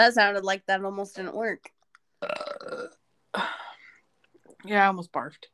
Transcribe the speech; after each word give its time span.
That 0.00 0.14
sounded 0.14 0.44
like 0.44 0.64
that 0.64 0.82
almost 0.82 1.16
didn't 1.16 1.34
work. 1.36 1.70
Yeah, 4.64 4.84
I 4.84 4.86
almost 4.86 5.12
barfed. 5.12 5.44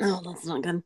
Oh, 0.00 0.20
that's 0.24 0.46
not 0.46 0.62
good. 0.62 0.84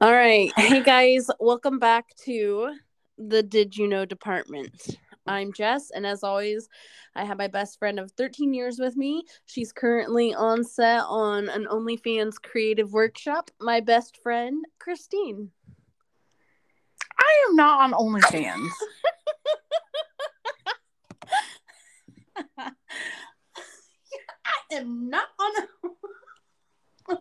All 0.00 0.12
right. 0.12 0.50
Hey 0.56 0.82
guys, 0.82 1.28
welcome 1.38 1.78
back 1.78 2.16
to 2.24 2.74
the 3.18 3.42
Did 3.42 3.76
You 3.76 3.86
Know 3.86 4.06
department. 4.06 4.96
I'm 5.26 5.52
Jess, 5.52 5.90
and 5.90 6.06
as 6.06 6.22
always, 6.24 6.70
I 7.14 7.24
have 7.24 7.36
my 7.36 7.48
best 7.48 7.78
friend 7.78 8.00
of 8.00 8.12
13 8.12 8.54
years 8.54 8.78
with 8.78 8.96
me. 8.96 9.24
She's 9.44 9.70
currently 9.70 10.34
on 10.34 10.64
set 10.64 11.02
on 11.06 11.50
an 11.50 11.66
OnlyFans 11.70 12.40
creative 12.42 12.94
workshop. 12.94 13.50
My 13.60 13.80
best 13.80 14.22
friend, 14.22 14.64
Christine. 14.78 15.50
I 17.18 17.46
am 17.48 17.56
not 17.56 17.82
on 17.82 17.92
OnlyFans. 17.92 18.70
I 22.56 22.70
am 24.74 25.10
not 25.10 25.28
on. 25.38 25.52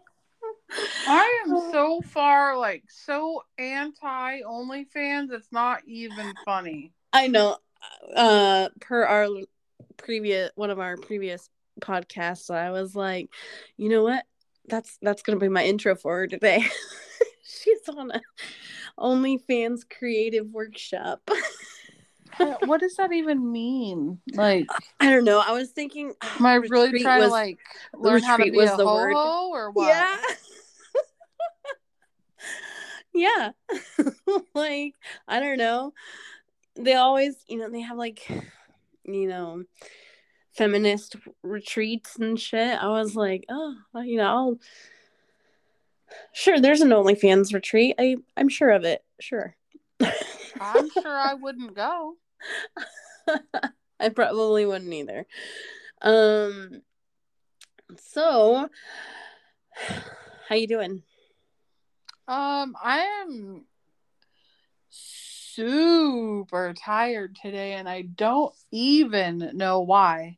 I 1.08 1.44
am 1.46 1.72
so 1.72 2.02
far 2.02 2.58
like 2.58 2.84
so 2.90 3.44
anti 3.58 4.42
OnlyFans. 4.42 5.32
It's 5.32 5.52
not 5.52 5.82
even 5.86 6.36
funny. 6.46 6.92
I 7.12 7.28
know. 7.28 7.58
Uh, 8.16 8.70
per 8.80 9.04
our 9.04 9.28
previous 9.98 10.52
one 10.56 10.70
of 10.70 10.80
our 10.80 10.98
previous 10.98 11.50
podcasts, 11.80 12.54
I 12.54 12.72
was 12.72 12.96
like, 12.96 13.30
you 13.78 13.90
know 13.90 14.04
what? 14.04 14.26
That's 14.68 14.98
that's 15.02 15.22
gonna 15.22 15.40
be 15.40 15.50
my 15.50 15.64
intro 15.64 15.96
for 15.96 16.20
her 16.20 16.28
today. 16.28 16.64
She's 17.44 17.88
on 17.90 18.12
a 18.12 18.22
OnlyFans 18.98 19.82
creative 19.90 20.48
workshop. 20.48 21.30
what 22.38 22.80
does 22.80 22.96
that 22.96 23.12
even 23.12 23.52
mean? 23.52 24.20
Like, 24.34 24.68
I 25.00 25.10
don't 25.10 25.24
know. 25.24 25.40
I 25.46 25.52
was 25.52 25.72
thinking, 25.72 26.14
am 26.40 26.46
I 26.46 26.56
really 26.56 27.02
trying 27.02 27.22
was- 27.22 27.30
to 27.30 27.34
like 27.34 27.60
learn 27.94 28.24
how 28.24 28.38
to 28.38 28.44
be 28.44 28.52
was 28.52 28.72
a 28.72 28.78
the 28.78 28.86
word. 28.86 29.14
or 29.14 29.72
what? 29.72 29.88
Yeah. 29.88 30.18
yeah. 33.94 34.10
like, 34.56 34.96
I 35.28 35.40
don't 35.40 35.58
know. 35.58 35.94
They 36.76 36.96
always, 36.96 37.36
you 37.48 37.58
know, 37.58 37.70
they 37.70 37.82
have 37.82 37.98
like, 37.98 38.28
you 39.04 39.28
know, 39.28 39.64
feminist 40.54 41.16
retreats 41.44 42.16
and 42.18 42.40
shit. 42.40 42.78
I 42.82 42.88
was 42.88 43.16
like, 43.16 43.46
oh, 43.50 43.76
you 44.04 44.18
know, 44.18 44.26
I'll 44.26 44.60
sure 46.32 46.60
there's 46.60 46.82
an 46.82 46.90
OnlyFans 46.90 47.54
retreat. 47.54 47.96
I 48.00 48.18
I'm 48.38 48.50
sure 48.50 48.70
of 48.70 48.84
it. 48.84 49.04
Sure. 49.20 49.56
I'm 50.60 50.90
sure 51.02 51.18
I 51.18 51.34
wouldn't 51.34 51.76
go. 51.76 52.16
I 54.00 54.10
probably 54.10 54.66
wouldn't 54.66 54.94
either. 54.94 55.26
Um 56.02 56.82
so 57.98 58.70
how 60.50 60.56
you 60.56 60.68
doing? 60.68 61.04
Um, 62.26 62.76
I 62.82 63.00
am 63.22 63.66
super 64.90 66.74
tired 66.74 67.36
today, 67.42 67.74
and 67.74 67.90
I 67.90 68.04
don't 68.04 68.56
even 68.72 69.52
know 69.54 69.82
why. 69.82 70.38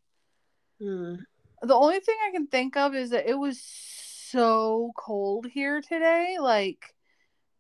Hmm. 0.79 1.15
The 1.61 1.75
only 1.75 1.99
thing 1.99 2.15
I 2.27 2.31
can 2.31 2.47
think 2.47 2.75
of 2.75 2.95
is 2.95 3.11
that 3.11 3.29
it 3.29 3.37
was 3.37 3.61
so 3.61 4.91
cold 4.97 5.45
here 5.45 5.81
today. 5.81 6.37
Like, 6.39 6.95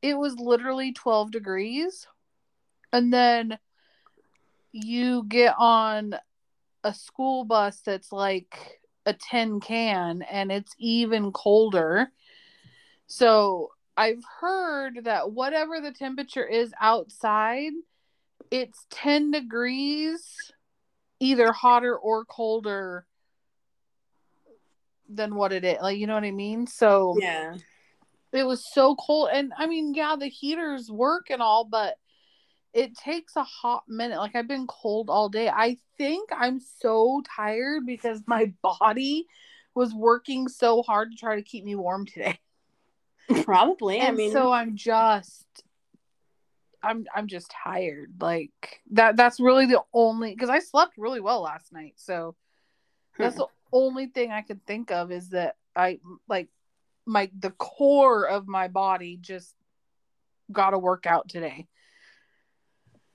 it 0.01 0.17
was 0.17 0.35
literally 0.37 0.91
12 0.91 1.31
degrees. 1.31 2.07
And 2.91 3.13
then 3.13 3.57
you 4.75 5.23
get 5.27 5.55
on 5.57 6.15
a 6.83 6.93
school 6.93 7.45
bus 7.45 7.79
that's 7.85 8.11
like 8.11 8.81
a 9.05 9.13
tin 9.13 9.59
can, 9.61 10.21
and 10.23 10.51
it's 10.51 10.73
even 10.77 11.31
colder. 11.31 12.11
So, 13.07 13.71
I've 13.95 14.23
heard 14.41 15.05
that 15.05 15.31
whatever 15.31 15.79
the 15.79 15.93
temperature 15.93 16.45
is 16.45 16.73
outside, 16.81 17.71
it's 18.51 18.85
10 18.89 19.31
degrees 19.31 20.51
either 21.21 21.53
hotter 21.53 21.95
or 21.95 22.25
colder 22.25 23.05
than 25.07 25.35
what 25.35 25.53
it 25.53 25.63
is. 25.63 25.77
Like, 25.81 25.97
you 25.97 26.07
know 26.07 26.13
what 26.13 26.25
I 26.25 26.31
mean? 26.31 26.67
So 26.67 27.15
Yeah. 27.21 27.55
it 28.33 28.43
was 28.43 28.65
so 28.73 28.95
cold. 28.95 29.29
And 29.31 29.53
I 29.57 29.65
mean, 29.67 29.93
yeah, 29.93 30.17
the 30.19 30.27
heaters 30.27 30.91
work 30.91 31.29
and 31.29 31.41
all, 31.41 31.63
but 31.63 31.95
it 32.75 32.95
takes 32.95 33.37
a 33.37 33.43
hot 33.43 33.83
minute. 33.87 34.19
Like, 34.19 34.35
I've 34.35 34.49
been 34.49 34.67
cold 34.67 35.09
all 35.09 35.29
day. 35.29 35.47
I 35.47 35.77
think 35.97 36.29
I'm 36.31 36.59
so 36.59 37.23
tired 37.35 37.85
because 37.85 38.21
my 38.27 38.53
body 38.79 39.25
was 39.73 39.93
working 39.93 40.49
so 40.49 40.83
hard 40.83 41.11
to 41.11 41.17
try 41.17 41.37
to 41.37 41.41
keep 41.41 41.63
me 41.63 41.75
warm 41.75 42.05
today. 42.05 42.37
Probably. 43.43 44.01
I 44.01 44.11
mean 44.11 44.31
so 44.31 44.51
I'm 44.51 44.75
just 44.75 45.45
I'm 46.83 47.05
I'm 47.13 47.27
just 47.27 47.51
tired. 47.51 48.13
Like 48.21 48.81
that 48.91 49.17
that's 49.17 49.39
really 49.39 49.65
the 49.65 49.81
only 49.93 50.35
cuz 50.35 50.49
I 50.49 50.59
slept 50.59 50.97
really 50.97 51.19
well 51.19 51.41
last 51.41 51.73
night. 51.73 51.95
So 51.97 52.35
that's 53.17 53.35
hmm. 53.35 53.41
the 53.41 53.47
only 53.73 54.07
thing 54.07 54.31
I 54.31 54.41
could 54.41 54.65
think 54.65 54.91
of 54.91 55.11
is 55.11 55.29
that 55.29 55.55
I 55.75 55.99
like 56.27 56.49
my 57.05 57.31
the 57.37 57.51
core 57.51 58.27
of 58.27 58.47
my 58.47 58.67
body 58.67 59.17
just 59.19 59.55
got 60.51 60.69
to 60.69 60.79
work 60.79 61.05
out 61.05 61.27
today. 61.27 61.67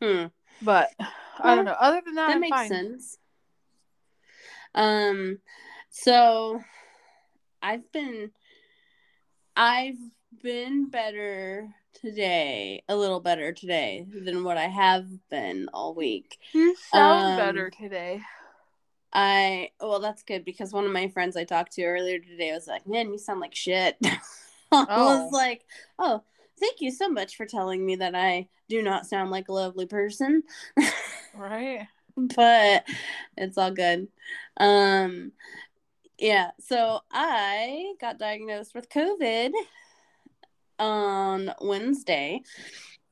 Hmm. 0.00 0.26
But 0.62 0.90
I 1.42 1.54
don't 1.54 1.64
know. 1.64 1.76
Other 1.78 2.00
than 2.04 2.14
that, 2.14 2.28
that 2.28 2.34
I'm 2.34 2.40
makes 2.40 2.56
fine. 2.56 2.68
sense. 2.68 3.18
Um, 4.74 5.38
so 5.90 6.60
I've 7.62 7.90
been, 7.92 8.30
I've 9.56 9.98
been 10.42 10.88
better 10.88 11.68
today, 11.92 12.82
a 12.88 12.96
little 12.96 13.20
better 13.20 13.52
today 13.52 14.06
than 14.24 14.44
what 14.44 14.56
I 14.56 14.68
have 14.68 15.06
been 15.28 15.68
all 15.74 15.94
week. 15.94 16.38
You 16.52 16.76
sound 16.76 17.30
Um, 17.30 17.36
better 17.36 17.70
today. 17.70 18.22
I 19.12 19.70
well, 19.80 19.98
that's 19.98 20.22
good 20.22 20.44
because 20.44 20.72
one 20.72 20.84
of 20.84 20.92
my 20.92 21.08
friends 21.08 21.36
I 21.36 21.44
talked 21.44 21.72
to 21.72 21.84
earlier 21.84 22.20
today 22.20 22.52
was 22.52 22.68
like, 22.68 22.86
"Man, 22.86 23.10
you 23.10 23.18
sound 23.18 23.40
like 23.40 23.54
shit." 23.56 23.96
I 24.72 24.86
Oh. 24.88 25.24
was 25.24 25.32
like, 25.32 25.64
"Oh, 25.98 26.22
thank 26.60 26.80
you 26.80 26.90
so 26.90 27.08
much 27.08 27.36
for 27.36 27.46
telling 27.46 27.84
me 27.84 27.96
that 27.96 28.14
I 28.14 28.48
do 28.68 28.82
not 28.82 29.06
sound 29.06 29.30
like 29.30 29.48
a 29.48 29.52
lovely 29.52 29.86
person." 29.86 30.42
Right? 31.34 31.86
but 32.16 32.84
it's 33.36 33.58
all 33.58 33.70
good. 33.70 34.08
Um 34.58 35.32
yeah, 36.18 36.50
so 36.58 37.00
I 37.10 37.94
got 38.00 38.18
diagnosed 38.18 38.74
with 38.74 38.90
COVID 38.90 39.52
on 40.78 41.52
Wednesday 41.62 42.42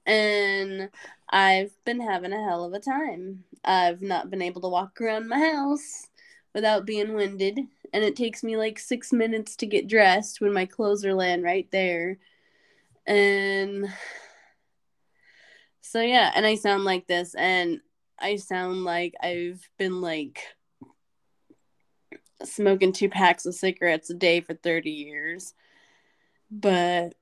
and 0.06 0.90
I've 1.30 1.72
been 1.84 2.00
having 2.00 2.32
a 2.32 2.44
hell 2.44 2.64
of 2.64 2.72
a 2.72 2.80
time. 2.80 3.44
I've 3.64 4.02
not 4.02 4.30
been 4.30 4.42
able 4.42 4.60
to 4.62 4.68
walk 4.68 5.00
around 5.00 5.28
my 5.28 5.38
house 5.38 6.06
without 6.54 6.86
being 6.86 7.14
winded 7.14 7.60
and 7.92 8.04
it 8.04 8.16
takes 8.16 8.42
me 8.42 8.56
like 8.56 8.78
6 8.78 9.12
minutes 9.12 9.56
to 9.56 9.66
get 9.66 9.88
dressed 9.88 10.40
when 10.40 10.52
my 10.52 10.66
clothes 10.66 11.04
are 11.04 11.14
laying 11.14 11.42
right 11.42 11.68
there. 11.70 12.18
And 13.08 13.88
so 15.80 16.02
yeah, 16.02 16.30
and 16.34 16.44
I 16.44 16.56
sound 16.56 16.84
like 16.84 17.06
this 17.06 17.34
and 17.34 17.80
I 18.18 18.36
sound 18.36 18.84
like 18.84 19.14
I've 19.22 19.66
been 19.78 20.02
like 20.02 20.42
smoking 22.44 22.92
two 22.92 23.08
packs 23.08 23.46
of 23.46 23.54
cigarettes 23.54 24.10
a 24.10 24.14
day 24.14 24.42
for 24.42 24.52
30 24.52 24.90
years. 24.90 25.54
But 26.50 27.14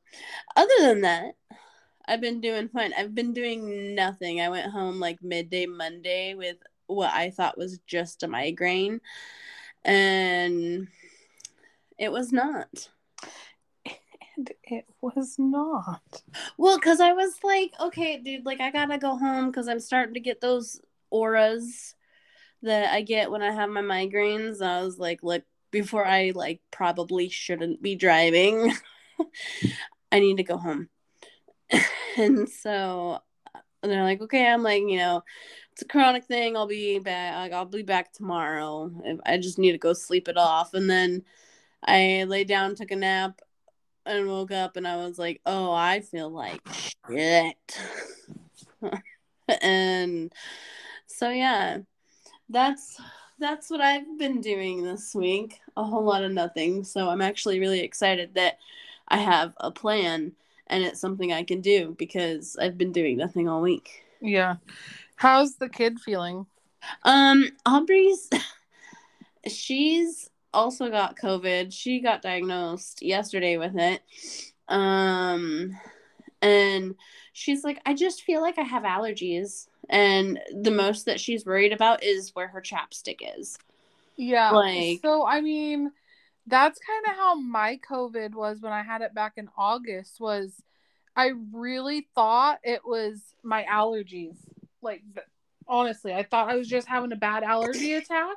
other 0.57 0.75
than 0.81 1.03
that, 1.03 1.37
I've 2.09 2.21
been 2.21 2.41
doing 2.41 2.69
fine. 2.69 2.93
I've 2.93 3.15
been 3.15 3.33
doing 3.33 3.95
nothing. 3.95 4.41
I 4.41 4.49
went 4.49 4.73
home 4.73 4.99
like 4.99 5.23
midday 5.23 5.67
Monday 5.67 6.35
with 6.35 6.57
what 6.89 7.13
I 7.13 7.31
thought 7.31 7.59
was 7.59 7.79
just 7.87 8.25
a 8.25 8.29
migraine, 8.29 9.01
and 9.85 10.89
it 11.99 12.11
was 12.11 12.33
not. 12.33 12.89
And 14.37 14.51
it 14.65 14.87
was 15.01 15.37
not. 15.39 16.23
Well, 16.59 16.77
because 16.77 17.01
I 17.01 17.13
was 17.13 17.35
like, 17.43 17.73
okay, 17.81 18.19
dude, 18.19 18.45
like 18.45 18.61
I 18.61 18.71
gotta 18.71 18.99
go 18.99 19.17
home 19.17 19.47
because 19.47 19.69
I'm 19.69 19.81
starting 19.81 20.15
to 20.15 20.21
get 20.21 20.41
those 20.41 20.81
auras 21.11 21.95
that 22.63 22.93
I 22.93 23.03
get 23.03 23.31
when 23.31 23.43
I 23.43 23.53
have 23.53 23.71
my 23.71 23.81
migraines. 23.81 24.61
I 24.61 24.83
was 24.83 24.99
like, 24.99 25.23
look, 25.23 25.45
before 25.71 26.07
I 26.07 26.33
like 26.35 26.61
probably 26.71 27.29
shouldn't 27.29 27.83
be 27.83 27.95
driving, 27.95 28.75
I 30.13 30.21
need 30.21 30.37
to 30.39 30.43
go 30.43 30.57
home. 30.57 30.89
and 32.17 32.49
so 32.49 33.21
they're 33.83 34.03
like, 34.03 34.21
okay, 34.21 34.47
I'm 34.47 34.63
like, 34.63 34.83
you 34.83 34.97
know, 34.97 35.23
it's 35.73 35.83
a 35.83 35.87
chronic 35.87 36.25
thing. 36.25 36.57
I'll 36.57 36.67
be 36.67 36.99
back. 36.99 37.37
Like, 37.37 37.53
I'll 37.53 37.65
be 37.67 37.83
back 37.83 38.13
tomorrow. 38.13 38.91
I 39.25 39.39
just 39.39 39.59
need 39.59 39.73
to 39.73 39.79
go 39.79 39.93
sleep 39.93 40.29
it 40.29 40.37
off. 40.37 40.75
And 40.75 40.89
then 40.89 41.23
I 41.85 42.25
lay 42.27 42.45
down, 42.45 42.75
took 42.75 42.91
a 42.91 42.97
nap, 42.97 43.41
and 44.07 44.29
woke 44.29 44.53
up, 44.53 44.77
and 44.77 44.87
I 44.87 44.97
was 44.97 45.19
like, 45.19 45.41
oh, 45.47 45.73
I 45.73 46.01
feel 46.01 46.31
like 46.31 46.61
shit. 47.09 47.79
and 49.63 50.33
so 51.07 51.31
yeah, 51.31 51.79
that's 52.49 53.01
that's 53.39 53.71
what 53.71 53.81
I've 53.81 54.19
been 54.19 54.41
doing 54.41 54.83
this 54.83 55.15
week. 55.15 55.61
A 55.77 55.85
whole 55.85 56.05
lot 56.05 56.25
of 56.25 56.33
nothing. 56.33 56.85
So 56.85 57.09
I'm 57.09 57.21
actually 57.21 57.61
really 57.61 57.81
excited 57.81 58.35
that 58.35 58.59
I 59.09 59.19
have 59.19 59.53
a 59.59 59.71
plan 59.71 60.33
and 60.69 60.85
it's 60.85 61.01
something 61.01 61.33
I 61.33 61.43
can 61.43 61.61
do 61.61 61.95
because 61.99 62.57
I've 62.61 62.79
been 62.79 62.93
doing 62.93 63.17
nothing 63.17 63.49
all 63.49 63.61
week. 63.61 64.05
Yeah. 64.21 64.57
How's 65.17 65.57
the 65.57 65.69
kid 65.69 66.01
feeling? 66.01 66.47
Um, 67.03 67.51
Aubrey's 67.67 68.31
she's 69.49 70.31
also 70.57 70.91
got 70.91 71.19
COVID. 71.19 71.73
She 71.73 72.01
got 72.01 72.23
diagnosed 72.23 73.03
yesterday 73.03 73.57
with 73.59 73.77
it. 73.77 74.03
Um 74.69 75.77
and 76.43 76.95
she's 77.33 77.63
like, 77.65 77.81
I 77.87 77.95
just 77.95 78.23
feel 78.23 78.41
like 78.41 78.59
I 78.59 78.63
have 78.63 78.83
allergies. 78.83 79.69
And 79.89 80.41
the 80.53 80.71
most 80.71 81.07
that 81.07 81.21
she's 81.21 81.47
worried 81.47 81.73
about 81.73 82.03
is 82.03 82.35
where 82.35 82.49
her 82.49 82.61
chapstick 82.61 83.21
is. 83.39 83.59
Yeah. 84.17 84.51
Like- 84.51 85.01
so 85.03 85.27
I 85.27 85.41
mean, 85.41 85.93
that's 86.47 86.79
kind 86.81 87.07
of 87.07 87.17
how 87.17 87.35
my 87.35 87.79
COVID 87.89 88.35
was 88.35 88.61
when 88.61 88.73
I 88.73 88.83
had 88.83 89.03
it 89.03 89.15
back 89.15 89.35
in 89.37 89.49
August 89.57 90.21
was 90.21 90.63
I 91.15 91.33
really 91.53 92.09
thought 92.15 92.61
it 92.63 92.81
was 92.85 93.21
my 93.43 93.65
allergies. 93.65 94.37
Like 94.83 95.03
honestly, 95.69 96.15
I 96.15 96.23
thought 96.23 96.49
I 96.49 96.57
was 96.57 96.69
just 96.69 96.89
having 96.89 97.13
a 97.13 97.17
bad 97.17 97.43
allergy 97.43 97.95
attack. 97.95 98.37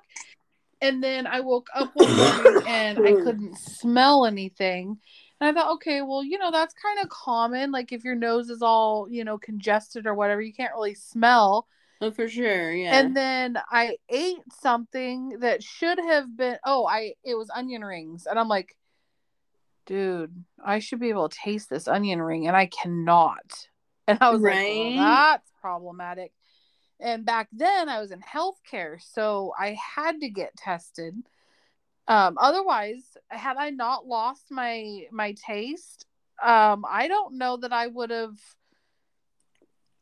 And 0.82 1.04
then 1.04 1.28
I 1.28 1.42
woke 1.42 1.68
up 1.76 1.92
one 1.94 2.16
morning 2.16 2.64
and 2.68 3.00
I 3.00 3.12
couldn't 3.14 3.58
smell 3.58 4.26
anything. 4.26 4.98
And 5.42 5.50
I 5.50 5.60
thought, 5.60 5.74
okay, 5.76 6.02
well, 6.02 6.24
you 6.24 6.38
know, 6.38 6.52
that's 6.52 6.74
kind 6.74 7.00
of 7.00 7.10
common. 7.10 7.72
Like 7.72 7.92
if 7.92 8.04
your 8.04 8.16
nose 8.16 8.50
is 8.50 8.62
all, 8.62 9.08
you 9.10 9.24
know, 9.24 9.38
congested 9.38 10.06
or 10.06 10.14
whatever, 10.14 10.42
you 10.42 10.54
can't 10.54 10.74
really 10.74 10.96
smell. 10.96 11.68
Oh, 12.02 12.12
for 12.12 12.30
sure, 12.30 12.72
yeah. 12.72 12.98
And 12.98 13.16
then 13.16 13.58
I 13.70 13.98
ate 14.08 14.40
something 14.62 15.40
that 15.40 15.62
should 15.62 16.00
have 16.00 16.36
been 16.36 16.58
oh, 16.66 16.86
I 16.86 17.14
it 17.26 17.36
was 17.36 17.50
onion 17.54 17.84
rings. 17.84 18.26
And 18.26 18.40
I'm 18.40 18.48
like, 18.48 18.76
dude, 19.86 20.46
I 20.64 20.80
should 20.80 21.00
be 21.00 21.10
able 21.10 21.28
to 21.28 21.38
taste 21.38 21.70
this 21.70 21.88
onion 21.88 22.22
ring 22.22 22.48
and 22.48 22.56
I 22.56 22.68
cannot. 22.68 23.68
And 24.10 24.18
I 24.22 24.32
was 24.32 24.42
like, 24.42 24.56
well, 24.56 24.96
that's 24.96 25.52
problematic. 25.62 26.32
And 27.00 27.26
back 27.26 27.48
then 27.52 27.88
I 27.88 28.00
was 28.00 28.12
in 28.12 28.22
healthcare, 28.22 29.02
so 29.02 29.54
I 29.58 29.78
had 29.96 30.20
to 30.22 30.30
get 30.30 30.56
tested. 30.56 31.16
Um, 32.08 32.38
otherwise, 32.40 33.18
had 33.30 33.58
I 33.58 33.70
not 33.70 34.06
lost 34.06 34.46
my 34.50 35.06
my 35.12 35.34
taste, 35.34 36.06
um, 36.44 36.86
I 36.90 37.08
don't 37.08 37.38
know 37.38 37.58
that 37.58 37.72
I 37.72 37.88
would 37.88 38.10
have 38.10 38.36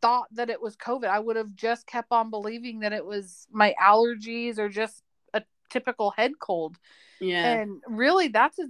thought 0.01 0.27
that 0.33 0.49
it 0.49 0.61
was 0.61 0.75
COVID. 0.75 1.05
I 1.07 1.19
would 1.19 1.35
have 1.35 1.55
just 1.55 1.85
kept 1.85 2.11
on 2.11 2.29
believing 2.29 2.79
that 2.79 2.94
it 2.94 3.05
was 3.05 3.47
my 3.51 3.75
allergies 3.81 4.57
or 4.57 4.69
just 4.69 5.03
a 5.33 5.44
typical 5.69 6.11
head 6.11 6.33
cold. 6.39 6.77
yeah. 7.19 7.59
And 7.59 7.81
really 7.88 8.29
that's 8.29 8.59
as 8.59 8.69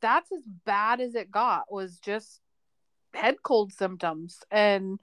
that's 0.00 0.30
as 0.32 0.42
bad 0.66 1.00
as 1.00 1.14
it 1.14 1.30
got 1.30 1.72
was 1.72 1.98
just 1.98 2.40
head 3.14 3.36
cold 3.42 3.72
symptoms. 3.72 4.40
And 4.50 4.98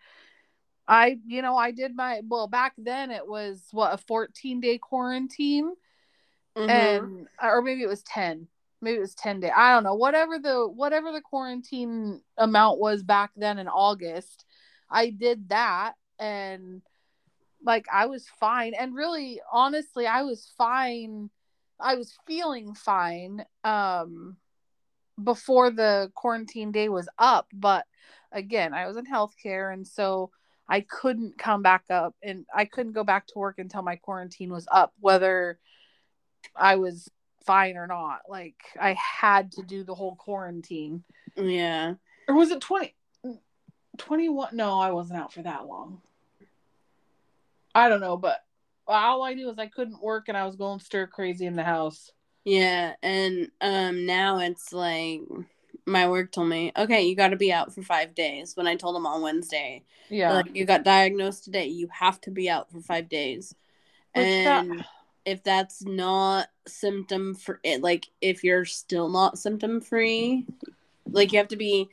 I, 0.87 1.17
you 1.25 1.41
know, 1.41 1.55
I 1.55 1.71
did 1.71 1.95
my 1.95 2.21
well 2.27 2.47
back 2.47 2.73
then 2.77 3.11
it 3.11 3.27
was 3.27 3.67
what 3.71 3.93
a 3.93 3.97
14 3.97 4.59
day 4.59 4.77
quarantine? 4.77 5.73
Mhm. 6.57 6.69
and 6.69 7.27
or 7.41 7.61
maybe 7.61 7.81
it 7.81 7.87
was 7.87 8.03
10 8.03 8.47
maybe 8.81 8.97
it 8.97 9.01
was 9.01 9.15
10 9.15 9.39
day 9.39 9.49
i 9.55 9.73
don't 9.73 9.83
know. 9.83 9.95
Whatever 9.95 10.37
the 10.37 10.67
whatever 10.67 11.11
the 11.13 11.21
quarantine 11.21 12.21
amount 12.37 12.77
was 12.79 13.03
back 13.03 13.31
then 13.37 13.57
in 13.57 13.67
august 13.69 14.45
i 14.89 15.09
did 15.11 15.47
that 15.49 15.93
and 16.19 16.81
like 17.63 17.85
i 17.91 18.05
was 18.07 18.27
fine. 18.39 18.73
And 18.77 18.93
really 18.93 19.39
honestly 19.51 20.07
i 20.07 20.23
was 20.23 20.51
fine. 20.57 21.29
I 21.79 21.95
was 21.95 22.17
feeling 22.27 22.73
fine 22.75 23.45
um 23.63 24.35
before 25.23 25.71
the 25.71 26.11
quarantine 26.15 26.71
day 26.71 26.89
was 26.89 27.07
up. 27.17 27.47
But 27.53 27.85
again 28.31 28.73
i 28.73 28.87
was 28.87 28.97
in 28.97 29.05
healthcare 29.05 29.73
and 29.73 29.87
so 29.87 30.31
i 30.71 30.81
couldn't 30.81 31.37
come 31.37 31.61
back 31.61 31.83
up 31.91 32.15
and 32.23 32.45
i 32.55 32.65
couldn't 32.65 32.93
go 32.93 33.03
back 33.03 33.27
to 33.27 33.37
work 33.37 33.59
until 33.59 33.81
my 33.83 33.95
quarantine 33.95 34.51
was 34.51 34.67
up 34.71 34.93
whether 34.99 35.59
I 36.55 36.75
was 36.75 37.09
fine 37.45 37.77
or 37.77 37.87
not. 37.87 38.21
Like 38.29 38.55
I 38.79 38.93
had 38.93 39.51
to 39.53 39.63
do 39.63 39.83
the 39.83 39.95
whole 39.95 40.15
quarantine. 40.15 41.03
yeah. 41.35 41.95
Or 42.27 42.35
was 42.35 42.51
it 42.51 42.61
20 42.61 42.95
21? 43.97 44.55
No, 44.55 44.79
I 44.79 44.91
wasn't 44.91 45.19
out 45.19 45.33
for 45.33 45.41
that 45.43 45.65
long. 45.65 46.01
I 47.73 47.89
don't 47.89 48.01
know, 48.01 48.17
but 48.17 48.39
all 48.87 49.23
I 49.23 49.33
knew 49.33 49.49
is 49.49 49.59
I 49.59 49.67
couldn't 49.67 50.01
work 50.01 50.25
and 50.27 50.37
I 50.37 50.45
was 50.45 50.55
going 50.55 50.79
stir 50.79 51.07
crazy 51.07 51.45
in 51.45 51.55
the 51.55 51.63
house. 51.63 52.11
Yeah, 52.43 52.93
and 53.03 53.49
um 53.61 54.05
now 54.05 54.39
it's 54.39 54.73
like 54.73 55.21
my 55.85 56.07
work 56.09 56.31
told 56.31 56.49
me, 56.49 56.71
okay, 56.77 57.03
you 57.03 57.15
got 57.15 57.29
to 57.29 57.35
be 57.35 57.51
out 57.51 57.73
for 57.73 57.81
five 57.81 58.13
days. 58.15 58.55
When 58.55 58.67
I 58.67 58.75
told 58.75 58.95
them 58.95 59.05
on 59.05 59.21
Wednesday, 59.21 59.83
Yeah. 60.09 60.33
like 60.33 60.55
you 60.55 60.65
got 60.65 60.83
diagnosed 60.83 61.43
today, 61.43 61.67
you 61.67 61.87
have 61.91 62.21
to 62.21 62.31
be 62.31 62.49
out 62.49 62.71
for 62.71 62.81
five 62.81 63.09
days. 63.09 63.55
That- 64.13 64.27
and 64.27 64.85
if 65.25 65.43
that's 65.43 65.83
not 65.83 66.49
symptom 66.67 67.35
for 67.35 67.59
it, 67.63 67.81
like 67.81 68.07
if 68.21 68.43
you're 68.43 68.65
still 68.65 69.09
not 69.09 69.37
symptom 69.39 69.81
free, 69.81 70.45
like 71.05 71.31
you 71.31 71.37
have 71.37 71.47
to 71.49 71.57
be, 71.57 71.89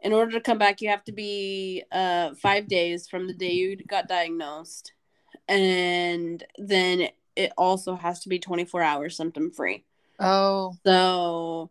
in 0.00 0.12
order 0.12 0.32
to 0.32 0.40
come 0.40 0.58
back, 0.58 0.80
you 0.80 0.88
have 0.88 1.04
to 1.04 1.12
be 1.12 1.82
uh 1.92 2.34
five 2.34 2.68
days 2.68 3.08
from 3.08 3.26
the 3.26 3.34
day 3.34 3.52
you 3.52 3.76
got 3.76 4.08
diagnosed, 4.08 4.92
and 5.48 6.44
then 6.58 7.08
it 7.36 7.52
also 7.56 7.94
has 7.96 8.20
to 8.20 8.28
be 8.28 8.38
24 8.38 8.82
hours 8.82 9.16
symptom 9.16 9.50
free. 9.50 9.84
oh. 10.18 10.74
So, 10.84 11.70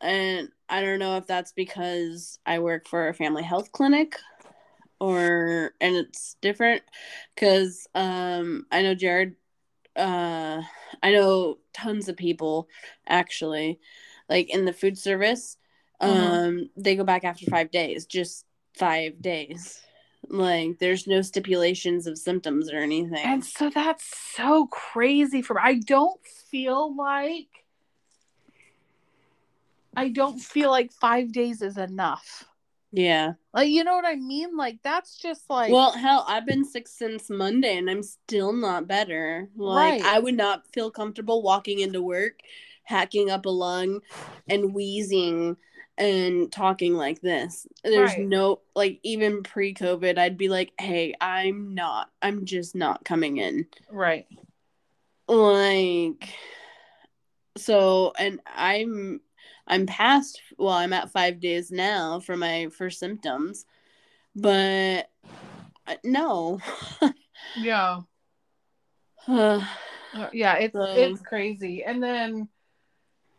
and 0.00 0.48
I 0.68 0.80
don't 0.80 0.98
know 0.98 1.16
if 1.16 1.26
that's 1.26 1.52
because 1.52 2.38
I 2.46 2.58
work 2.60 2.88
for 2.88 3.08
a 3.08 3.14
family 3.14 3.42
health 3.42 3.72
clinic 3.72 4.16
or, 5.00 5.72
and 5.80 5.96
it's 5.96 6.36
different 6.40 6.82
because 7.34 7.86
um, 7.94 8.66
I 8.70 8.82
know 8.82 8.94
Jared, 8.94 9.34
uh, 9.96 10.62
I 11.02 11.12
know 11.12 11.58
tons 11.72 12.08
of 12.08 12.16
people 12.16 12.68
actually, 13.08 13.80
like 14.28 14.50
in 14.50 14.64
the 14.64 14.72
food 14.72 14.96
service, 14.98 15.56
um, 16.00 16.10
Mhm. 16.10 16.70
they 16.76 16.96
go 16.96 17.04
back 17.04 17.24
after 17.24 17.46
five 17.46 17.70
days, 17.70 18.06
just 18.06 18.46
five 18.76 19.20
days. 19.20 19.80
Like, 20.28 20.78
there's 20.78 21.06
no 21.06 21.22
stipulations 21.22 22.06
of 22.06 22.16
symptoms 22.18 22.70
or 22.72 22.78
anything. 22.78 23.24
And 23.24 23.44
so 23.44 23.70
that's 23.70 24.04
so 24.36 24.66
crazy 24.66 25.42
for 25.42 25.54
me. 25.54 25.60
I 25.64 25.74
don't 25.74 26.24
feel 26.26 26.94
like 26.94 27.59
I 29.96 30.08
don't 30.08 30.38
feel 30.38 30.70
like 30.70 30.92
5 30.92 31.32
days 31.32 31.62
is 31.62 31.76
enough. 31.76 32.44
yeah. 32.92 33.34
Like 33.52 33.68
you 33.70 33.84
know 33.84 33.94
what 33.94 34.06
I 34.06 34.16
mean? 34.16 34.56
Like 34.56 34.78
that's 34.82 35.18
just 35.18 35.48
like 35.50 35.72
well, 35.72 35.92
hell, 35.92 36.24
I've 36.28 36.46
been 36.46 36.64
sick 36.64 36.86
since 36.88 37.28
Monday 37.30 37.76
and 37.78 37.90
I'm 37.90 38.02
still 38.02 38.52
not 38.52 38.86
better. 38.88 39.48
Like, 39.56 40.02
Right. 40.02 40.04
I 40.04 40.18
would 40.20 40.36
not 40.36 40.66
feel 40.72 40.90
comfortable 40.90 41.42
walking 41.42 41.80
into 41.80 42.02
work, 42.02 42.40
hacking 42.84 43.30
up 43.30 43.46
a 43.46 43.50
lung, 43.50 44.00
and 44.48 44.72
wheezing 44.74 45.56
and 45.98 46.50
talking 46.50 46.94
like 46.94 47.20
this. 47.20 47.66
There's 47.84 48.16
Right. 48.16 48.26
no, 48.26 48.60
like, 48.74 49.00
even 49.02 49.42
pre 49.42 49.74
COVID, 49.74 50.16
I'd 50.18 50.38
be 50.38 50.48
like, 50.48 50.72
hey, 50.80 51.14
I'm 51.20 51.74
not, 51.74 52.10
I'm 52.22 52.44
just 52.46 52.74
not 52.74 53.04
coming 53.04 53.36
in. 53.38 53.66
right. 53.90 54.26
Like, 55.28 56.28
so, 57.56 58.12
and 58.18 58.40
I'm, 58.46 59.20
I'm 59.70 59.86
past, 59.86 60.42
well, 60.58 60.72
I'm 60.74 60.92
at 60.92 61.10
five 61.12 61.38
days 61.40 61.70
now 61.70 62.18
for 62.18 62.36
my 62.36 62.68
first 62.76 62.98
symptoms, 62.98 63.64
but 64.34 65.08
uh, 65.86 65.94
no. 66.04 66.60
Yeah. 67.56 68.00
Uh, 69.26 69.64
Uh, 70.12 70.28
yeah, 70.32 70.54
it's 70.56 70.72
So- 70.74 70.82
it's 70.86 71.20
crazy. 71.22 71.84
And 71.84 72.02
then 72.02 72.48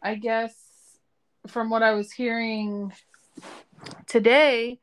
I 0.02 0.16
guess 0.16 0.56
from 1.48 1.70
what 1.70 1.84
I 1.84 1.92
was 1.92 2.14
hearing 2.14 2.94
today 4.08 4.80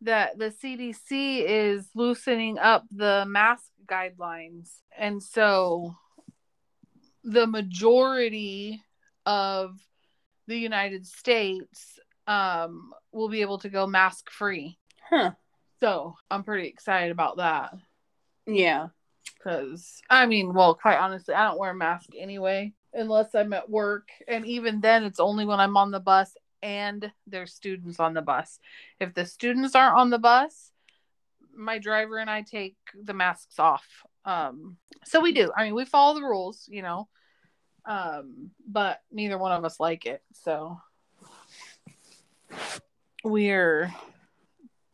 that 0.00 0.38
the 0.38 0.46
CDC 0.50 1.44
is 1.46 1.90
loosening 1.94 2.58
up 2.58 2.84
the 2.90 3.26
mask 3.28 3.64
guidelines. 3.84 4.70
And 4.96 5.22
so 5.22 5.94
the 7.22 7.46
majority 7.46 8.82
of 9.26 9.78
the 10.46 10.58
United 10.58 11.06
States 11.06 11.98
um 12.26 12.92
will 13.12 13.28
be 13.28 13.40
able 13.40 13.58
to 13.58 13.68
go 13.68 13.86
mask 13.86 14.30
free. 14.30 14.78
huh. 15.08 15.32
So, 15.78 16.16
I'm 16.30 16.42
pretty 16.42 16.68
excited 16.68 17.10
about 17.10 17.36
that. 17.36 17.74
Yeah. 18.46 18.88
because 19.36 20.00
I 20.08 20.26
mean, 20.26 20.54
well, 20.54 20.74
quite 20.74 20.96
honestly, 20.98 21.34
I 21.34 21.44
don't 21.48 21.58
wear 21.58 21.70
a 21.70 21.74
mask 21.74 22.10
anyway 22.16 22.72
unless 22.94 23.34
I'm 23.34 23.52
at 23.52 23.68
work, 23.68 24.08
and 24.26 24.46
even 24.46 24.80
then, 24.80 25.04
it's 25.04 25.20
only 25.20 25.44
when 25.44 25.60
I'm 25.60 25.76
on 25.76 25.90
the 25.90 26.00
bus 26.00 26.34
and 26.62 27.12
there's 27.26 27.52
students 27.52 28.00
on 28.00 28.14
the 28.14 28.22
bus. 28.22 28.58
If 28.98 29.12
the 29.14 29.26
students 29.26 29.74
aren't 29.74 29.98
on 29.98 30.10
the 30.10 30.18
bus, 30.18 30.72
my 31.54 31.78
driver 31.78 32.18
and 32.18 32.30
I 32.30 32.42
take 32.42 32.76
the 33.00 33.12
masks 33.12 33.58
off. 33.58 33.86
Um, 34.24 34.78
so 35.04 35.20
we 35.20 35.32
do. 35.32 35.52
I 35.56 35.64
mean, 35.64 35.74
we 35.74 35.84
follow 35.84 36.14
the 36.14 36.26
rules, 36.26 36.66
you 36.68 36.82
know. 36.82 37.08
Um, 37.86 38.50
but 38.66 39.00
neither 39.12 39.38
one 39.38 39.52
of 39.52 39.64
us 39.64 39.78
like 39.78 40.06
it. 40.06 40.22
So 40.32 40.80
we're 43.22 43.94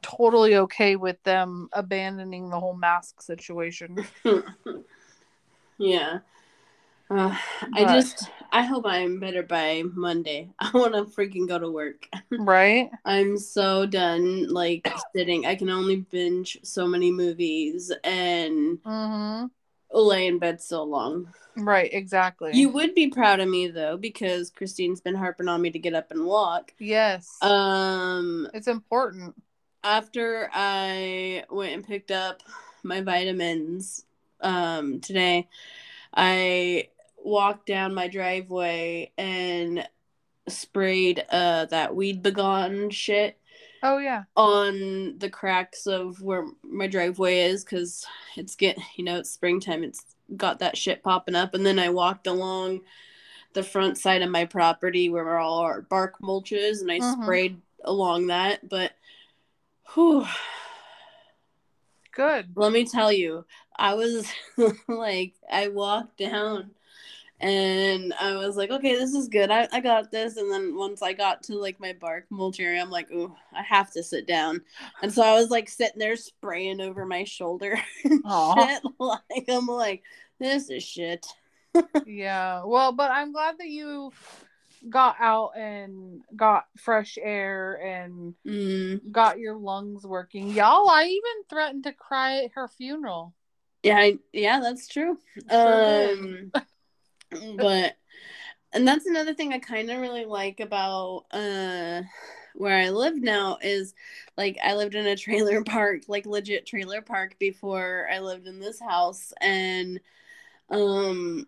totally 0.02 0.56
okay 0.56 0.96
with 0.96 1.22
them 1.22 1.68
abandoning 1.72 2.50
the 2.50 2.60
whole 2.60 2.76
mask 2.76 3.22
situation. 3.22 4.04
yeah. 5.78 6.18
Uh, 7.10 7.36
I 7.74 7.84
just, 7.84 8.30
I 8.50 8.62
hope 8.62 8.84
I'm 8.86 9.20
better 9.20 9.42
by 9.42 9.82
Monday. 9.94 10.50
I 10.58 10.70
want 10.74 10.94
to 10.94 11.04
freaking 11.04 11.48
go 11.48 11.58
to 11.58 11.70
work. 11.70 12.08
right? 12.30 12.90
I'm 13.04 13.36
so 13.36 13.86
done, 13.86 14.48
like, 14.48 14.92
sitting. 15.14 15.44
I 15.46 15.54
can 15.56 15.68
only 15.70 15.96
binge 15.96 16.58
so 16.62 16.86
many 16.86 17.10
movies 17.10 17.92
and 18.04 18.78
Mm-hmm. 18.84 19.46
Lay 20.00 20.26
in 20.26 20.38
bed 20.38 20.60
so 20.60 20.82
long. 20.82 21.32
Right, 21.56 21.92
exactly. 21.92 22.52
You 22.54 22.70
would 22.70 22.94
be 22.94 23.08
proud 23.08 23.40
of 23.40 23.48
me, 23.48 23.68
though, 23.68 23.96
because 23.96 24.50
Christine's 24.50 25.00
been 25.02 25.14
harping 25.14 25.48
on 25.48 25.60
me 25.60 25.70
to 25.70 25.78
get 25.78 25.94
up 25.94 26.10
and 26.10 26.24
walk. 26.24 26.72
yes. 26.78 27.36
Um, 27.42 28.48
it's 28.54 28.68
important. 28.68 29.34
after 29.84 30.48
I 30.52 31.44
went 31.50 31.74
and 31.74 31.86
picked 31.86 32.10
up 32.10 32.42
my 32.82 33.00
vitamins 33.00 34.04
um 34.40 35.00
today, 35.00 35.48
I 36.14 36.88
walked 37.18 37.66
down 37.66 37.94
my 37.94 38.08
driveway 38.08 39.12
and 39.16 39.86
sprayed 40.48 41.24
uh 41.30 41.66
that 41.66 41.94
weed 41.94 42.22
begone 42.22 42.90
shit 42.90 43.38
Oh 43.82 43.98
yeah. 43.98 44.24
on 44.36 45.18
the 45.18 45.28
cracks 45.30 45.86
of 45.86 46.20
where 46.22 46.46
my 46.62 46.86
driveway 46.86 47.40
is 47.40 47.64
because 47.64 48.06
it's 48.36 48.54
get 48.54 48.78
you 48.96 49.04
know 49.04 49.18
it's 49.18 49.30
springtime 49.30 49.82
it's 49.82 50.04
got 50.36 50.60
that 50.60 50.76
shit 50.76 51.02
popping 51.02 51.34
up 51.34 51.54
and 51.54 51.66
then 51.66 51.78
I 51.78 51.88
walked 51.90 52.26
along 52.26 52.80
the 53.54 53.62
front 53.62 53.98
side 53.98 54.22
of 54.22 54.30
my 54.30 54.44
property 54.44 55.08
where 55.08 55.36
all 55.38 55.58
our 55.58 55.82
bark 55.82 56.20
mulches 56.22 56.80
and 56.80 56.90
I 56.92 57.00
Mhm. 57.00 57.22
sprayed 57.24 57.60
along 57.84 58.28
that 58.28 58.68
but 58.68 58.92
whew, 59.94 60.26
Good. 62.14 62.52
let 62.54 62.72
me 62.72 62.84
tell 62.84 63.10
you 63.12 63.44
I 63.76 63.94
was 63.94 64.30
like 64.88 65.34
I 65.50 65.68
walked 65.68 66.18
down 66.18 66.70
and 67.42 68.14
I 68.20 68.36
was 68.36 68.56
like, 68.56 68.70
okay, 68.70 68.94
this 68.94 69.14
is 69.14 69.28
good. 69.28 69.50
I, 69.50 69.68
I 69.72 69.80
got 69.80 70.12
this. 70.12 70.36
And 70.36 70.50
then 70.50 70.76
once 70.76 71.02
I 71.02 71.12
got 71.12 71.42
to 71.44 71.56
like 71.56 71.80
my 71.80 71.92
bark 71.92 72.26
mulch 72.30 72.60
area, 72.60 72.80
I'm 72.80 72.90
like, 72.90 73.10
ooh, 73.10 73.34
I 73.52 73.62
have 73.62 73.90
to 73.92 74.02
sit 74.02 74.28
down. 74.28 74.62
And 75.02 75.12
so 75.12 75.22
I 75.22 75.34
was 75.34 75.50
like 75.50 75.68
sitting 75.68 75.98
there 75.98 76.14
spraying 76.14 76.80
over 76.80 77.04
my 77.04 77.24
shoulder 77.24 77.76
shit. 78.04 78.82
Like 78.98 79.44
I'm 79.48 79.66
like, 79.66 80.04
this 80.38 80.70
is 80.70 80.84
shit. 80.84 81.26
yeah. 82.06 82.62
Well, 82.64 82.92
but 82.92 83.10
I'm 83.10 83.32
glad 83.32 83.58
that 83.58 83.68
you 83.68 84.12
got 84.88 85.16
out 85.18 85.56
and 85.56 86.22
got 86.36 86.66
fresh 86.76 87.18
air 87.20 87.74
and 87.84 88.34
Mm. 88.46 89.10
got 89.10 89.38
your 89.38 89.56
lungs 89.56 90.04
working. 90.04 90.48
Y'all, 90.48 90.88
I 90.88 91.04
even 91.04 91.44
threatened 91.48 91.84
to 91.84 91.92
cry 91.92 92.44
at 92.44 92.52
her 92.54 92.68
funeral. 92.68 93.34
Yeah, 93.82 93.96
I, 93.98 94.18
yeah, 94.32 94.60
that's 94.60 94.86
true. 94.86 95.18
Sure 95.50 96.10
um, 96.12 96.52
but 97.58 97.94
and 98.72 98.86
that's 98.88 99.06
another 99.06 99.34
thing 99.34 99.52
I 99.52 99.58
kind 99.58 99.90
of 99.90 100.00
really 100.00 100.24
like 100.24 100.60
about 100.60 101.24
uh 101.32 102.02
where 102.54 102.78
I 102.78 102.90
live 102.90 103.16
now 103.16 103.58
is 103.62 103.94
like 104.36 104.58
I 104.62 104.74
lived 104.74 104.94
in 104.94 105.06
a 105.06 105.16
trailer 105.18 105.62
park, 105.64 106.02
like 106.08 106.26
legit 106.26 106.66
trailer 106.66 107.02
park 107.02 107.36
before 107.38 108.08
I 108.12 108.20
lived 108.20 108.46
in 108.46 108.60
this 108.60 108.80
house 108.80 109.32
and 109.40 110.00
um 110.70 111.46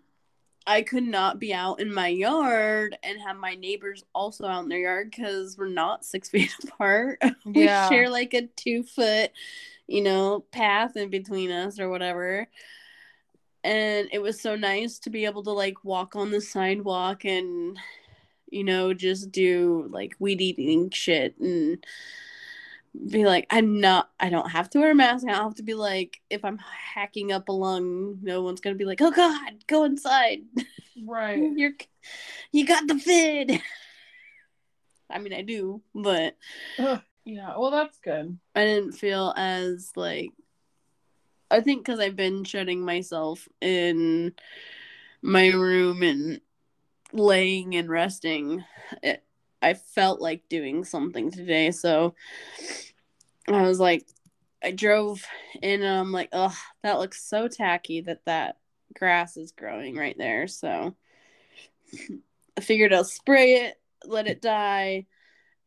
I 0.67 0.83
could 0.83 1.05
not 1.05 1.39
be 1.41 1.53
out 1.53 1.81
in 1.81 1.93
my 1.93 2.09
yard 2.09 2.97
and 3.03 3.21
have 3.21 3.37
my 3.37 3.55
neighbors 3.55 4.05
also 4.15 4.47
out 4.47 4.63
in 4.65 4.69
their 4.71 4.79
yard 4.81 5.11
because 5.11 5.59
we're 5.59 5.69
not 5.69 6.05
six 6.07 6.31
feet 6.31 6.55
apart. 6.65 7.21
we 7.45 7.69
Yeah. 7.69 7.89
share 7.89 8.09
like 8.11 8.35
a 8.35 8.49
two 8.57 8.83
foot, 8.83 9.31
you 9.87 10.03
know, 10.03 10.41
path 10.53 10.97
in 10.97 11.11
between 11.11 11.51
us 11.51 11.79
or 11.81 11.89
whatever. 11.91 12.49
And 13.65 14.09
it 14.13 14.21
was 14.21 14.41
so 14.41 14.57
nice 14.57 14.99
to 15.01 15.11
be 15.11 15.25
able 15.25 15.43
to 15.45 15.51
like 15.51 15.85
walk 15.85 16.15
on 16.17 16.31
the 16.31 16.41
sidewalk 16.41 17.25
and, 17.25 17.79
you 18.51 18.63
know, 18.63 18.93
just 18.93 19.33
do 19.33 19.89
like 19.91 20.15
weed 20.19 20.43
eating 20.43 20.91
shit 20.91 21.35
and 21.41 21.85
be 23.11 23.25
like, 23.25 23.47
I'm 23.51 23.81
not, 23.81 24.11
I 24.21 24.29
don't 24.29 24.51
have 24.51 24.69
to 24.71 24.81
wear 24.81 24.91
a 24.91 24.95
mask. 24.95 25.27
I 25.27 25.33
don't 25.33 25.45
have 25.45 25.55
to 25.55 25.63
be 25.63 25.75
like, 25.75 26.21
if 26.29 26.45
I'm 26.45 26.59
hacking 26.59 27.33
up 27.33 27.49
a 27.49 27.53
lung, 27.53 28.19
no 28.23 28.43
one's 28.43 28.61
going 28.61 28.75
to 28.75 28.79
be 28.79 28.85
like, 28.85 29.01
oh 29.01 29.11
God, 29.11 29.53
go 29.67 29.85
inside. 29.85 30.41
Right. 31.05 31.43
You're, 31.57 31.73
you 32.53 32.67
got 32.67 32.87
the 32.87 32.95
vid. 32.95 33.61
I 35.11 35.19
mean, 35.19 35.33
I 35.33 35.41
do, 35.43 35.81
but 35.95 36.37
Yeah. 37.25 37.55
Well, 37.57 37.71
that's 37.71 37.99
good. 38.01 38.39
I 38.55 38.65
didn't 38.65 38.93
feel 38.93 39.33
as 39.37 39.91
like 39.97 40.31
I 41.55 41.61
think 41.61 41.85
because 41.85 42.01
I've 42.01 42.17
been 42.17 42.43
shutting 42.43 42.85
myself 42.85 43.49
in 43.61 44.35
my 45.23 45.51
room 45.51 46.03
and 46.03 46.41
laying 47.13 47.77
and 47.77 47.89
resting. 47.89 48.65
It, 49.05 49.23
I 49.63 49.75
felt 49.75 50.21
like 50.21 50.49
doing 50.49 50.85
something 50.85 51.31
today, 51.31 51.71
so 51.71 52.17
I 53.47 53.63
was 53.63 53.79
like, 53.79 54.05
I 54.65 54.73
drove 54.73 55.25
in 55.63 55.83
and 55.83 56.01
I'm 56.01 56.11
like, 56.11 56.31
oh, 56.33 56.55
that 56.83 56.99
looks 56.99 57.23
so 57.23 57.47
tacky 57.47 58.01
that 58.01 58.25
that 58.25 58.59
grass 58.93 59.37
is 59.37 59.53
growing 59.53 59.97
right 59.97 60.19
there. 60.19 60.49
So 60.49 60.97
I 62.59 62.61
figured 62.61 62.93
I'll 62.93 63.05
spray 63.05 63.67
it, 63.67 63.81
let 64.05 64.27
it 64.27 64.43
die, 64.43 65.07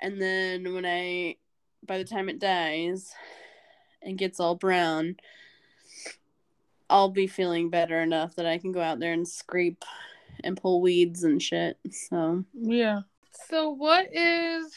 and 0.02 0.22
then 0.22 0.74
when 0.74 0.86
I, 0.86 1.38
by 1.86 1.98
the 1.98 2.04
time 2.04 2.28
it 2.28 2.40
dies 2.40 3.14
and 4.02 4.18
gets 4.18 4.42
all 4.42 4.56
brown, 4.56 5.16
I'll 6.90 7.10
be 7.10 7.28
feeling 7.28 7.70
better 7.70 8.02
enough 8.02 8.36
that 8.36 8.46
I 8.46 8.58
can 8.58 8.72
go 8.72 8.82
out 8.82 9.00
there 9.00 9.14
and 9.14 9.28
scrape 9.28 9.84
and 10.44 10.60
pull 10.60 10.82
weeds 10.82 11.24
and 11.24 11.42
shit. 11.42 11.78
So 11.92 12.44
Yeah. 12.54 13.02
So, 13.50 13.70
what 13.70 14.08
is. 14.14 14.74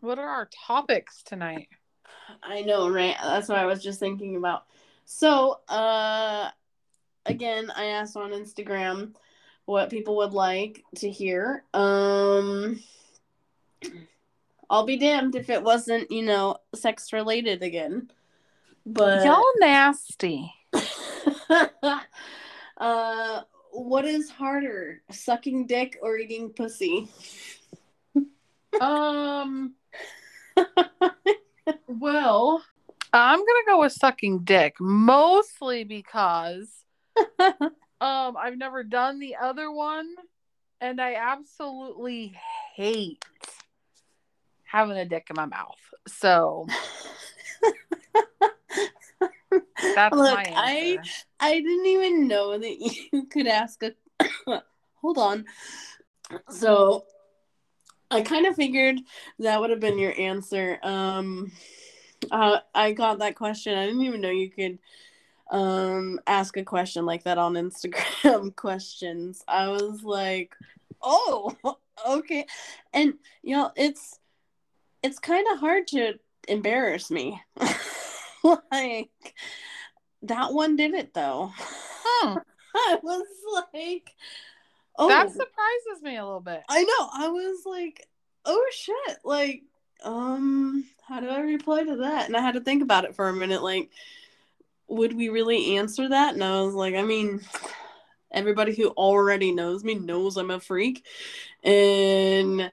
What 0.00 0.18
are 0.18 0.28
our 0.28 0.48
topics 0.66 1.22
tonight? 1.22 1.68
I 2.42 2.62
know, 2.62 2.88
right? 2.88 3.16
That's 3.20 3.48
what 3.48 3.58
I 3.58 3.66
was 3.66 3.82
just 3.82 3.98
thinking 3.98 4.36
about. 4.36 4.64
So, 5.04 5.60
uh, 5.68 6.50
again, 7.26 7.72
I 7.74 7.86
asked 7.86 8.16
on 8.16 8.30
Instagram 8.30 9.14
what 9.64 9.90
people 9.90 10.16
would 10.18 10.32
like 10.32 10.84
to 10.96 11.10
hear. 11.10 11.64
Um, 11.74 12.80
I'll 14.70 14.86
be 14.86 14.98
damned 14.98 15.34
if 15.34 15.50
it 15.50 15.62
wasn't, 15.62 16.10
you 16.10 16.22
know, 16.22 16.58
sex 16.74 17.12
related 17.12 17.62
again. 17.62 18.10
But 18.90 19.22
Y'all 19.22 19.44
nasty. 19.58 20.50
uh, 22.78 23.42
what 23.70 24.06
is 24.06 24.30
harder, 24.30 25.02
sucking 25.10 25.66
dick 25.66 25.98
or 26.00 26.16
eating 26.16 26.50
pussy? 26.50 27.06
Um. 28.80 29.74
well, 31.86 32.64
I'm 33.12 33.38
gonna 33.38 33.66
go 33.66 33.80
with 33.80 33.92
sucking 33.92 34.44
dick, 34.44 34.76
mostly 34.80 35.84
because 35.84 36.72
um 37.38 37.60
I've 38.00 38.56
never 38.56 38.84
done 38.84 39.18
the 39.18 39.36
other 39.36 39.70
one, 39.70 40.14
and 40.80 40.98
I 40.98 41.16
absolutely 41.16 42.34
hate 42.74 43.22
having 44.64 44.96
a 44.96 45.04
dick 45.04 45.26
in 45.28 45.36
my 45.36 45.44
mouth. 45.44 45.76
So 46.06 46.66
that's 49.82 50.14
Look, 50.14 50.38
I. 50.38 50.98
I 51.40 51.54
didn't 51.60 51.86
even 51.86 52.28
know 52.28 52.58
that 52.58 52.78
you 53.12 53.26
could 53.26 53.46
ask 53.46 53.82
a. 53.82 53.92
Hold 55.00 55.18
on. 55.18 55.44
So, 56.50 57.04
I 58.10 58.22
kind 58.22 58.46
of 58.46 58.56
figured 58.56 58.98
that 59.38 59.60
would 59.60 59.70
have 59.70 59.80
been 59.80 59.98
your 59.98 60.18
answer. 60.18 60.78
Um, 60.82 61.52
uh, 62.30 62.58
I 62.74 62.92
got 62.92 63.20
that 63.20 63.36
question. 63.36 63.78
I 63.78 63.86
didn't 63.86 64.02
even 64.02 64.20
know 64.20 64.30
you 64.30 64.50
could 64.50 64.78
um 65.50 66.20
ask 66.26 66.58
a 66.58 66.64
question 66.64 67.06
like 67.06 67.24
that 67.24 67.38
on 67.38 67.54
Instagram 67.54 68.54
questions. 68.56 69.44
I 69.48 69.68
was 69.68 70.02
like, 70.02 70.54
oh, 71.02 71.56
okay, 72.08 72.46
and 72.92 73.14
you 73.42 73.56
know 73.56 73.70
it's 73.76 74.18
it's 75.02 75.18
kind 75.18 75.46
of 75.52 75.60
hard 75.60 75.86
to 75.88 76.14
embarrass 76.48 77.10
me. 77.10 77.40
like 78.72 79.34
that 80.22 80.52
one 80.52 80.76
did 80.76 80.94
it 80.94 81.14
though. 81.14 81.52
Hmm, 81.56 82.38
I 82.74 82.98
was 83.02 83.26
like, 83.74 84.10
oh, 84.96 85.08
that 85.08 85.30
surprises 85.30 86.02
me 86.02 86.16
a 86.16 86.24
little 86.24 86.40
bit. 86.40 86.62
I 86.68 86.82
know. 86.82 87.08
I 87.12 87.28
was 87.28 87.64
like, 87.66 88.06
oh 88.44 88.66
shit. 88.72 89.18
Like, 89.24 89.62
um, 90.04 90.84
how 91.06 91.20
do 91.20 91.28
I 91.28 91.40
reply 91.40 91.84
to 91.84 91.96
that? 91.96 92.26
And 92.26 92.36
I 92.36 92.40
had 92.40 92.54
to 92.54 92.60
think 92.60 92.82
about 92.82 93.04
it 93.04 93.14
for 93.14 93.28
a 93.28 93.32
minute. 93.32 93.62
Like, 93.62 93.90
would 94.88 95.14
we 95.14 95.28
really 95.28 95.76
answer 95.76 96.08
that? 96.08 96.34
And 96.34 96.42
I 96.42 96.62
was 96.62 96.74
like, 96.74 96.94
I 96.94 97.02
mean, 97.02 97.40
everybody 98.30 98.74
who 98.74 98.88
already 98.88 99.52
knows 99.52 99.84
me 99.84 99.94
knows 99.94 100.36
I'm 100.36 100.50
a 100.50 100.60
freak. 100.60 101.04
And 101.62 102.70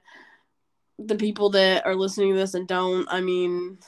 the 0.98 1.16
people 1.16 1.50
that 1.50 1.84
are 1.86 1.94
listening 1.94 2.32
to 2.32 2.38
this 2.38 2.54
and 2.54 2.66
don't, 2.66 3.06
I 3.10 3.20
mean, 3.20 3.78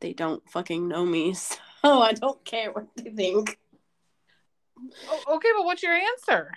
they 0.00 0.12
don't 0.12 0.48
fucking 0.50 0.88
know 0.88 1.04
me. 1.04 1.34
So 1.82 2.02
I 2.02 2.12
don't 2.12 2.44
care 2.44 2.70
what 2.70 2.88
they 2.94 3.08
think. 3.08 3.58
okay, 4.76 5.48
but 5.56 5.64
what's 5.64 5.82
your 5.82 5.94
answer? 5.94 6.52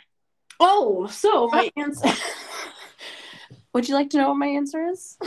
Oh, 0.59 1.07
so 1.07 1.47
my 1.51 1.71
answer. 1.77 2.09
Would 3.73 3.87
you 3.87 3.95
like 3.95 4.09
to 4.09 4.17
know 4.17 4.27
what 4.27 4.37
my 4.37 4.47
answer 4.47 4.85
is? 4.87 5.17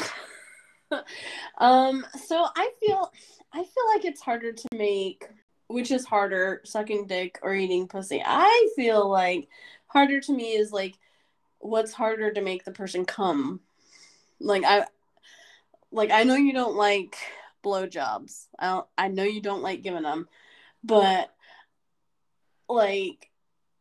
um, 1.56 2.04
so 2.26 2.46
I 2.54 2.70
feel 2.78 3.10
I 3.54 3.64
feel 3.64 3.84
like 3.94 4.04
it's 4.04 4.20
harder 4.20 4.52
to 4.52 4.68
make 4.74 5.26
which 5.68 5.90
is 5.90 6.04
harder, 6.04 6.60
sucking 6.64 7.06
dick 7.06 7.38
or 7.42 7.54
eating 7.54 7.88
pussy. 7.88 8.22
I 8.24 8.68
feel 8.76 9.08
like 9.08 9.48
harder 9.86 10.20
to 10.20 10.32
me 10.32 10.52
is 10.52 10.72
like 10.72 10.98
what's 11.58 11.92
harder 11.92 12.32
to 12.32 12.40
make 12.40 12.64
the 12.64 12.72
person 12.72 13.04
come. 13.04 13.60
Like 14.40 14.64
I 14.64 14.86
like 15.90 16.10
I 16.10 16.24
know 16.24 16.34
you 16.34 16.52
don't 16.52 16.76
like 16.76 17.16
blowjobs. 17.66 18.46
I 18.58 18.68
don't, 18.68 18.86
I 18.96 19.08
know 19.08 19.24
you 19.24 19.42
don't 19.42 19.62
like 19.62 19.82
giving 19.82 20.04
them, 20.04 20.28
but 20.84 21.34
like 22.68 23.28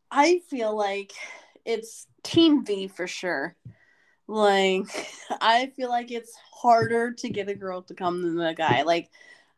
I 0.09 0.41
feel 0.49 0.75
like 0.75 1.13
it's 1.65 2.07
team 2.23 2.65
V 2.65 2.87
for 2.87 3.05
sure. 3.05 3.55
Like 4.27 4.87
I 5.41 5.67
feel 5.75 5.89
like 5.89 6.11
it's 6.11 6.33
harder 6.51 7.13
to 7.13 7.29
get 7.29 7.49
a 7.49 7.55
girl 7.55 7.83
to 7.83 7.93
come 7.93 8.23
than 8.23 8.39
a 8.39 8.55
guy. 8.55 8.81
Like 8.81 9.11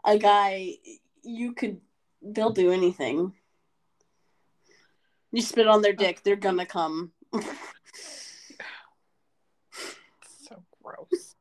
a 0.03 0.17
guy 0.17 0.73
you 1.23 1.53
could 1.53 1.79
they'll 2.21 2.51
do 2.51 2.71
anything. 2.71 3.33
You 5.31 5.41
spit 5.41 5.67
on 5.67 5.81
their 5.81 5.93
dick, 5.93 6.23
they're 6.23 6.35
gonna 6.35 6.65
come. 6.65 7.13
so 7.33 7.41
gross. 10.83 11.35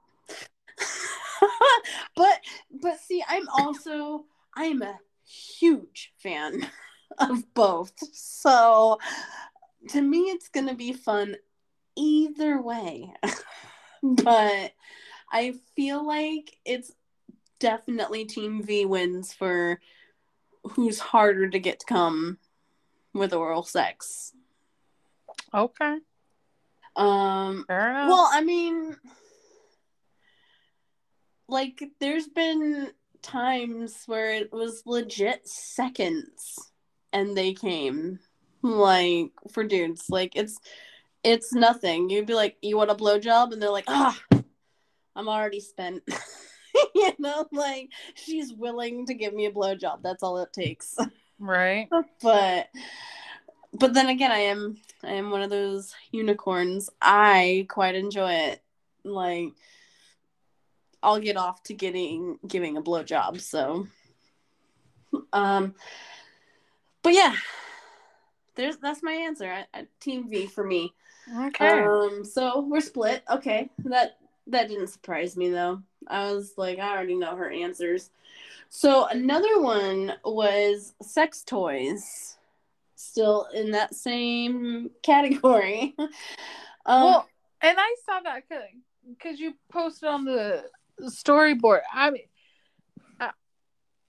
But 2.80 3.00
see, 3.00 3.22
I'm 3.28 3.48
also 3.48 4.24
I'm 4.54 4.82
a 4.82 4.98
huge 5.24 6.12
fan 6.18 6.66
of 7.18 7.52
both. 7.54 7.92
So 8.12 8.98
to 9.88 10.00
me 10.00 10.30
it's 10.30 10.48
gonna 10.48 10.74
be 10.74 10.92
fun 10.92 11.36
either 11.96 12.60
way. 12.60 13.12
but 14.02 14.72
I 15.32 15.54
feel 15.74 16.06
like 16.06 16.56
it's 16.64 16.92
definitely 17.58 18.24
Team 18.24 18.62
V 18.62 18.84
wins 18.84 19.32
for 19.32 19.80
who's 20.72 20.98
harder 20.98 21.48
to 21.48 21.58
get 21.58 21.80
to 21.80 21.86
come 21.86 22.38
with 23.14 23.32
oral 23.32 23.62
sex. 23.62 24.32
Okay. 25.54 25.98
Um 26.96 27.64
well, 27.68 28.28
I 28.32 28.42
mean 28.42 28.96
like 31.48 31.82
there's 32.00 32.28
been 32.28 32.90
times 33.22 34.04
where 34.06 34.30
it 34.30 34.52
was 34.52 34.82
legit 34.86 35.46
seconds 35.48 36.70
and 37.12 37.36
they 37.36 37.52
came 37.52 38.18
like 38.62 39.30
for 39.52 39.64
dudes 39.64 40.04
like 40.08 40.32
it's 40.36 40.58
it's 41.24 41.52
nothing 41.52 42.08
you'd 42.10 42.26
be 42.26 42.34
like 42.34 42.56
you 42.62 42.76
want 42.76 42.90
a 42.90 42.94
blowjob 42.94 43.52
and 43.52 43.60
they're 43.60 43.70
like 43.70 43.84
ah 43.88 44.18
i'm 45.16 45.28
already 45.28 45.60
spent 45.60 46.02
you 46.94 47.12
know, 47.18 47.46
like 47.52 47.90
she's 48.14 48.52
willing 48.52 49.06
to 49.06 49.14
give 49.14 49.34
me 49.34 49.46
a 49.46 49.52
blowjob. 49.52 50.02
That's 50.02 50.22
all 50.22 50.38
it 50.38 50.52
takes. 50.52 50.96
Right. 51.38 51.90
but 52.22 52.68
but 53.74 53.92
then 53.92 54.08
again, 54.08 54.32
I 54.32 54.38
am 54.38 54.78
I 55.04 55.12
am 55.12 55.30
one 55.30 55.42
of 55.42 55.50
those 55.50 55.94
unicorns. 56.10 56.88
I 57.02 57.66
quite 57.68 57.94
enjoy 57.94 58.32
it. 58.32 58.62
Like 59.04 59.52
I'll 61.06 61.20
get 61.20 61.36
off 61.36 61.62
to 61.64 61.74
getting 61.74 62.36
giving 62.46 62.76
a 62.76 62.82
blowjob. 62.82 63.40
So 63.40 63.86
um 65.32 65.74
but 67.02 67.14
yeah. 67.14 67.36
There's 68.56 68.78
that's 68.78 69.02
my 69.02 69.12
answer. 69.12 69.50
I, 69.50 69.66
I, 69.72 69.86
team 70.00 70.28
V 70.28 70.46
for 70.46 70.64
me. 70.64 70.92
Okay. 71.38 71.84
Um 71.84 72.24
so 72.24 72.60
we're 72.60 72.80
split. 72.80 73.22
Okay. 73.30 73.70
That 73.84 74.18
that 74.48 74.68
didn't 74.68 74.88
surprise 74.88 75.36
me 75.36 75.48
though. 75.48 75.80
I 76.08 76.32
was 76.32 76.54
like, 76.56 76.80
I 76.80 76.90
already 76.96 77.14
know 77.14 77.36
her 77.36 77.50
answers. 77.50 78.10
So 78.68 79.06
another 79.06 79.60
one 79.60 80.12
was 80.24 80.92
sex 81.02 81.44
toys, 81.44 82.36
still 82.96 83.46
in 83.54 83.70
that 83.70 83.94
same 83.94 84.90
category. 85.02 85.94
um, 85.98 86.08
well, 86.86 87.28
and 87.60 87.76
I 87.78 87.96
saw 88.04 88.20
that 88.24 88.42
because 89.08 89.38
you 89.38 89.54
posted 89.70 90.08
on 90.08 90.24
the 90.24 90.64
storyboard. 91.02 91.80
I 91.92 92.10
mean, 92.10 92.22
uh, 93.20 93.30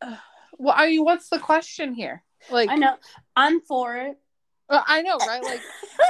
uh, 0.02 0.16
well, 0.58 0.76
I 0.78 0.88
mean, 0.88 1.04
what's 1.04 1.30
the 1.30 1.40
question 1.40 1.94
here? 1.94 2.24
Like, 2.50 2.70
I 2.70 2.76
know 2.76 2.96
I'm 3.36 3.62
for 3.62 3.96
it. 3.98 4.18
Well, 4.70 4.84
I 4.86 5.02
know, 5.02 5.18
right? 5.18 5.44
Like, 5.44 5.62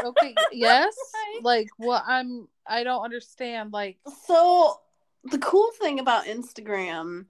okay, 0.03 0.35
yes. 0.51 0.95
Like, 1.41 1.67
well, 1.77 2.03
I'm. 2.05 2.47
I 2.65 2.83
don't 2.83 3.03
understand. 3.03 3.71
Like, 3.71 3.97
so 4.25 4.79
the 5.23 5.37
cool 5.37 5.69
thing 5.79 5.99
about 5.99 6.25
Instagram 6.25 7.25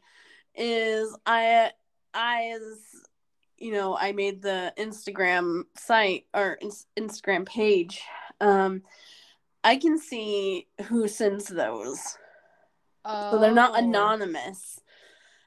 is 0.56 1.16
I 1.26 1.72
I 2.14 2.56
as 2.56 2.80
you 3.58 3.72
know 3.72 3.96
I 3.98 4.12
made 4.12 4.42
the 4.42 4.74
Instagram 4.78 5.64
site 5.76 6.26
or 6.34 6.58
Instagram 6.98 7.46
page. 7.46 8.02
Um, 8.40 8.84
I 9.64 9.78
can 9.78 10.00
see 10.00 10.68
who 10.88 11.08
sends 11.08 11.48
those, 11.48 12.18
oh. 13.08 13.32
so 13.32 13.40
they're 13.40 13.52
not 13.52 13.72
oh. 13.72 13.84
anonymous. 13.84 14.80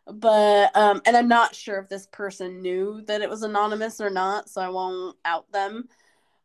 But 0.06 0.74
um, 0.76 1.02
and 1.06 1.16
I'm 1.16 1.28
not 1.28 1.54
sure 1.54 1.78
if 1.78 1.88
this 1.88 2.06
person 2.06 2.62
knew 2.62 3.02
that 3.06 3.22
it 3.22 3.30
was 3.30 3.42
anonymous 3.42 4.00
or 4.00 4.10
not, 4.10 4.48
so 4.48 4.60
I 4.60 4.68
won't 4.68 5.16
out 5.24 5.50
them. 5.52 5.88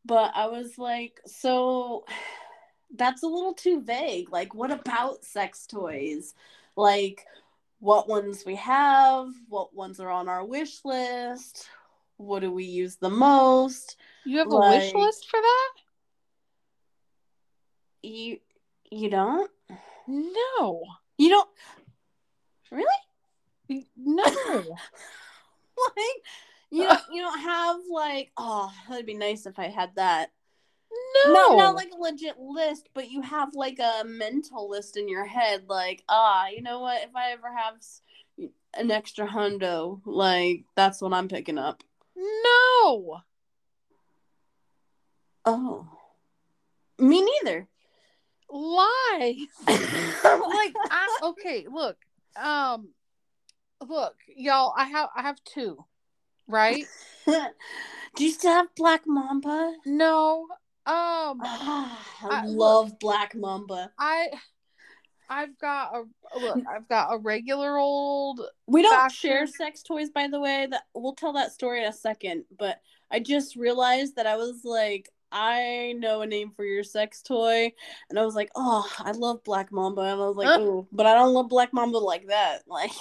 But 0.03 0.33
I 0.35 0.47
was 0.47 0.77
like, 0.77 1.19
so 1.25 2.05
that's 2.95 3.23
a 3.23 3.27
little 3.27 3.53
too 3.53 3.81
vague. 3.81 4.31
Like, 4.31 4.53
what 4.53 4.71
about 4.71 5.25
sex 5.25 5.65
toys? 5.65 6.35
Like, 6.75 7.25
what 7.79 8.07
ones 8.07 8.43
we 8.45 8.55
have, 8.55 9.29
what 9.47 9.73
ones 9.75 9.99
are 9.99 10.09
on 10.09 10.29
our 10.29 10.45
wish 10.45 10.83
list, 10.85 11.67
what 12.17 12.41
do 12.41 12.51
we 12.51 12.65
use 12.65 12.97
the 12.97 13.09
most? 13.09 13.97
You 14.25 14.39
have 14.39 14.47
like, 14.47 14.81
a 14.81 14.85
wish 14.85 14.93
list 14.93 15.29
for 15.29 15.39
that? 15.39 15.71
You 18.03 18.39
you 18.91 19.09
don't? 19.09 19.49
No. 20.07 20.83
You 21.17 21.29
don't 21.29 21.49
Really? 22.71 23.87
No. 23.95 24.23
like 24.23 24.75
you 26.71 26.83
don't, 26.83 27.01
you 27.11 27.21
don't 27.21 27.39
have 27.39 27.77
like 27.91 28.31
oh 28.37 28.71
that'd 28.89 29.05
be 29.05 29.13
nice 29.13 29.45
if 29.45 29.59
I 29.59 29.67
had 29.67 29.95
that. 29.95 30.31
No, 31.25 31.33
not, 31.33 31.57
not 31.57 31.75
like 31.75 31.91
a 31.91 32.01
legit 32.01 32.39
list, 32.39 32.89
but 32.93 33.09
you 33.09 33.21
have 33.21 33.53
like 33.53 33.79
a 33.79 34.03
mental 34.05 34.69
list 34.69 34.97
in 34.97 35.09
your 35.09 35.25
head, 35.25 35.65
like, 35.67 36.03
ah, 36.07 36.47
you 36.47 36.61
know 36.61 36.79
what? 36.79 37.03
If 37.03 37.15
I 37.15 37.31
ever 37.31 37.51
have 37.53 37.75
an 38.73 38.91
extra 38.91 39.27
hundo, 39.27 40.01
like 40.05 40.63
that's 40.75 41.01
what 41.01 41.13
I'm 41.13 41.27
picking 41.27 41.57
up. 41.57 41.83
No. 42.15 43.21
Oh. 45.43 45.87
Me 46.97 47.21
neither. 47.21 47.67
Lies. 48.49 49.35
like, 49.67 50.73
I, 50.89 51.19
okay, 51.23 51.65
look, 51.69 51.97
um, 52.35 52.89
look, 53.87 54.15
y'all. 54.35 54.73
I 54.77 54.85
have, 54.85 55.09
I 55.15 55.21
have 55.23 55.43
two, 55.43 55.83
right? 56.47 56.85
Do 57.25 58.23
you 58.23 58.31
still 58.31 58.51
have 58.51 58.73
Black 58.75 59.03
Mamba? 59.05 59.73
No, 59.85 60.47
um, 60.85 61.41
oh, 61.43 61.99
I, 62.23 62.41
I 62.41 62.45
love 62.45 62.89
look, 62.89 62.99
Black 62.99 63.35
Mamba. 63.35 63.91
I 63.97 64.27
I've 65.29 65.57
got 65.57 65.95
a 65.95 66.39
look. 66.39 66.59
I've 66.69 66.87
got 66.87 67.13
a 67.13 67.17
regular 67.17 67.77
old. 67.77 68.41
We 68.67 68.81
don't 68.81 68.93
fashion. 68.93 69.29
share 69.29 69.47
sex 69.47 69.81
toys, 69.81 70.09
by 70.11 70.27
the 70.27 70.39
way. 70.39 70.67
That 70.69 70.83
we'll 70.93 71.15
tell 71.15 71.33
that 71.33 71.51
story 71.51 71.81
in 71.81 71.89
a 71.89 71.93
second. 71.93 72.45
But 72.57 72.79
I 73.11 73.19
just 73.19 73.55
realized 73.55 74.15
that 74.15 74.27
I 74.27 74.37
was 74.37 74.61
like, 74.63 75.09
I 75.37 75.93
know 75.97 76.21
a 76.21 76.25
name 76.25 76.51
for 76.55 76.63
your 76.63 76.83
sex 76.83 77.21
toy, 77.21 77.73
and 78.09 78.17
I 78.17 78.23
was 78.23 78.35
like, 78.35 78.49
oh, 78.55 78.89
I 78.99 79.11
love 79.11 79.43
Black 79.43 79.69
Mamba, 79.69 80.01
and 80.01 80.21
I 80.21 80.27
was 80.27 80.37
like, 80.37 80.47
oh, 80.47 80.87
but 80.93 81.05
I 81.05 81.13
don't 81.13 81.33
love 81.33 81.49
Black 81.49 81.73
Mamba 81.73 81.97
like 81.97 82.27
that. 82.27 82.63
Like, 82.67 82.91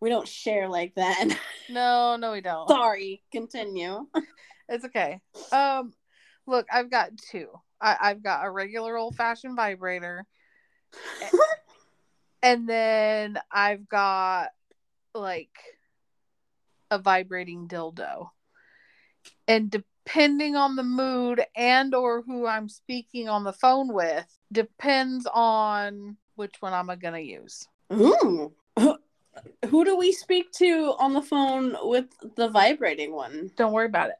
we 0.00 0.10
don't 0.10 0.28
share 0.28 0.68
like 0.68 0.94
that. 0.96 1.28
No, 1.68 2.16
no, 2.16 2.32
we 2.32 2.40
don't. 2.40 2.68
Sorry. 2.68 3.22
Continue. 3.32 4.06
It's 4.68 4.84
okay. 4.84 5.20
Um, 5.50 5.92
Look, 6.46 6.66
I've 6.72 6.90
got 6.90 7.16
two. 7.16 7.48
I, 7.80 7.96
I've 8.00 8.22
got 8.22 8.46
a 8.46 8.50
regular 8.50 8.96
old 8.96 9.16
fashioned 9.16 9.56
vibrator. 9.56 10.24
and 12.42 12.68
then 12.68 13.38
I've 13.50 13.88
got 13.88 14.50
like 15.14 15.56
a 16.90 16.98
vibrating 16.98 17.66
dildo. 17.66 18.30
And 19.48 19.82
depending 20.06 20.54
on 20.54 20.76
the 20.76 20.82
mood 20.82 21.44
and 21.56 21.94
or 21.94 22.22
who 22.22 22.46
I'm 22.46 22.68
speaking 22.68 23.28
on 23.28 23.42
the 23.42 23.52
phone 23.52 23.92
with, 23.92 24.26
depends 24.52 25.26
on 25.32 26.16
which 26.36 26.54
one 26.60 26.72
I'm 26.72 26.86
going 26.86 27.14
to 27.14 27.20
use. 27.20 27.66
Ooh. 27.92 28.52
Who 29.66 29.84
do 29.84 29.96
we 29.96 30.12
speak 30.12 30.52
to 30.52 30.94
on 30.98 31.12
the 31.12 31.22
phone 31.22 31.76
with 31.82 32.06
the 32.36 32.48
vibrating 32.48 33.12
one? 33.12 33.50
Don't 33.56 33.72
worry 33.72 33.86
about 33.86 34.10
it. 34.10 34.16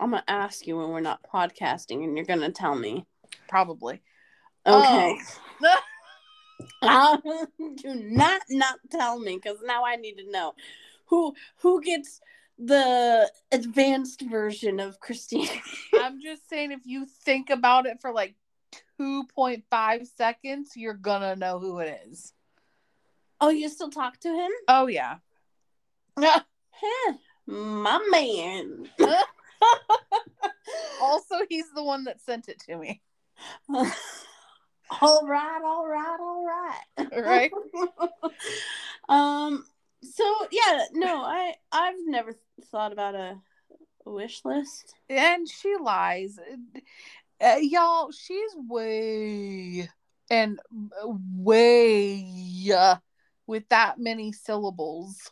I'm 0.00 0.10
gonna 0.10 0.24
ask 0.28 0.66
you 0.66 0.76
when 0.76 0.90
we're 0.90 1.00
not 1.00 1.24
podcasting, 1.24 2.04
and 2.04 2.16
you're 2.16 2.26
gonna 2.26 2.50
tell 2.50 2.74
me. 2.74 3.04
Probably. 3.48 4.00
Okay. 4.66 5.16
Oh. 5.62 5.74
Um, 6.82 7.22
do 7.76 7.94
not 7.94 8.42
not 8.50 8.80
tell 8.90 9.20
me 9.20 9.36
because 9.36 9.58
now 9.64 9.84
I 9.84 9.94
need 9.94 10.16
to 10.16 10.28
know 10.28 10.54
who 11.06 11.32
who 11.58 11.80
gets 11.80 12.20
the 12.58 13.30
advanced 13.52 14.22
version 14.22 14.80
of 14.80 15.00
Christine. 15.00 15.48
I'm 15.94 16.20
just 16.20 16.48
saying, 16.48 16.72
if 16.72 16.80
you 16.84 17.06
think 17.06 17.50
about 17.50 17.86
it 17.86 18.00
for 18.00 18.12
like 18.12 18.34
2.5 19.00 20.06
seconds, 20.16 20.72
you're 20.74 20.94
gonna 20.94 21.36
know 21.36 21.58
who 21.58 21.78
it 21.78 22.00
is. 22.08 22.32
oh, 23.40 23.50
you 23.50 23.68
still 23.68 23.90
talk 23.90 24.18
to 24.20 24.28
him? 24.28 24.50
Oh, 24.66 24.86
yeah. 24.86 25.16
My 27.46 28.06
man. 28.10 28.88
also, 31.00 31.36
he's 31.48 31.70
the 31.74 31.84
one 31.84 32.04
that 32.04 32.20
sent 32.20 32.48
it 32.48 32.58
to 32.66 32.76
me. 32.76 33.00
all 33.68 35.26
right, 35.26 35.62
all 35.64 35.86
right, 35.86 36.18
all 36.20 36.44
right. 36.44 36.80
Right. 37.24 37.52
um. 39.08 39.64
So 40.02 40.24
yeah, 40.52 40.84
no, 40.92 41.22
I 41.22 41.54
I've 41.72 41.96
never 42.06 42.34
thought 42.64 42.92
about 42.92 43.14
a, 43.14 43.36
a 44.06 44.10
wish 44.10 44.44
list. 44.44 44.94
And 45.08 45.48
she 45.48 45.74
lies. 45.80 46.38
Uh, 47.40 47.56
y'all, 47.60 48.10
she's 48.10 48.50
way 48.68 49.88
and 50.30 50.60
way 51.36 52.72
uh, 52.74 52.96
with 53.46 53.68
that 53.70 53.98
many 53.98 54.32
syllables 54.32 55.30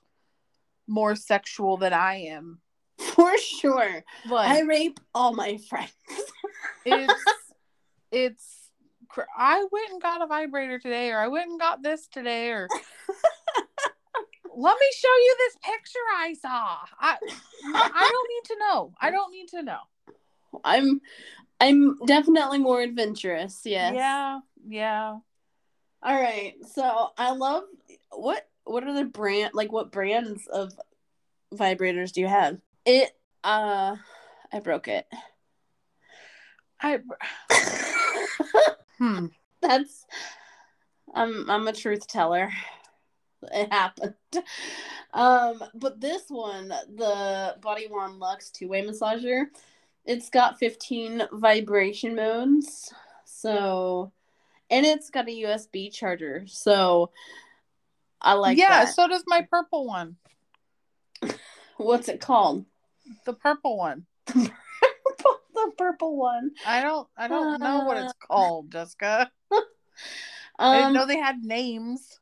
more 0.86 1.16
sexual 1.16 1.76
than 1.76 1.92
I 1.92 2.26
am. 2.26 2.60
For 2.98 3.36
sure. 3.38 4.04
But 4.28 4.48
I 4.48 4.60
rape 4.60 5.00
all 5.14 5.34
my 5.34 5.58
friends. 5.68 5.92
it's 6.84 7.24
it's 8.10 8.70
I 9.36 9.64
went 9.70 9.90
and 9.90 10.02
got 10.02 10.22
a 10.22 10.26
vibrator 10.26 10.78
today 10.78 11.10
or 11.10 11.18
I 11.18 11.28
went 11.28 11.50
and 11.50 11.60
got 11.60 11.82
this 11.82 12.06
today 12.08 12.50
or 12.50 12.68
let 14.56 14.76
me 14.80 14.86
show 14.96 15.08
you 15.08 15.36
this 15.38 15.56
picture 15.62 15.98
I 16.16 16.34
saw. 16.40 16.78
I 16.98 17.16
I 17.74 18.10
don't 18.12 18.28
need 18.28 18.44
to 18.44 18.56
know. 18.58 18.94
I 19.00 19.10
don't 19.10 19.30
need 19.30 19.48
to 19.48 19.62
know. 19.62 19.80
I'm 20.64 21.00
I'm 21.60 21.98
definitely 22.06 22.58
more 22.58 22.80
adventurous, 22.80 23.60
yes. 23.64 23.94
Yeah, 23.94 24.40
yeah. 24.66 25.18
All 26.02 26.20
right. 26.20 26.54
So 26.72 27.08
I 27.18 27.32
love 27.32 27.64
what 28.10 28.48
what 28.64 28.84
are 28.84 28.94
the 28.94 29.04
brand 29.04 29.50
like 29.52 29.70
what 29.72 29.92
brands 29.92 30.46
of 30.46 30.72
vibrators 31.54 32.12
do 32.12 32.22
you 32.22 32.28
have? 32.28 32.58
It 32.86 33.10
uh 33.44 33.96
I 34.52 34.60
broke 34.60 34.88
it. 34.88 35.06
I 36.80 37.00
hmm. 38.98 39.26
That's 39.60 40.06
I'm 41.14 41.50
I'm 41.50 41.68
a 41.68 41.72
truth 41.72 42.06
teller. 42.06 42.50
It 43.52 43.72
happened. 43.72 44.14
Um, 45.12 45.62
but 45.74 46.00
this 46.00 46.24
one, 46.28 46.68
the 46.68 47.56
Body 47.60 47.86
One 47.88 48.18
Lux 48.18 48.50
two 48.50 48.68
way 48.68 48.82
massager, 48.86 49.46
it's 50.04 50.30
got 50.30 50.58
15 50.58 51.28
vibration 51.32 52.14
modes. 52.14 52.92
So 53.24 54.12
and 54.70 54.84
it's 54.84 55.10
got 55.10 55.28
a 55.28 55.42
USB 55.42 55.92
charger. 55.92 56.44
So 56.46 57.10
I 58.20 58.34
like 58.34 58.58
yeah, 58.58 58.84
that. 58.84 58.94
so 58.94 59.06
does 59.08 59.24
my 59.26 59.46
purple 59.50 59.86
one. 59.86 60.16
What's 61.76 62.08
it 62.08 62.20
called? 62.20 62.64
The 63.24 63.34
purple 63.34 63.76
one. 63.76 64.06
the 64.26 65.72
purple 65.78 66.16
one. 66.16 66.50
I 66.66 66.82
don't 66.82 67.08
I 67.16 67.28
don't 67.28 67.60
know 67.60 67.84
what 67.84 67.98
it's 67.98 68.14
called, 68.26 68.70
Jessica. 68.72 69.30
I 70.58 70.78
didn't 70.78 70.86
Um, 70.88 70.92
know 70.94 71.06
they 71.06 71.18
had 71.18 71.42
names. 71.44 72.18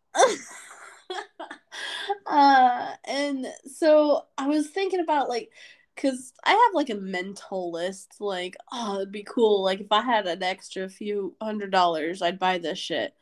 uh 2.26 2.92
and 3.06 3.46
so 3.66 4.24
i 4.38 4.46
was 4.46 4.68
thinking 4.68 5.00
about 5.00 5.28
like 5.28 5.50
because 5.94 6.32
i 6.44 6.50
have 6.50 6.74
like 6.74 6.90
a 6.90 6.94
mental 6.94 7.70
list 7.72 8.16
like 8.20 8.56
oh 8.72 8.96
it'd 8.96 9.12
be 9.12 9.24
cool 9.24 9.62
like 9.62 9.80
if 9.80 9.90
i 9.90 10.00
had 10.00 10.26
an 10.26 10.42
extra 10.42 10.88
few 10.88 11.34
hundred 11.40 11.70
dollars 11.70 12.22
i'd 12.22 12.38
buy 12.38 12.58
this 12.58 12.78
shit 12.78 13.14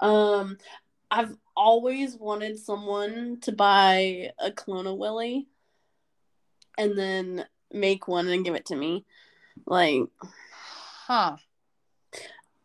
um 0.00 0.56
i've 1.10 1.34
always 1.56 2.16
wanted 2.16 2.58
someone 2.58 3.38
to 3.40 3.50
buy 3.52 4.30
a 4.38 4.50
clone 4.52 4.96
Willy, 4.96 5.48
and 6.76 6.96
then 6.96 7.44
make 7.72 8.06
one 8.06 8.28
and 8.28 8.44
give 8.44 8.54
it 8.54 8.66
to 8.66 8.76
me 8.76 9.04
like 9.66 10.02
Huh. 11.08 11.36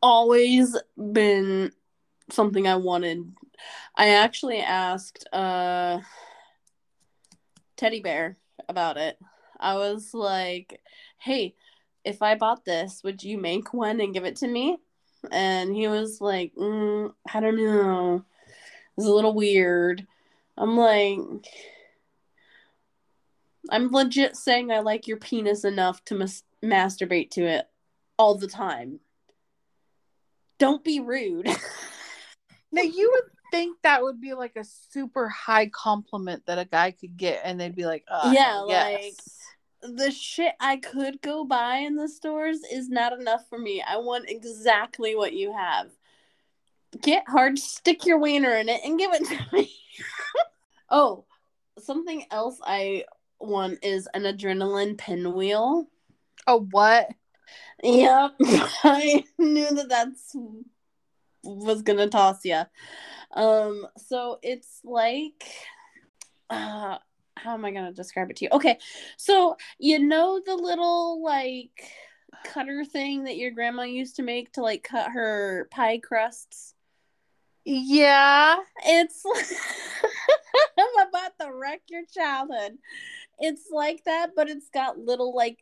always 0.02 0.78
been 0.98 1.72
something 2.30 2.68
I 2.68 2.76
wanted. 2.76 3.34
I 3.96 4.10
actually 4.10 4.60
asked 4.60 5.28
uh 5.34 6.00
Teddy 7.76 8.02
Bear 8.02 8.38
about 8.70 8.98
it. 8.98 9.18
I 9.60 9.76
was 9.76 10.14
like, 10.14 10.82
"Hey, 11.18 11.56
if 12.04 12.22
I 12.22 12.36
bought 12.36 12.66
this, 12.66 13.02
would 13.04 13.24
you 13.24 13.38
make 13.38 13.74
one 13.74 14.00
and 14.02 14.14
give 14.14 14.26
it 14.26 14.38
to 14.38 14.48
me?" 14.48 14.78
And 15.32 15.74
he 15.76 15.88
was 15.88 16.22
like, 16.22 16.54
mm, 16.56 17.14
"I 17.34 17.40
don't 17.40 17.58
know. 17.58 18.24
It's 18.98 19.08
a 19.08 19.12
little 19.14 19.34
weird." 19.34 20.06
I'm 20.58 20.78
like, 20.78 21.20
I'm 23.70 23.92
legit 23.92 24.36
saying 24.36 24.72
I 24.72 24.80
like 24.80 25.08
your 25.08 25.18
penis 25.18 25.64
enough 25.64 26.04
to 26.06 26.16
mas- 26.16 26.44
masturbate 26.64 27.32
to 27.32 27.44
it 27.46 27.66
all 28.18 28.36
the 28.36 28.48
time. 28.48 29.00
Don't 30.60 30.84
be 30.84 31.00
rude. 31.00 31.50
Now 32.72 32.82
you 32.82 33.12
would 33.14 33.32
think 33.54 33.78
that 33.84 34.02
would 34.02 34.20
be 34.20 34.34
like 34.34 34.56
a 34.56 34.64
super 34.64 35.30
high 35.30 35.68
compliment 35.68 36.44
that 36.48 36.58
a 36.58 36.66
guy 36.66 36.90
could 36.90 37.16
get, 37.16 37.42
and 37.44 37.60
they'd 37.60 37.76
be 37.76 37.86
like, 37.86 38.04
uh, 38.08 38.32
Yeah, 38.34 38.66
yes. 38.68 39.16
the 39.84 40.10
shit 40.10 40.54
I 40.60 40.78
could 40.78 41.22
go 41.22 41.46
buy 41.46 41.78
in 41.78 41.96
the 41.96 42.10
stores 42.10 42.62
is 42.72 42.90
not 42.90 43.14
enough 43.14 43.48
for 43.48 43.60
me. 43.60 43.84
I 43.88 43.98
want 43.98 44.28
exactly 44.28 45.16
what 45.16 45.34
you 45.34 45.54
have. 45.54 45.92
Get 47.00 47.26
hard, 47.28 47.60
stick 47.60 48.08
your 48.08 48.18
wiener 48.18 48.56
in 48.56 48.70
it, 48.70 48.82
and 48.84 48.98
give 48.98 49.14
it 49.14 49.26
to 49.28 49.40
me. 49.56 49.72
oh, 50.90 51.26
something 51.78 52.26
else 52.32 52.60
I 52.64 53.06
want 53.40 53.86
is 53.86 54.10
an 54.16 54.24
adrenaline 54.24 54.98
pinwheel. 54.98 55.88
Oh, 56.48 56.68
what? 56.72 57.12
Yep, 57.84 58.32
I 58.84 59.24
knew 59.38 59.70
that 59.76 59.90
that's 59.90 60.36
was 61.44 61.82
gonna 61.82 62.08
toss 62.08 62.44
you. 62.46 62.62
Um, 63.32 63.88
so 63.98 64.40
it's 64.42 64.80
like, 64.84 65.44
uh, 66.50 66.98
how 67.36 67.54
am 67.54 67.66
I 67.66 67.72
gonna 67.72 67.94
describe 67.94 68.30
it 68.32 68.38
to 68.38 68.46
you? 68.46 68.50
Okay, 68.52 68.78
so 69.18 69.58
you 69.80 70.00
know 70.00 70.42
the 70.46 70.56
little 70.56 71.24
like 71.24 71.92
cutter 72.44 72.84
thing 72.86 73.24
that 73.24 73.38
your 73.38 73.52
grandma 73.52 73.84
used 73.84 74.18
to 74.18 74.24
make 74.24 74.52
to 74.54 74.62
like 74.62 74.84
cut 74.84 75.12
her 75.12 75.68
pie 75.72 76.00
crusts. 76.00 76.74
Yeah. 77.66 78.58
It's 78.86 79.24
I'm 80.78 81.08
about 81.08 81.32
to 81.40 81.54
wreck 81.54 81.82
your 81.90 82.04
childhood. 82.14 82.78
It's 83.40 83.70
like 83.72 84.04
that, 84.06 84.32
but 84.36 84.50
it's 84.50 84.70
got 84.70 85.00
little 85.00 85.36
like 85.36 85.60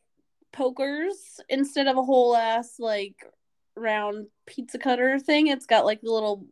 pokers 0.51 1.39
instead 1.47 1.87
of 1.87 1.97
a 1.97 2.03
whole 2.03 2.35
ass 2.35 2.75
like 2.79 3.15
round 3.75 4.27
pizza 4.45 4.77
cutter 4.77 5.19
thing. 5.19 5.47
It's 5.47 5.65
got 5.65 5.85
like 5.85 6.01
the 6.01 6.11
little 6.11 6.45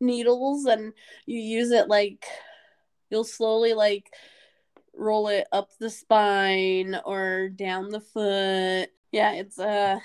needles 0.00 0.64
and 0.66 0.92
you 1.26 1.40
use 1.40 1.70
it 1.70 1.88
like 1.88 2.24
you'll 3.10 3.24
slowly 3.24 3.74
like 3.74 4.12
roll 4.94 5.28
it 5.28 5.46
up 5.52 5.70
the 5.78 5.90
spine 5.90 6.98
or 7.04 7.48
down 7.48 7.88
the 7.88 8.00
foot. 8.00 8.90
Yeah, 9.12 9.32
it's 9.32 9.58
a 9.58 10.00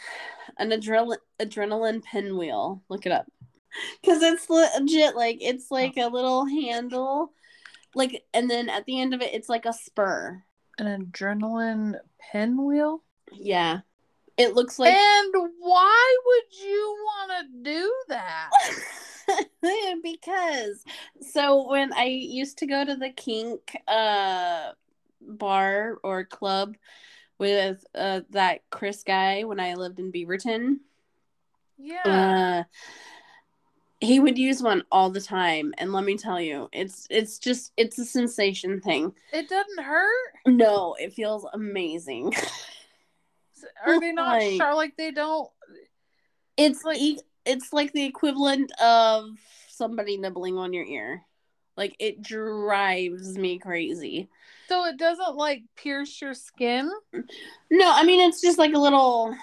an 0.58 0.70
adrenaline 0.70 1.18
adrenaline 1.39 2.04
pinwheel. 2.04 2.84
Look 2.89 3.06
it 3.06 3.12
up. 3.12 3.26
Cuz 4.06 4.22
it's 4.22 4.50
legit 4.50 5.16
like 5.16 5.39
it's 5.42 5.72
like 5.72 5.98
a 5.98 6.08
little 6.08 6.46
handle 6.46 7.34
like 7.96 8.24
and 8.34 8.50
then 8.50 8.70
at 8.70 8.86
the 8.86 9.00
end 9.00 9.13
of 9.13 9.22
it 9.22 9.34
it's 9.34 9.50
like 9.50 9.66
a 9.66 9.74
spur. 9.74 10.44
An 10.78 11.06
adrenaline 11.06 12.00
pinwheel? 12.32 13.04
Yeah. 13.32 13.82
It 14.38 14.56
looks 14.56 14.80
like 14.80 14.93
and 14.93 15.34
why 15.60 16.17
would 16.26 16.65
you 16.65 16.98
want 17.06 17.32
to 17.32 17.72
do 17.72 17.93
that? 18.10 18.50
because 20.04 20.84
so 21.22 21.69
when 21.69 21.93
I 21.93 22.06
used 22.06 22.58
to 22.58 22.67
go 22.67 22.84
to 22.84 22.96
the 22.96 23.10
kink 23.10 23.78
uh 23.88 24.72
bar 25.22 25.98
or 26.04 26.26
club 26.26 26.76
with 27.39 27.86
uh, 27.96 28.22
that 28.30 28.62
Chris 28.69 29.04
guy 29.04 29.43
when 29.43 29.60
I 29.60 29.74
lived 29.74 30.00
in 30.00 30.12
Beaverton. 30.12 30.78
Yeah. 31.78 32.06
Uh, 32.06 32.63
he 34.00 34.19
would 34.19 34.38
use 34.38 34.62
one 34.62 34.84
all 34.91 35.10
the 35.10 35.22
time, 35.22 35.74
and 35.78 35.93
let 35.93 36.04
me 36.04 36.17
tell 36.17 36.39
you, 36.39 36.69
it's 36.74 37.08
it's 37.10 37.39
just 37.39 37.72
it's 37.78 37.98
a 37.98 38.06
sensation 38.06 38.82
thing. 38.82 39.13
it 39.32 39.48
doesn't 39.48 39.84
hurt. 39.84 40.34
No, 40.46 40.96
it 41.00 41.13
feels 41.13 41.46
amazing. 41.54 42.34
Are 43.86 43.99
they 43.99 44.12
not 44.12 44.39
Like- 44.39 44.58
sure? 44.62 44.73
Like 44.76 44.95
they 44.97 45.12
don't. 45.12 45.49
It's 46.58 46.84
Like- 46.84 46.99
like 46.99 47.19
it's 47.45 47.73
like 47.73 47.91
the 47.93 48.06
equivalent 48.06 48.71
of 48.80 49.32
somebody 49.69 50.17
nibbling 50.17 50.58
on 50.58 50.71
your 50.73 50.86
ear. 50.86 51.26
Like 51.76 51.95
it 51.99 52.21
drives 52.21 53.38
me 53.38 53.60
crazy. 53.60 54.30
So 54.69 54.86
it 54.86 54.97
doesn't 54.97 55.36
like 55.36 55.63
pierce 55.76 56.21
your 56.21 56.34
skin. 56.34 56.89
No, 57.71 57.91
I 57.91 58.04
mean 58.04 58.21
it's 58.30 58.41
just 58.41 58.58
like 58.60 58.73
a 58.73 58.80
little 58.80 59.36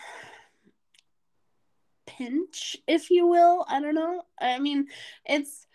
pinch, 2.06 2.76
if 2.86 3.10
you 3.10 3.26
will. 3.26 3.64
I 3.68 3.80
don't 3.80 3.94
know. 3.94 4.22
I 4.40 4.58
mean, 4.58 4.86
it's 5.26 5.66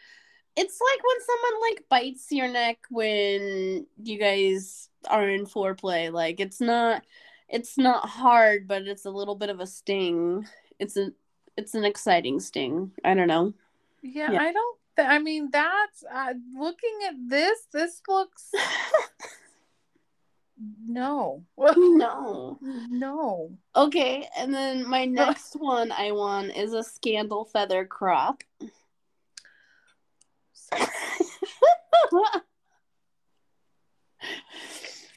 it's 0.56 0.80
like 0.80 1.04
when 1.04 1.18
someone 1.26 1.62
like 1.70 1.90
bites 1.90 2.28
your 2.32 2.48
neck 2.48 2.78
when 2.90 3.86
you 4.02 4.18
guys 4.18 4.90
are 5.10 5.28
in 5.28 5.46
foreplay. 5.46 6.12
Like 6.12 6.40
it's 6.40 6.62
not 6.62 7.04
it's 7.50 7.78
not 7.78 8.10
hard, 8.10 8.68
but 8.68 8.84
it's 8.84 9.06
a 9.06 9.12
little 9.12 9.36
bit 9.36 9.50
of 9.50 9.60
a 9.60 9.68
sting. 9.68 10.48
It's 10.80 10.98
a 10.98 11.12
it's 11.58 11.74
an 11.74 11.86
exciting 11.86 12.40
sting. 12.40 12.92
I 13.04 13.14
don't 13.14 13.28
know. 13.28 13.54
Yeah, 14.02 14.32
Yeah. 14.32 14.42
I 14.42 14.52
don't. 14.52 14.78
Th- 14.98 15.10
I 15.10 15.20
mean, 15.20 15.50
that's 15.52 16.04
uh, 16.12 16.34
looking 16.58 17.00
at 17.08 17.16
this. 17.28 17.68
This 17.72 18.02
looks 18.08 18.52
no, 20.88 21.44
no. 21.58 22.58
no. 22.90 23.52
Okay, 23.76 24.28
and 24.38 24.54
then 24.54 24.88
my 24.88 25.06
next 25.22 25.56
one 25.56 25.92
I 25.92 26.12
want 26.12 26.56
is 26.56 26.74
a 26.74 26.84
scandal 26.84 27.46
feather 27.46 27.86
crop. 27.86 28.44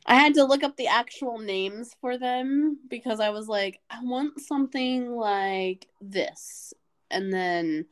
I 0.08 0.14
had 0.14 0.34
to 0.34 0.44
look 0.44 0.64
up 0.64 0.76
the 0.78 0.86
actual 0.86 1.38
names 1.38 1.94
for 2.00 2.16
them 2.16 2.78
because 2.88 3.20
I 3.20 3.28
was 3.28 3.46
like, 3.46 3.78
I 3.90 4.02
want 4.02 4.40
something 4.40 5.10
like 5.12 5.86
this. 6.00 6.72
And 7.10 7.30
then 7.30 7.84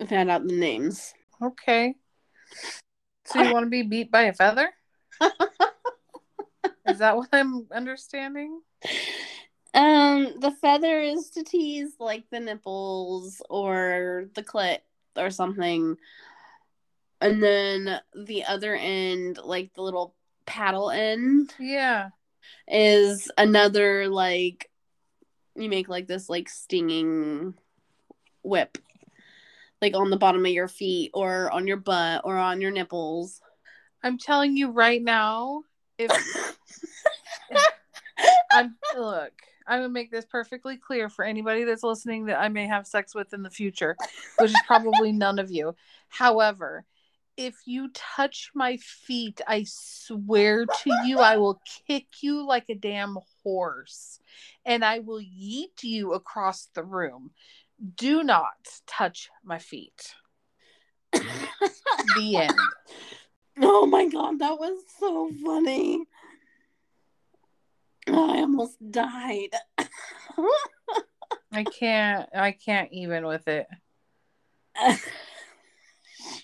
I 0.00 0.06
found 0.06 0.30
out 0.30 0.46
the 0.46 0.54
names. 0.56 1.12
Okay. 1.42 1.96
So 3.24 3.42
you 3.42 3.52
want 3.52 3.64
to 3.66 3.70
be 3.70 3.82
beat 3.82 4.12
by 4.12 4.22
a 4.22 4.32
feather? 4.32 4.70
Is 6.86 6.98
that 6.98 7.16
what 7.16 7.30
I'm 7.32 7.66
understanding? 7.72 8.60
Um, 9.74 10.38
the 10.38 10.54
feather 10.60 11.00
is 11.00 11.30
to 11.30 11.42
tease 11.42 11.94
like 11.98 12.30
the 12.30 12.38
nipples 12.38 13.42
or 13.50 14.26
the 14.34 14.42
clit 14.44 14.78
or 15.16 15.30
something. 15.30 15.96
And 17.20 17.42
then 17.42 18.00
the 18.14 18.44
other 18.44 18.74
end, 18.74 19.38
like 19.42 19.72
the 19.74 19.82
little 19.82 20.14
paddle 20.46 20.90
end, 20.90 21.54
Yeah. 21.58 22.10
is 22.68 23.30
another 23.38 24.08
like 24.08 24.70
you 25.54 25.68
make 25.68 25.88
like 25.88 26.06
this 26.06 26.28
like 26.28 26.48
stinging 26.48 27.54
whip. 28.42 28.78
Like 29.80 29.94
on 29.94 30.10
the 30.10 30.16
bottom 30.16 30.44
of 30.44 30.52
your 30.52 30.68
feet 30.68 31.10
or 31.14 31.50
on 31.50 31.66
your 31.66 31.76
butt 31.76 32.22
or 32.24 32.36
on 32.36 32.60
your 32.60 32.70
nipples. 32.70 33.40
I'm 34.02 34.18
telling 34.18 34.56
you 34.56 34.70
right 34.70 35.02
now, 35.02 35.62
if 35.98 36.10
I'm 38.50 38.76
look, 38.96 39.32
I'm 39.66 39.80
gonna 39.80 39.88
make 39.88 40.10
this 40.10 40.24
perfectly 40.24 40.76
clear 40.76 41.08
for 41.08 41.24
anybody 41.24 41.64
that's 41.64 41.82
listening 41.82 42.26
that 42.26 42.40
I 42.40 42.48
may 42.48 42.66
have 42.66 42.86
sex 42.86 43.14
with 43.14 43.34
in 43.34 43.42
the 43.42 43.50
future, 43.50 43.96
which 44.38 44.50
is 44.50 44.60
probably 44.66 45.12
none 45.12 45.38
of 45.38 45.50
you. 45.50 45.74
However, 46.08 46.84
if 47.36 47.54
you 47.66 47.90
touch 47.92 48.50
my 48.54 48.76
feet, 48.76 49.40
I 49.46 49.64
swear 49.66 50.66
to 50.66 50.90
you, 51.04 51.18
I 51.18 51.36
will 51.36 51.60
kick 51.86 52.06
you 52.22 52.46
like 52.46 52.68
a 52.68 52.74
damn 52.74 53.18
horse 53.42 54.18
and 54.64 54.84
I 54.84 55.00
will 55.00 55.20
yeet 55.20 55.82
you 55.82 56.12
across 56.12 56.68
the 56.74 56.84
room. 56.84 57.30
Do 57.96 58.22
not 58.22 58.54
touch 58.86 59.30
my 59.42 59.58
feet. 59.58 60.14
The 61.12 62.36
end. 62.36 62.58
Oh 63.60 63.86
my 63.86 64.08
god, 64.08 64.38
that 64.40 64.58
was 64.58 64.78
so 64.98 65.30
funny. 65.44 66.04
Oh, 68.08 68.34
I 68.34 68.40
almost 68.40 68.78
died. 68.90 69.50
I 71.52 71.64
can't 71.64 72.28
I 72.34 72.52
can't 72.52 72.92
even 72.92 73.26
with 73.26 73.48
it. 73.48 73.66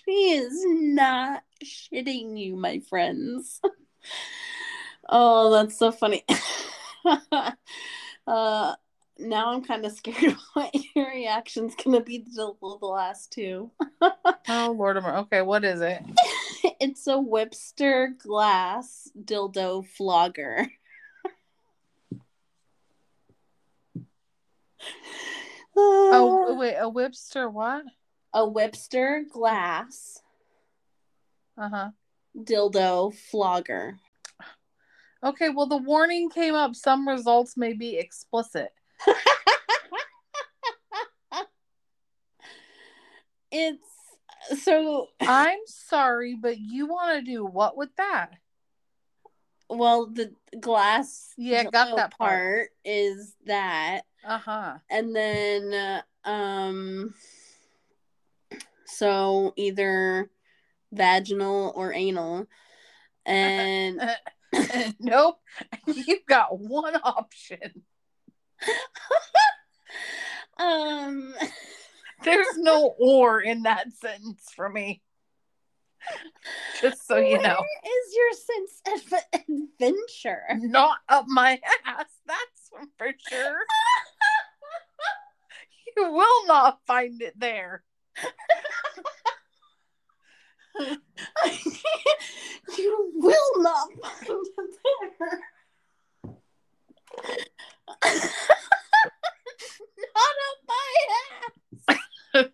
she 0.05 0.31
is 0.31 0.63
not 0.65 1.43
shitting 1.63 2.39
you, 2.39 2.55
my 2.55 2.79
friends. 2.79 3.61
oh, 5.09 5.51
that's 5.51 5.77
so 5.77 5.91
funny. 5.91 6.23
uh 8.27 8.75
now 9.19 9.51
I'm 9.53 9.63
kind 9.63 9.85
of 9.85 9.91
scared 9.91 10.23
of 10.33 10.37
what 10.53 10.75
your 10.95 11.07
reaction's 11.09 11.75
gonna 11.75 12.01
be 12.01 12.19
to 12.19 12.31
the, 12.31 12.53
the 12.79 12.85
last 12.85 13.31
two. 13.31 13.71
Oh 14.49 14.75
Lord 14.77 14.97
okay, 14.97 15.41
what 15.41 15.63
is 15.63 15.81
it? 15.81 16.01
it's 16.79 17.07
a 17.07 17.11
Whipster 17.11 18.17
glass 18.17 19.09
dildo 19.23 19.85
flogger. 19.85 20.67
Oh 25.77 26.55
wait, 26.57 26.75
a 26.75 26.89
whipster 26.89 27.51
what? 27.51 27.83
A 28.33 28.41
Whipster 28.41 29.23
glass 29.29 30.21
Uh-huh. 31.57 31.89
dildo 32.37 33.13
flogger. 33.13 33.97
Okay, 35.23 35.49
well 35.49 35.67
the 35.67 35.77
warning 35.77 36.29
came 36.29 36.55
up 36.55 36.75
some 36.75 37.07
results 37.07 37.55
may 37.57 37.73
be 37.73 37.97
explicit. 37.97 38.69
it's 43.51 43.83
so 44.63 45.07
I'm 45.21 45.59
sorry, 45.65 46.35
but 46.35 46.57
you 46.59 46.87
want 46.87 47.19
to 47.19 47.31
do 47.31 47.45
what 47.45 47.77
with 47.77 47.95
that? 47.97 48.31
well 49.69 50.05
the 50.07 50.33
glass 50.59 51.33
Yeah, 51.37 51.63
got 51.63 51.95
that 51.95 52.17
part. 52.17 52.69
is 52.83 53.35
that 53.45 54.01
Uh-huh. 54.25 54.77
and 54.89 55.15
then 55.15 55.73
uh, 55.73 56.01
um 56.29 57.13
so 58.97 59.53
either 59.55 60.29
vaginal 60.91 61.73
or 61.75 61.93
anal 61.93 62.47
and 63.25 64.01
nope. 64.99 65.39
You've 65.87 66.25
got 66.27 66.59
one 66.59 66.95
option. 66.95 67.83
um 70.57 71.33
There's 72.23 72.57
no 72.57 72.93
or 72.99 73.41
in 73.41 73.63
that 73.63 73.91
sentence 73.93 74.43
for 74.55 74.69
me. 74.69 75.01
Just 76.81 77.07
so 77.07 77.17
you 77.17 77.37
know. 77.37 77.61
where 77.61 77.81
is 77.85 78.15
your 78.15 78.31
sense 78.33 78.81
of 78.87 79.13
adventure 79.33 80.43
Not 80.55 80.97
up 81.07 81.25
my 81.27 81.59
ass, 81.85 82.05
that's 82.25 82.69
for 82.97 83.13
sure. 83.29 83.57
You 85.95 86.11
will 86.11 86.47
not 86.47 86.79
find 86.87 87.21
it 87.21 87.39
there. 87.39 87.83
You 92.77 93.11
will 93.15 93.61
not 93.63 93.87
find 94.01 94.27
it 94.27 95.13
there. 95.19 95.39
not 99.97 100.35
up 100.47 100.59
my 100.67 100.89
ass. 102.35 102.45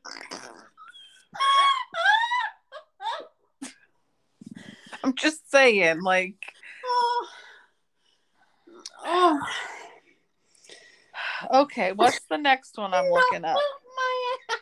I'm 5.04 5.14
just 5.16 5.50
saying, 5.52 6.02
like, 6.02 6.36
oh. 6.86 7.28
Oh. 9.06 9.40
okay, 11.62 11.94
what's 11.94 12.20
the 12.30 12.38
next 12.38 12.78
one 12.78 12.94
I'm 12.94 13.10
looking 13.12 13.44
Not 13.44 13.52
up? 13.52 13.58
up 13.58 13.64
my 13.96 14.38
ass. 14.50 14.58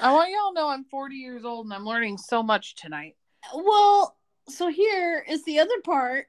I 0.00 0.12
want 0.12 0.30
y'all 0.30 0.52
know 0.52 0.68
I'm 0.68 0.84
40 0.84 1.16
years 1.16 1.44
old 1.44 1.66
and 1.66 1.74
I'm 1.74 1.84
learning 1.84 2.18
so 2.18 2.40
much 2.42 2.76
tonight. 2.76 3.16
Well, 3.52 4.16
so 4.48 4.68
here 4.68 5.24
is 5.28 5.44
the 5.44 5.58
other 5.58 5.80
part. 5.84 6.26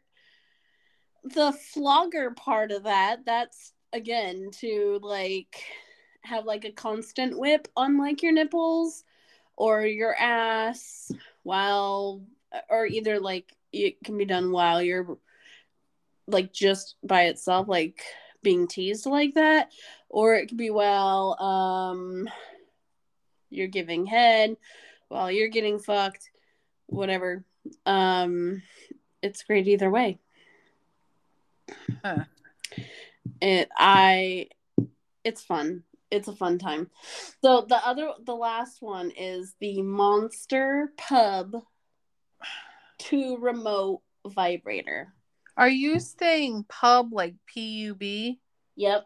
The 1.23 1.51
flogger 1.51 2.31
part 2.31 2.71
of 2.71 2.83
that, 2.83 3.25
that's 3.25 3.73
again 3.93 4.49
to 4.59 4.99
like 5.03 5.63
have 6.21 6.45
like 6.45 6.65
a 6.65 6.71
constant 6.71 7.37
whip 7.37 7.67
on 7.75 7.97
like 7.97 8.23
your 8.23 8.31
nipples 8.31 9.03
or 9.55 9.85
your 9.85 10.15
ass 10.15 11.11
while 11.43 12.23
or 12.69 12.87
either 12.87 13.19
like 13.19 13.53
it 13.71 14.03
can 14.03 14.17
be 14.17 14.25
done 14.25 14.51
while 14.51 14.81
you're 14.81 15.17
like 16.27 16.51
just 16.51 16.95
by 17.03 17.25
itself, 17.25 17.67
like 17.67 18.01
being 18.41 18.67
teased 18.67 19.05
like 19.05 19.35
that, 19.35 19.71
or 20.09 20.35
it 20.35 20.47
could 20.47 20.57
be 20.57 20.71
while 20.71 21.37
um 21.39 22.27
you're 23.49 23.67
giving 23.67 24.05
head, 24.05 24.57
while 25.07 25.31
you're 25.31 25.49
getting 25.49 25.79
fucked, 25.79 26.29
whatever. 26.87 27.43
Um, 27.85 28.61
it's 29.21 29.43
great 29.43 29.67
either 29.67 29.89
way. 29.89 30.19
Huh. 32.03 32.25
It 33.41 33.69
I 33.77 34.47
it's 35.23 35.43
fun. 35.43 35.83
It's 36.11 36.27
a 36.27 36.35
fun 36.35 36.57
time. 36.57 36.89
So 37.43 37.65
the 37.67 37.85
other 37.85 38.11
the 38.25 38.35
last 38.35 38.81
one 38.81 39.11
is 39.11 39.53
the 39.59 39.81
Monster 39.81 40.91
Pub 40.97 41.55
2 42.99 43.37
remote 43.37 44.01
vibrator. 44.25 45.13
Are 45.55 45.69
you 45.69 45.99
saying 45.99 46.65
pub 46.69 47.11
like 47.11 47.35
P 47.45 47.61
U 47.81 47.95
B? 47.95 48.39
Yep. 48.75 49.05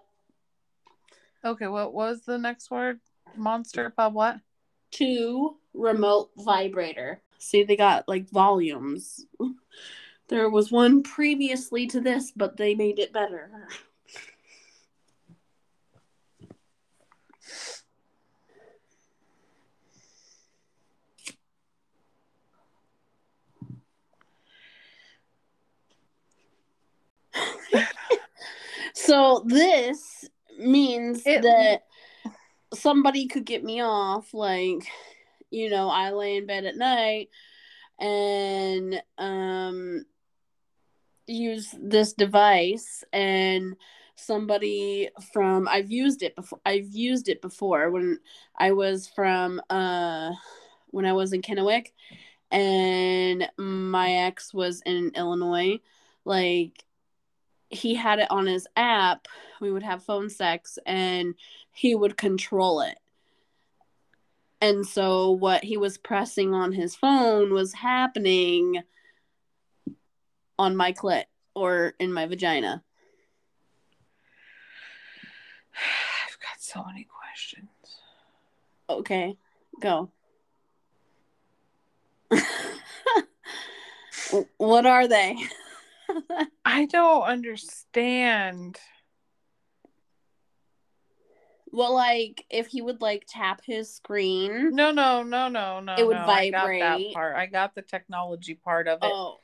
Okay, 1.43 1.67
what 1.67 1.93
was 1.93 2.21
the 2.21 2.37
next 2.37 2.71
word? 2.71 2.99
Monster 3.35 3.89
pub 3.89 4.13
what? 4.13 4.39
2 4.91 5.55
remote 5.73 6.29
vibrator. 6.37 7.21
See 7.39 7.63
they 7.63 7.75
got 7.75 8.07
like 8.07 8.29
volumes. 8.29 9.25
There 10.29 10.49
was 10.49 10.71
one 10.71 11.03
previously 11.03 11.87
to 11.87 11.99
this, 11.99 12.31
but 12.31 12.57
they 12.57 12.75
made 12.75 12.99
it 12.99 13.11
better. 13.13 13.51
so 28.93 29.43
this 29.45 30.25
means 30.57 31.23
It- 31.25 31.41
that 31.43 31.83
somebody 32.73 33.27
could 33.27 33.45
get 33.45 33.63
me 33.63 33.81
off 33.81 34.33
like 34.33 34.85
you 35.51 35.69
know 35.69 35.89
i 35.89 36.11
lay 36.11 36.37
in 36.37 36.45
bed 36.45 36.65
at 36.65 36.77
night 36.77 37.29
and 37.99 39.01
um 39.17 40.05
use 41.27 41.73
this 41.81 42.13
device 42.13 43.03
and 43.13 43.75
somebody 44.15 45.09
from 45.31 45.67
I've 45.67 45.91
used 45.91 46.21
it 46.21 46.35
before 46.35 46.59
I've 46.65 46.93
used 46.93 47.29
it 47.29 47.41
before 47.41 47.89
when 47.91 48.19
I 48.57 48.71
was 48.71 49.07
from 49.07 49.61
uh 49.69 50.31
when 50.87 51.05
I 51.05 51.13
was 51.13 51.33
in 51.33 51.41
Kennewick 51.41 51.93
and 52.51 53.49
my 53.57 54.11
ex 54.11 54.53
was 54.53 54.81
in 54.85 55.11
Illinois 55.15 55.79
like 56.25 56.83
he 57.73 57.95
had 57.95 58.19
it 58.19 58.27
on 58.29 58.45
his 58.45 58.67
app 58.75 59.27
we 59.61 59.71
would 59.71 59.83
have 59.83 60.03
phone 60.03 60.29
sex 60.29 60.77
and 60.85 61.35
he 61.71 61.95
would 61.95 62.17
control 62.17 62.81
it 62.81 62.97
and 64.63 64.87
so 64.87 65.31
what 65.31 65.61
he 65.61 65.75
was 65.75 65.97
pressing 65.97 66.53
on 66.53 66.71
his 66.71 66.95
phone 66.95 67.53
was 67.53 67.73
happening 67.73 68.81
on 70.57 70.75
my 70.77 70.93
clit 70.93 71.25
or 71.53 71.93
in 71.99 72.13
my 72.13 72.25
vagina. 72.25 72.81
I've 75.75 76.39
got 76.39 76.59
so 76.59 76.81
many 76.85 77.05
questions. 77.05 77.69
Okay, 78.89 79.35
go. 79.81 80.09
what 84.57 84.85
are 84.85 85.09
they? 85.09 85.35
I 86.65 86.85
don't 86.85 87.23
understand. 87.23 88.79
well, 91.71 91.93
like 91.93 92.45
if 92.49 92.67
he 92.67 92.81
would 92.81 93.01
like 93.01 93.25
tap 93.27 93.61
his 93.65 93.93
screen. 93.93 94.75
No, 94.75 94.91
no, 94.91 95.23
no, 95.23 95.47
no, 95.49 95.79
no. 95.79 95.95
It 95.97 96.05
would 96.05 96.15
no. 96.15 96.23
I 96.25 96.49
got 96.49 96.67
that 96.67 96.81
vibrate. 96.81 97.13
part. 97.13 97.35
I 97.35 97.45
got 97.47 97.75
the 97.75 97.81
technology 97.81 98.53
part 98.53 98.87
of 98.87 98.99
it. 99.01 99.11
Oh, 99.11 99.37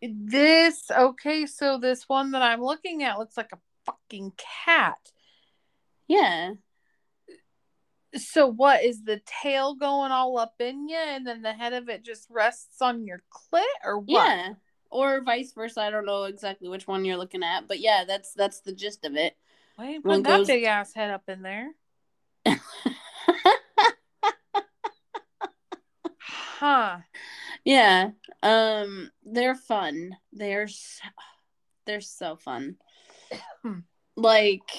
This 0.00 0.90
okay, 0.90 1.46
so 1.46 1.78
this 1.78 2.08
one 2.08 2.30
that 2.32 2.42
I'm 2.42 2.62
looking 2.62 3.02
at 3.02 3.18
looks 3.18 3.36
like 3.36 3.50
a 3.52 3.58
fucking 3.84 4.32
cat. 4.66 4.98
yeah. 6.08 6.52
So 8.16 8.48
what 8.48 8.82
is 8.84 9.04
the 9.04 9.20
tail 9.24 9.76
going 9.76 10.10
all 10.10 10.36
up 10.36 10.54
in 10.58 10.88
you 10.88 10.96
and 10.96 11.24
then 11.24 11.42
the 11.42 11.52
head 11.52 11.72
of 11.72 11.88
it 11.88 12.04
just 12.04 12.26
rests 12.28 12.82
on 12.82 13.06
your 13.06 13.22
clit 13.32 13.62
or 13.84 13.98
what? 14.00 14.08
Yeah. 14.08 14.54
Or 14.90 15.20
vice 15.22 15.52
versa. 15.52 15.80
I 15.80 15.90
don't 15.90 16.06
know 16.06 16.24
exactly 16.24 16.68
which 16.68 16.86
one 16.86 17.04
you're 17.04 17.16
looking 17.16 17.42
at, 17.42 17.68
but 17.68 17.80
yeah, 17.80 18.04
that's 18.06 18.34
that's 18.34 18.60
the 18.60 18.72
gist 18.72 19.04
of 19.04 19.14
it. 19.16 19.36
Why 19.76 19.98
One 20.02 20.22
put 20.22 20.28
that 20.28 20.46
big 20.46 20.64
ass 20.64 20.92
head 20.92 21.10
up 21.10 21.28
in 21.28 21.42
there? 21.42 21.70
Huh. 26.60 26.98
yeah. 27.64 28.10
Um 28.42 29.10
they're 29.24 29.54
fun. 29.54 30.16
They're 30.30 30.68
so, 30.68 31.04
they're 31.86 32.00
so 32.02 32.36
fun. 32.36 32.76
Like 34.16 34.70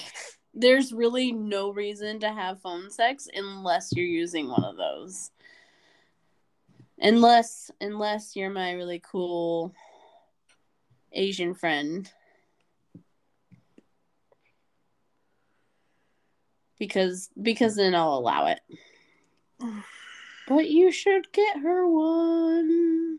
there's 0.54 0.92
really 0.92 1.32
no 1.32 1.72
reason 1.72 2.20
to 2.20 2.28
have 2.28 2.60
phone 2.60 2.90
sex 2.90 3.26
unless 3.34 3.90
you're 3.92 4.06
using 4.06 4.48
one 4.48 4.62
of 4.62 4.76
those. 4.76 5.32
Unless 7.00 7.72
unless 7.80 8.36
you're 8.36 8.50
my 8.50 8.72
really 8.72 9.02
cool 9.04 9.74
Asian 11.12 11.54
friend. 11.54 12.10
Because 16.78 17.30
because 17.40 17.76
then 17.76 17.94
I'll 17.94 18.14
allow 18.18 18.46
it. 18.46 18.60
But 20.48 20.68
you 20.68 20.90
should 20.90 21.30
get 21.32 21.58
her 21.58 21.86
one. 21.86 23.18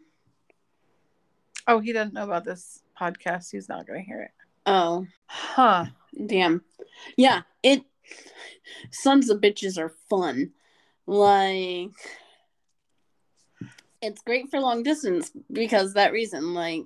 Oh, 1.68 1.80
he 1.80 1.94
doesn't 1.94 2.14
know 2.14 2.26
about 2.26 2.44
this 2.44 2.82
podcast. 3.00 3.52
He's 3.52 3.70
not 3.70 3.88
gonna 3.88 4.02
hear 4.02 4.22
it. 4.24 4.32
Oh, 4.66 5.08
Huh. 5.28 5.86
damn. 6.26 6.64
Yeah, 7.16 7.44
it 7.64 7.84
sons 8.92 9.30
of 9.30 9.40
bitches 9.40 9.78
are 9.78 9.94
fun. 10.10 10.52
Like 11.06 11.92
it's 14.02 14.22
great 14.22 14.50
for 14.50 14.60
long 14.60 14.84
distance 14.84 15.32
because 15.52 15.94
that 15.94 16.12
reason 16.12 16.54
like 16.54 16.84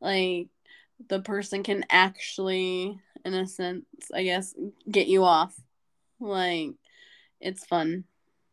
like 0.00 0.48
the 1.08 1.20
person 1.20 1.62
can 1.62 1.84
actually 1.90 2.98
in 3.24 3.34
a 3.34 3.46
sense, 3.46 3.84
I 4.12 4.22
guess, 4.22 4.54
get 4.90 5.06
you 5.06 5.24
off. 5.24 5.58
Like 6.20 6.72
it's 7.40 7.64
fun. 7.64 8.04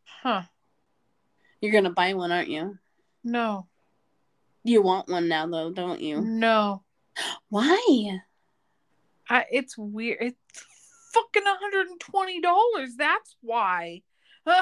Huh. 0.04 0.42
You're 1.60 1.80
to 1.82 1.90
buy 1.90 2.14
one, 2.14 2.32
aren't 2.32 2.48
you? 2.48 2.78
No. 3.22 3.66
You 4.64 4.82
want 4.82 5.08
one 5.08 5.28
now 5.28 5.46
though, 5.46 5.70
don't 5.70 6.00
you? 6.00 6.20
No. 6.20 6.82
Why? 7.48 8.20
I 9.28 9.44
it's 9.50 9.76
weird. 9.78 10.18
It's 10.20 10.64
fucking 11.12 11.42
$120. 12.42 12.88
That's 12.96 13.36
why. 13.40 14.02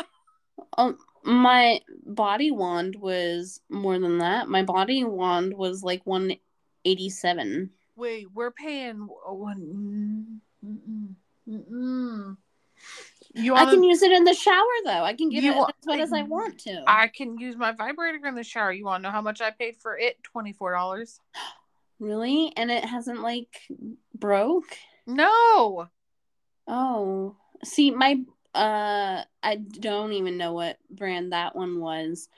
Um, 0.77 0.99
my 1.25 1.81
body 2.05 2.51
wand 2.51 2.95
was 2.95 3.63
more 3.71 3.99
than 3.99 4.19
that. 4.19 4.47
My 4.47 4.63
body 4.63 5.05
wand 5.05 5.55
was 5.55 5.83
like 5.83 6.03
187. 6.85 7.71
Wait, 7.97 8.27
we're 8.35 8.51
paying 8.51 9.09
uh, 9.29 9.35
one. 9.35 10.41
Mm-mm, 10.65 11.15
mm-mm. 11.49 12.37
You 13.35 13.55
I 13.55 13.65
can 13.67 13.83
use 13.85 14.03
it 14.03 14.11
in 14.11 14.25
the 14.25 14.35
shower 14.35 14.65
though. 14.85 15.05
I 15.05 15.15
can 15.15 15.29
get 15.29 15.43
You 15.43 15.53
it 15.53 15.57
wa- 15.57 15.67
as 15.67 15.87
wet 15.87 16.01
as 16.01 16.13
I 16.13 16.23
want 16.23 16.59
to. 16.61 16.83
I 16.87 17.09
can 17.09 17.39
use 17.39 17.57
my 17.57 17.73
vibrator 17.73 18.27
in 18.27 18.35
the 18.35 18.43
shower. 18.43 18.73
You 18.73 18.85
want 18.85 19.03
to 19.03 19.09
know 19.09 19.13
how 19.13 19.21
much 19.21 19.41
I 19.41 19.51
paid 19.51 19.77
for 19.77 19.99
it? 19.99 20.23
Twenty 20.23 20.53
four 20.53 20.73
dollars. 20.73 21.21
really? 22.01 22.53
And 22.57 22.71
it 22.71 22.85
hasn't 22.85 23.23
like 23.23 23.69
broke? 24.19 24.77
No. 25.07 25.89
Oh. 26.67 27.37
See, 27.65 27.91
my 27.91 28.21
uh 28.55 29.23
I 29.43 29.57
don't 29.57 30.13
even 30.13 30.37
know 30.37 30.53
what 30.53 30.79
brand 30.91 31.33
that 31.33 31.55
one 31.55 31.81
was. 31.81 32.29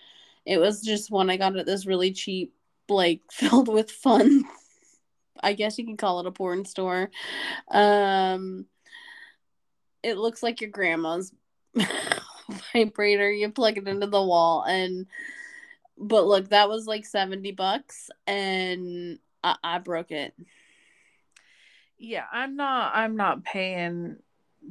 It 0.44 0.58
was 0.58 0.82
just 0.82 1.10
one 1.10 1.30
I 1.30 1.36
got 1.36 1.56
at 1.56 1.66
this 1.66 1.86
really 1.86 2.12
cheap 2.12 2.52
like 2.92 3.20
filled 3.30 3.68
with 3.68 3.90
fun. 3.90 4.44
I 5.40 5.54
guess 5.54 5.78
you 5.78 5.84
can 5.84 5.96
call 5.96 6.20
it 6.20 6.26
a 6.26 6.30
porn 6.30 6.64
store. 6.64 7.10
Um 7.68 8.66
it 10.02 10.18
looks 10.18 10.42
like 10.42 10.60
your 10.60 10.70
grandma's 10.70 11.32
vibrator. 12.72 13.30
You 13.30 13.50
plug 13.50 13.78
it 13.78 13.86
into 13.86 14.06
the 14.06 14.22
wall 14.22 14.64
and 14.64 15.06
but 15.96 16.26
look, 16.26 16.48
that 16.48 16.68
was 16.68 16.86
like 16.86 17.04
70 17.06 17.52
bucks 17.52 18.10
and 18.26 19.18
I, 19.44 19.56
I 19.62 19.78
broke 19.78 20.10
it. 20.10 20.34
Yeah, 21.98 22.24
I'm 22.32 22.56
not. 22.56 22.92
I'm 22.96 23.16
not 23.16 23.44
paying 23.44 24.16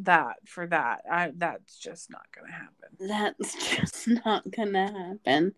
that 0.02 0.38
for 0.46 0.68
that. 0.68 1.04
I 1.10 1.32
that's 1.36 1.78
just 1.78 2.10
not 2.10 2.26
gonna 2.36 2.52
happen. 2.52 3.08
That's 3.08 3.76
just 3.76 4.08
not 4.26 4.50
gonna 4.52 4.92
happen. 4.92 5.54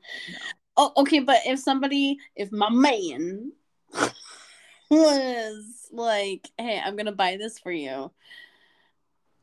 Oh, 0.76 0.92
okay, 0.98 1.20
but 1.20 1.40
if 1.46 1.60
somebody, 1.60 2.18
if 2.36 2.52
my 2.52 2.70
man 2.70 3.52
was 4.90 5.88
like, 5.92 6.50
"Hey, 6.58 6.82
I'm 6.84 6.96
gonna 6.96 7.12
buy 7.12 7.38
this 7.38 7.60
for 7.60 7.72
you," 7.72 8.12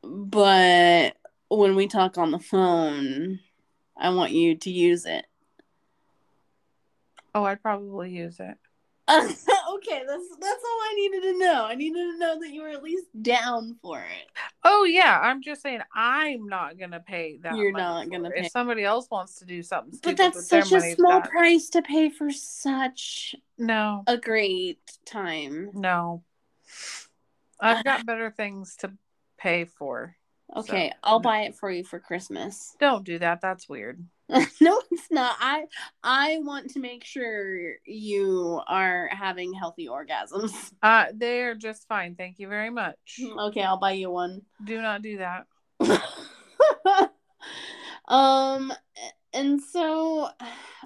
but 0.03 1.17
when 1.49 1.77
we 1.77 1.87
talk 1.87 2.19
on 2.19 2.31
the 2.31 2.39
phone, 2.39 3.41
I 3.97 4.11
want 4.11 4.33
you 4.33 4.57
to 4.57 4.71
use 4.71 5.07
it. 5.07 5.27
Oh, 7.35 7.45
I'd 7.45 7.63
probably 7.63 8.11
use 8.11 8.41
it. 8.41 8.57
okay, 9.77 10.03
that's 10.07 10.29
that's 10.41 10.65
all 10.65 10.81
I 10.83 10.95
needed 10.97 11.23
to 11.23 11.39
know. 11.39 11.65
I 11.65 11.75
needed 11.75 11.99
to 12.13 12.19
know 12.19 12.39
that 12.41 12.51
you 12.51 12.63
were 12.63 12.69
at 12.69 12.83
least 12.83 13.07
down 13.23 13.77
for 13.83 13.99
it. 14.01 14.29
Oh 14.65 14.85
yeah, 14.85 15.19
I'm 15.23 15.43
just 15.43 15.63
saying 15.63 15.81
I'm 15.95 16.47
not 16.47 16.79
gonna 16.79 17.01
pay 17.01 17.39
that. 17.43 17.57
You're 17.57 17.73
not 17.73 18.11
gonna 18.11 18.31
pay. 18.31 18.47
If 18.47 18.53
somebody 18.53 18.85
else 18.85 19.09
wants 19.11 19.37
to 19.41 19.45
do 19.45 19.63
something, 19.63 19.99
But 20.03 20.17
that's 20.17 20.47
such 20.49 20.73
a 20.73 20.81
small 20.95 21.21
that- 21.21 21.31
price 21.31 21.69
to 21.71 21.83
pay 21.83 22.11
for 22.11 22.31
such 22.31 23.35
No, 23.59 24.03
a 24.07 24.17
great 24.17 24.81
time. 25.05 25.71
no. 25.75 26.23
I've 27.61 27.85
got 27.85 28.07
better 28.07 28.31
things 28.31 28.77
to 28.77 28.93
pay 29.39 29.65
for. 29.65 30.17
Okay, 30.57 30.91
So, 30.91 30.97
I'll 31.05 31.21
buy 31.21 31.43
it 31.43 31.55
for 31.55 31.71
you 31.71 31.85
for 31.85 32.01
Christmas. 32.01 32.75
Don't 32.81 33.05
do 33.05 33.19
that. 33.21 33.41
That's 33.41 33.69
weird. 33.69 34.05
no, 34.61 34.81
it's 34.91 35.11
not. 35.11 35.37
I 35.41 35.65
I 36.03 36.39
want 36.43 36.71
to 36.71 36.81
make 36.81 37.05
sure 37.05 37.75
you 37.85 38.61
are 38.67 39.09
having 39.13 39.53
healthy 39.53 39.89
orgasms. 39.89 40.53
Uh, 40.83 41.07
they're 41.15 41.55
just 41.55 41.87
fine. 41.89 42.15
Thank 42.15 42.39
you 42.39 42.49
very 42.49 42.71
much. 42.71 43.21
Okay, 43.21 43.63
I'll 43.63 43.77
buy 43.77 43.93
you 43.93 44.11
one. 44.11 44.43
Do 44.65 44.81
not 44.81 45.03
do 45.03 45.19
that. 45.19 45.47
um 48.09 48.73
and 49.33 49.61
so 49.61 50.31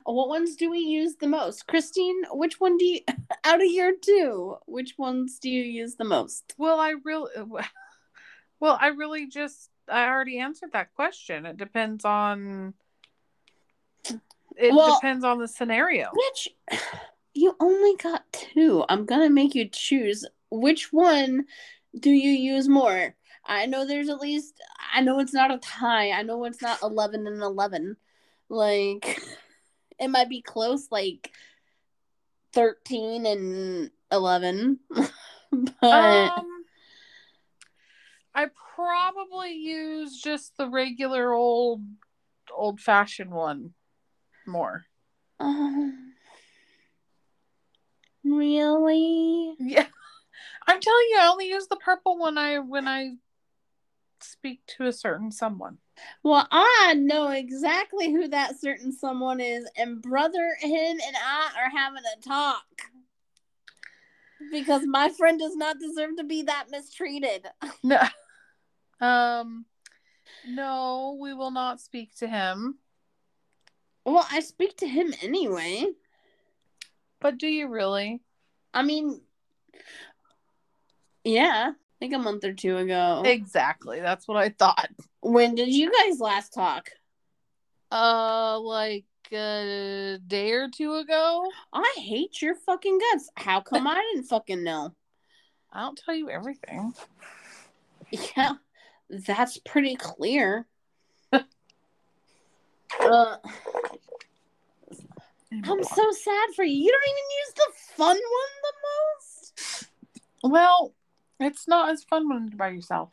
what 0.04 0.28
ones 0.28 0.56
do 0.56 0.70
we 0.70 0.80
use 0.80 1.16
the 1.16 1.26
most? 1.28 1.66
Christine, 1.66 2.22
which 2.32 2.60
one 2.60 2.76
do 2.76 2.84
you 2.84 3.00
out 3.44 3.62
of 3.62 3.70
your 3.70 3.92
two, 3.96 4.56
which 4.66 4.94
ones 4.98 5.38
do 5.38 5.48
you 5.48 5.62
use 5.62 5.94
the 5.94 6.04
most? 6.04 6.54
Well, 6.58 6.78
I 6.78 6.94
really, 7.04 7.32
well, 8.60 8.78
I 8.80 8.88
really 8.88 9.28
just, 9.28 9.70
I 9.88 10.06
already 10.06 10.38
answered 10.38 10.72
that 10.72 10.94
question. 10.94 11.46
It 11.46 11.56
depends 11.56 12.04
on, 12.04 12.74
it 14.56 14.72
Well- 14.74 14.94
depends 14.94 15.24
on 15.24 15.38
the 15.38 15.48
scenario. 15.48 16.10
Which 16.12 16.48
you 17.34 17.56
only 17.60 17.96
got 17.96 18.24
two. 18.32 18.84
I'm 18.88 19.04
gonna 19.06 19.30
make 19.30 19.54
you 19.54 19.68
choose 19.68 20.24
which 20.50 20.92
one 20.92 21.46
do 21.98 22.10
you 22.10 22.30
use 22.30 22.68
more? 22.68 23.14
I 23.46 23.66
know 23.66 23.84
there's 23.86 24.08
at 24.08 24.20
least 24.20 24.60
I 24.92 25.00
know 25.00 25.18
it's 25.20 25.34
not 25.34 25.52
a 25.52 25.58
tie. 25.58 26.10
I 26.10 26.22
know 26.22 26.44
it's 26.44 26.62
not 26.62 26.82
eleven 26.82 27.26
and 27.26 27.42
eleven. 27.42 27.96
Like 28.48 29.20
it 29.98 30.08
might 30.08 30.28
be 30.28 30.42
close 30.42 30.88
like 30.90 31.30
thirteen 32.52 33.26
and 33.26 33.90
eleven. 34.10 34.78
but 34.90 35.82
Um, 35.82 36.64
I 38.34 38.46
probably 38.74 39.52
use 39.52 40.20
just 40.20 40.56
the 40.56 40.68
regular 40.68 41.32
old, 41.32 41.82
old 42.54 42.80
fashioned 42.80 43.30
one 43.30 43.74
more. 44.46 44.84
um, 45.40 46.14
really? 48.24 49.54
Yeah, 49.58 49.86
I'm 50.66 50.80
telling 50.80 51.06
you, 51.10 51.18
I 51.20 51.28
only 51.28 51.48
use 51.48 51.66
the 51.68 51.76
purple 51.76 52.18
one. 52.18 52.38
I 52.38 52.58
when 52.58 52.88
I 52.88 53.12
speak 54.20 54.60
to 54.78 54.86
a 54.86 54.92
certain 54.92 55.30
someone. 55.30 55.78
Well, 56.22 56.46
I 56.50 56.94
know 56.96 57.28
exactly 57.28 58.10
who 58.10 58.28
that 58.28 58.58
certain 58.58 58.92
someone 58.92 59.40
is, 59.40 59.68
and 59.76 60.02
brother, 60.02 60.56
him 60.60 60.98
and 61.06 61.16
I 61.16 61.50
are 61.56 61.70
having 61.70 62.02
a 62.16 62.20
talk 62.20 62.64
because 64.50 64.82
my 64.86 65.08
friend 65.10 65.38
does 65.38 65.56
not 65.56 65.78
deserve 65.78 66.16
to 66.16 66.24
be 66.24 66.42
that 66.42 66.66
mistreated. 66.70 67.46
No, 67.82 68.00
um, 69.00 69.66
no, 70.48 71.18
we 71.20 71.34
will 71.34 71.50
not 71.50 71.80
speak 71.80 72.14
to 72.16 72.26
him. 72.26 72.78
Well, 74.04 74.26
I 74.30 74.40
speak 74.40 74.76
to 74.78 74.86
him 74.86 75.14
anyway. 75.22 75.86
But 77.20 77.38
do 77.38 77.46
you 77.46 77.68
really? 77.68 78.20
I 78.72 78.82
mean, 78.82 79.20
yeah, 81.24 81.72
like 82.00 82.12
a 82.12 82.18
month 82.18 82.44
or 82.44 82.52
two 82.52 82.76
ago. 82.76 83.22
Exactly. 83.24 84.00
That's 84.00 84.28
what 84.28 84.36
I 84.36 84.50
thought. 84.50 84.90
When 85.20 85.54
did 85.54 85.68
you 85.68 85.90
guys 85.90 86.20
last 86.20 86.52
talk? 86.52 86.90
Uh, 87.90 88.58
like 88.60 89.06
a 89.32 90.18
day 90.26 90.52
or 90.52 90.68
two 90.68 90.94
ago. 90.94 91.48
I 91.72 91.94
hate 91.96 92.42
your 92.42 92.54
fucking 92.54 92.98
guts. 92.98 93.30
How 93.36 93.60
come 93.60 93.86
I 93.86 93.94
didn't 93.94 94.28
fucking 94.28 94.62
know? 94.62 94.94
I'll 95.72 95.94
tell 95.94 96.14
you 96.14 96.30
everything. 96.30 96.92
Yeah, 98.36 98.52
that's 99.08 99.58
pretty 99.58 99.96
clear. 99.96 100.66
Uh, 103.00 103.36
I'm 105.64 105.84
so 105.84 106.10
sad 106.10 106.54
for 106.54 106.64
you. 106.64 106.74
You 106.74 106.90
don't 106.90 107.02
even 107.08 107.30
use 107.40 107.54
the 107.54 107.72
fun 107.96 108.16
one 108.16 108.54
the 108.62 108.72
most. 109.22 109.88
well. 110.42 110.94
It's 111.40 111.66
not 111.66 111.90
as 111.90 112.04
fun 112.04 112.28
when 112.28 112.48
you're 112.48 112.56
by 112.56 112.68
yourself. 112.68 113.10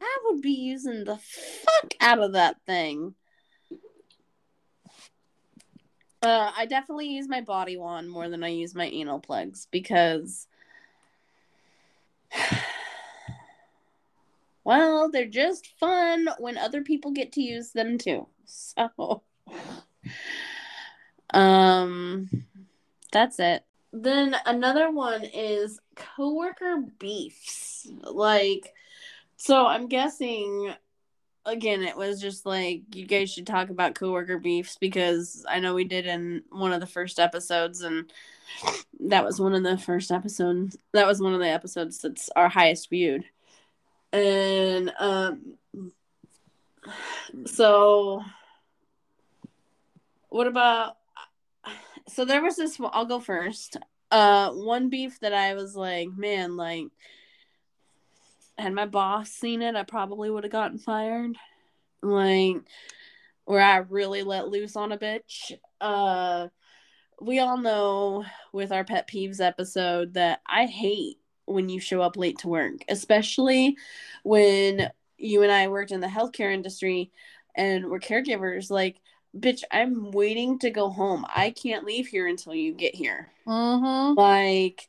I 0.00 0.18
would 0.24 0.42
be 0.42 0.52
using 0.52 1.04
the 1.04 1.16
fuck 1.16 1.94
out 2.00 2.18
of 2.18 2.32
that 2.32 2.56
thing. 2.66 3.14
Uh, 6.22 6.52
I 6.54 6.66
definitely 6.66 7.08
use 7.08 7.28
my 7.28 7.40
body 7.40 7.78
wand 7.78 8.10
more 8.10 8.28
than 8.28 8.44
I 8.44 8.48
use 8.48 8.74
my 8.74 8.84
anal 8.84 9.20
plugs 9.20 9.68
because, 9.70 10.46
well, 14.64 15.10
they're 15.10 15.26
just 15.26 15.78
fun 15.78 16.28
when 16.38 16.58
other 16.58 16.82
people 16.82 17.10
get 17.10 17.32
to 17.32 17.42
use 17.42 17.70
them 17.72 17.98
too. 17.98 18.26
So, 18.44 19.22
um, 21.34 22.28
that's 23.12 23.38
it. 23.38 23.64
Then 23.92 24.36
another 24.46 24.90
one 24.90 25.24
is 25.24 25.80
coworker 25.96 26.84
beefs. 26.98 27.88
Like, 28.02 28.72
so 29.36 29.66
I'm 29.66 29.88
guessing 29.88 30.74
again 31.46 31.82
it 31.82 31.96
was 31.96 32.20
just 32.20 32.44
like 32.44 32.82
you 32.94 33.06
guys 33.06 33.32
should 33.32 33.46
talk 33.46 33.70
about 33.70 33.94
coworker 33.94 34.38
beefs 34.38 34.76
because 34.78 35.44
I 35.48 35.58
know 35.60 35.74
we 35.74 35.84
did 35.84 36.06
in 36.06 36.42
one 36.50 36.72
of 36.72 36.80
the 36.80 36.86
first 36.86 37.18
episodes 37.18 37.80
and 37.80 38.12
that 39.00 39.24
was 39.24 39.40
one 39.40 39.54
of 39.54 39.62
the 39.62 39.78
first 39.78 40.10
episodes 40.12 40.76
that 40.92 41.06
was 41.06 41.20
one 41.20 41.32
of 41.32 41.40
the 41.40 41.48
episodes 41.48 41.98
that's 42.00 42.28
our 42.36 42.48
highest 42.48 42.90
viewed. 42.90 43.24
And 44.12 44.92
um 44.98 45.56
so 47.46 48.22
what 50.28 50.46
about 50.46 50.96
so 52.08 52.24
there 52.24 52.42
was 52.42 52.56
this 52.56 52.80
I'll 52.92 53.06
go 53.06 53.20
first. 53.20 53.76
Uh 54.10 54.50
one 54.50 54.88
beef 54.88 55.20
that 55.20 55.32
I 55.32 55.54
was 55.54 55.76
like, 55.76 56.08
man, 56.16 56.56
like 56.56 56.86
had 58.58 58.72
my 58.74 58.86
boss 58.86 59.30
seen 59.30 59.62
it, 59.62 59.76
I 59.76 59.84
probably 59.84 60.30
would 60.30 60.44
have 60.44 60.52
gotten 60.52 60.78
fired. 60.78 61.36
Like 62.02 62.56
where 63.44 63.62
I 63.62 63.78
really 63.78 64.22
let 64.22 64.48
loose 64.48 64.76
on 64.76 64.92
a 64.92 64.98
bitch. 64.98 65.52
Uh 65.80 66.48
we 67.20 67.38
all 67.38 67.58
know 67.58 68.24
with 68.52 68.72
our 68.72 68.84
pet 68.84 69.08
peeves 69.08 69.40
episode 69.40 70.14
that 70.14 70.40
I 70.46 70.66
hate 70.66 71.19
when 71.50 71.68
you 71.68 71.80
show 71.80 72.00
up 72.02 72.16
late 72.16 72.38
to 72.38 72.48
work, 72.48 72.74
especially 72.88 73.76
when 74.22 74.90
you 75.18 75.42
and 75.42 75.52
I 75.52 75.68
worked 75.68 75.92
in 75.92 76.00
the 76.00 76.06
healthcare 76.06 76.52
industry 76.52 77.10
and 77.54 77.90
we're 77.90 78.00
caregivers. 78.00 78.70
Like, 78.70 79.00
bitch, 79.38 79.62
I'm 79.70 80.10
waiting 80.10 80.58
to 80.60 80.70
go 80.70 80.88
home. 80.88 81.26
I 81.34 81.50
can't 81.50 81.84
leave 81.84 82.06
here 82.06 82.26
until 82.26 82.54
you 82.54 82.72
get 82.72 82.94
here. 82.94 83.28
Mm-hmm. 83.46 84.18
Like, 84.18 84.88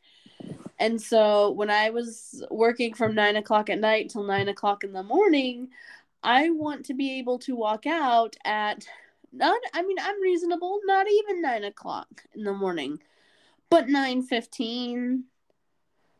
and 0.79 1.01
so 1.01 1.51
when 1.51 1.69
I 1.69 1.89
was 1.91 2.43
working 2.49 2.93
from 2.93 3.13
nine 3.13 3.35
o'clock 3.35 3.69
at 3.69 3.79
night 3.79 4.09
till 4.09 4.23
nine 4.23 4.47
o'clock 4.47 4.83
in 4.83 4.93
the 4.93 5.03
morning, 5.03 5.69
I 6.23 6.49
want 6.49 6.85
to 6.85 6.93
be 6.93 7.19
able 7.19 7.39
to 7.39 7.55
walk 7.55 7.85
out 7.85 8.35
at 8.45 8.85
not, 9.33 9.59
I 9.73 9.81
mean, 9.81 9.97
I'm 9.99 10.21
reasonable, 10.21 10.79
not 10.85 11.07
even 11.09 11.41
nine 11.41 11.63
o'clock 11.63 12.23
in 12.33 12.43
the 12.43 12.53
morning, 12.53 12.99
but 13.69 13.87
9 13.87 14.23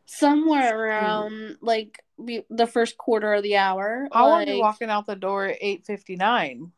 somewhere 0.06 0.78
around 0.78 1.56
like 1.60 2.02
be, 2.24 2.42
the 2.50 2.66
first 2.66 2.96
quarter 2.98 3.32
of 3.34 3.42
the 3.42 3.56
hour. 3.56 4.08
I 4.12 4.22
want 4.22 4.46
to 4.46 4.52
be 4.54 4.60
walking 4.60 4.90
out 4.90 5.06
the 5.06 5.16
door 5.16 5.46
at 5.46 5.58
eight 5.60 5.86
fifty 5.86 6.16
nine. 6.16 6.72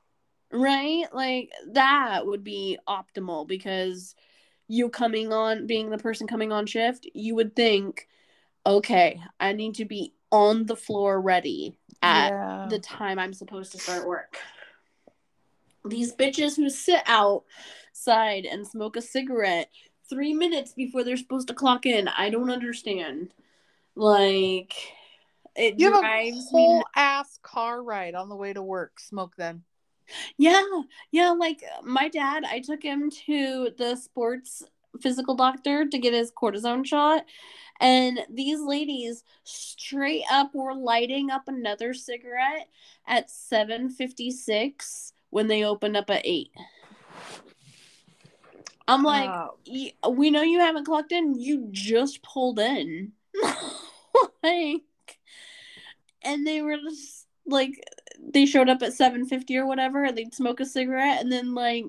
right 0.52 1.04
like 1.12 1.50
that 1.72 2.26
would 2.26 2.44
be 2.44 2.78
optimal 2.88 3.46
because 3.46 4.14
you 4.68 4.88
coming 4.88 5.32
on 5.32 5.66
being 5.66 5.90
the 5.90 5.98
person 5.98 6.26
coming 6.26 6.52
on 6.52 6.64
shift 6.66 7.06
you 7.12 7.34
would 7.34 7.54
think 7.56 8.08
okay 8.64 9.20
i 9.40 9.52
need 9.52 9.74
to 9.74 9.84
be 9.84 10.14
on 10.30 10.64
the 10.66 10.76
floor 10.76 11.20
ready 11.20 11.76
at 12.02 12.30
Yeah. 12.30 12.66
the 12.70 12.78
time 12.78 13.18
i'm 13.18 13.34
supposed 13.34 13.72
to 13.72 13.78
start 13.78 14.06
work 14.06 14.38
these 15.84 16.14
bitches 16.14 16.56
who 16.56 16.70
sit 16.70 17.02
outside 17.06 18.46
and 18.46 18.66
smoke 18.66 18.96
a 18.96 19.02
cigarette 19.02 19.70
three 20.14 20.32
minutes 20.32 20.72
before 20.72 21.04
they're 21.04 21.16
supposed 21.16 21.48
to 21.48 21.54
clock 21.54 21.86
in. 21.86 22.08
I 22.08 22.30
don't 22.30 22.50
understand. 22.50 23.32
Like, 23.96 24.74
it 25.56 25.78
You 25.78 25.86
have 25.92 25.98
a 25.98 26.00
drives 26.00 26.48
whole 26.50 26.78
me. 26.78 26.84
ass 26.96 27.38
car 27.42 27.82
ride 27.82 28.14
on 28.14 28.28
the 28.28 28.36
way 28.36 28.52
to 28.52 28.62
work. 28.62 29.00
Smoke 29.00 29.34
then. 29.36 29.64
Yeah, 30.36 30.62
yeah. 31.10 31.30
Like 31.30 31.62
my 31.82 32.08
dad, 32.08 32.44
I 32.44 32.60
took 32.60 32.82
him 32.82 33.10
to 33.26 33.70
the 33.76 33.96
sports 33.96 34.62
physical 35.00 35.34
doctor 35.34 35.86
to 35.86 35.98
get 35.98 36.12
his 36.12 36.30
cortisone 36.30 36.86
shot. 36.86 37.24
And 37.80 38.20
these 38.30 38.60
ladies 38.60 39.24
straight 39.42 40.24
up 40.30 40.54
were 40.54 40.74
lighting 40.74 41.30
up 41.30 41.48
another 41.48 41.94
cigarette 41.94 42.68
at 43.06 43.30
7:56 43.30 45.12
when 45.30 45.48
they 45.48 45.64
opened 45.64 45.96
up 45.96 46.10
at 46.10 46.22
8. 46.24 46.50
I'm 48.86 49.02
like, 49.02 49.30
Uh, 49.30 49.48
y- 49.66 49.94
we 50.10 50.30
know 50.30 50.42
you 50.42 50.60
haven't 50.60 50.84
clocked 50.84 51.12
in. 51.12 51.34
You 51.38 51.68
just 51.70 52.22
pulled 52.22 52.58
in. 52.58 53.12
like, 54.42 54.82
and 56.22 56.46
they 56.46 56.62
were 56.62 56.76
just 56.76 57.26
like, 57.46 57.72
they 58.22 58.46
showed 58.46 58.68
up 58.68 58.82
at 58.82 58.92
7.50 58.92 59.56
or 59.56 59.66
whatever. 59.66 60.04
And 60.04 60.16
they'd 60.16 60.34
smoke 60.34 60.60
a 60.60 60.66
cigarette. 60.66 61.20
And 61.20 61.30
then, 61.32 61.54
like, 61.54 61.84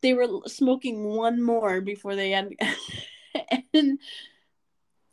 they 0.00 0.14
were 0.14 0.28
smoking 0.46 1.04
one 1.04 1.42
more 1.42 1.80
before 1.80 2.14
they 2.14 2.30
had. 2.30 2.52
and 3.74 3.98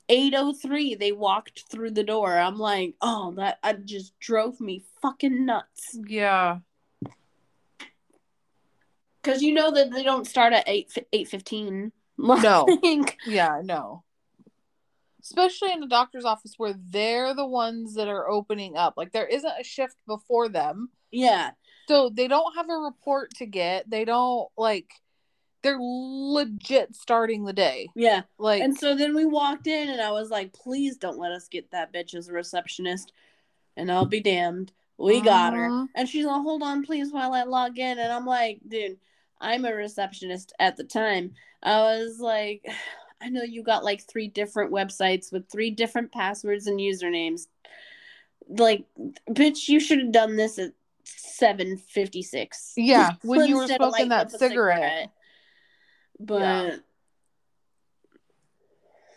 8.03, 0.09 0.99
they 0.99 1.11
walked 1.11 1.63
through 1.69 1.91
the 1.91 2.03
door. 2.03 2.37
I'm 2.37 2.59
like, 2.59 2.93
oh, 3.01 3.31
that 3.37 3.57
I 3.63 3.73
just 3.73 4.17
drove 4.19 4.59
me 4.61 4.83
fucking 5.01 5.45
nuts. 5.45 5.97
yeah. 6.07 6.59
Because 9.25 9.41
you 9.41 9.53
know 9.53 9.71
that 9.71 9.91
they 9.91 10.03
don't 10.03 10.27
start 10.27 10.53
at 10.53 10.67
8, 10.67 11.05
8.15. 11.13 11.91
No. 12.17 12.65
Like, 12.83 13.17
Yeah, 13.25 13.61
no. 13.63 14.03
Especially 15.21 15.71
in 15.73 15.81
a 15.83 15.87
doctor's 15.87 16.23
office 16.23 16.53
where 16.57 16.75
they're 16.77 17.33
the 17.33 17.45
ones 17.47 17.95
that 17.95 18.07
are 18.07 18.29
opening 18.29 18.77
up. 18.77 18.93
Like 18.95 19.11
there 19.11 19.25
isn't 19.27 19.59
a 19.59 19.63
shift 19.63 19.95
before 20.07 20.47
them. 20.49 20.89
yeah. 21.11 21.51
So 21.87 22.09
they 22.09 22.27
don't 22.27 22.55
have 22.55 22.67
a 22.69 22.77
report 22.77 23.29
to 23.35 23.45
get. 23.45 23.87
They 23.87 24.05
don't 24.05 24.47
like 24.57 24.89
they're 25.61 25.77
legit 25.79 26.95
starting 26.95 27.43
the 27.45 27.53
day. 27.53 27.89
Yeah. 27.95 28.21
Like 28.39 28.61
And 28.63 28.75
so 28.77 28.95
then 28.95 29.13
we 29.15 29.25
walked 29.25 29.67
in, 29.67 29.89
and 29.89 30.01
I 30.01 30.09
was 30.11 30.29
like, 30.31 30.51
please 30.53 30.97
don't 30.97 31.19
let 31.19 31.31
us 31.31 31.47
get 31.47 31.69
that 31.71 31.93
bitch 31.93 32.15
as 32.15 32.27
a 32.27 32.33
receptionist. 32.33 33.11
And 33.77 33.91
I'll 33.91 34.05
be 34.05 34.19
damned. 34.19 34.71
We 34.97 35.21
got 35.21 35.53
her. 35.53 35.69
Mhm. 35.69 35.87
And 35.95 36.07
she's 36.09 36.25
like, 36.25 36.41
hold 36.41 36.63
on, 36.63 36.83
please, 36.83 37.11
while 37.11 37.33
I 37.33 37.43
log 37.43 37.77
in. 37.77 37.99
And 37.99 38.11
I'm 38.11 38.25
like, 38.25 38.61
dude, 38.67 38.97
I'm 39.39 39.65
a 39.65 39.73
receptionist 39.73 40.53
at 40.59 40.77
the 40.77 40.83
time. 40.83 41.33
I 41.61 41.77
was 41.77 42.19
like, 42.19 42.65
I 43.21 43.29
know 43.29 43.43
you 43.43 43.63
got 43.63 43.83
like 43.83 44.03
three 44.03 44.27
different 44.27 44.71
websites 44.71 45.31
with 45.31 45.49
three 45.49 45.71
different 45.71 46.11
passwords 46.11 46.67
and 46.67 46.79
usernames. 46.79 47.47
Like, 48.47 48.85
bitch, 49.29 49.67
you 49.69 49.79
should 49.79 49.99
have 49.99 50.11
done 50.11 50.35
this 50.35 50.59
at 50.59 50.73
756. 51.05 52.73
Yeah, 52.77 53.13
when 53.23 53.45
you 53.45 53.57
were 53.57 53.67
smoking 53.67 54.09
that 54.09 54.33
a 54.33 54.37
cigarette. 54.37 55.11
But 56.19 56.41
Yeah. 56.41 56.75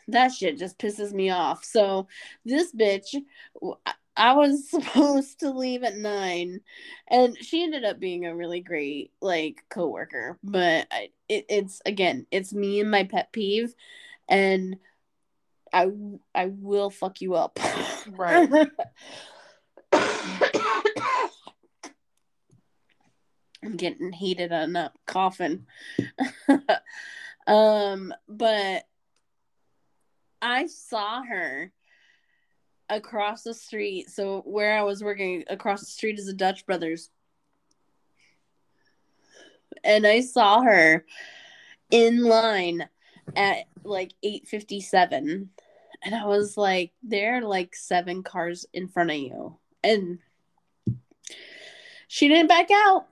that 0.09 0.33
shit 0.33 0.59
just 0.59 0.79
pisses 0.79 1.13
me 1.13 1.31
off. 1.31 1.65
So 1.65 2.07
this 2.45 2.73
bitch, 2.73 3.15
I- 4.19 4.35
was 4.35 4.69
supposed 4.71 5.41
to 5.41 5.51
leave 5.51 5.85
at 5.85 5.97
nine, 5.97 6.61
and 7.09 7.37
she 7.41 7.63
ended 7.63 7.85
up 7.85 7.99
being 7.99 8.27
a 8.27 8.35
really 8.35 8.61
great 8.61 9.13
like 9.21 9.65
coworker. 9.71 10.39
But 10.43 10.87
I, 10.91 11.11
it, 11.29 11.47
it's 11.49 11.81
again, 11.87 12.27
it's 12.31 12.53
me 12.53 12.81
and 12.81 12.91
my 12.91 13.05
pet 13.05 13.33
peeve, 13.33 13.75
and 14.29 14.77
I 15.73 15.91
I 16.35 16.47
will 16.47 16.91
fuck 16.91 17.21
you 17.21 17.35
up. 17.35 17.59
Right. 18.09 18.51
I'm 23.63 23.77
getting 23.77 24.13
heated 24.13 24.53
and 24.53 24.77
up, 24.77 24.97
coughing. 25.07 25.67
um, 27.47 28.15
but 28.29 28.85
I 30.41 30.67
saw 30.67 31.23
her 31.23 31.73
across 32.91 33.43
the 33.43 33.55
street. 33.55 34.11
So 34.11 34.43
where 34.43 34.77
I 34.77 34.83
was 34.83 35.03
working 35.03 35.45
across 35.49 35.81
the 35.81 35.87
street 35.87 36.19
is 36.19 36.29
a 36.29 36.33
Dutch 36.33 36.67
Brothers. 36.67 37.11
And 39.85 40.07
I 40.07 40.21
saw 40.21 40.63
her 40.63 41.05
in 41.91 42.25
line 42.25 42.89
at 43.37 43.65
like 43.85 44.13
8:57. 44.25 45.49
And 46.03 46.15
I 46.15 46.27
was 46.27 46.57
like, 46.57 46.93
there 47.03 47.39
are 47.39 47.43
like 47.43 47.75
seven 47.75 48.23
cars 48.23 48.67
in 48.73 48.89
front 48.89 49.11
of 49.11 49.17
you. 49.17 49.57
And 49.83 50.19
she 52.07 52.29
didn't 52.29 52.49
back 52.49 52.69
out. 52.71 53.07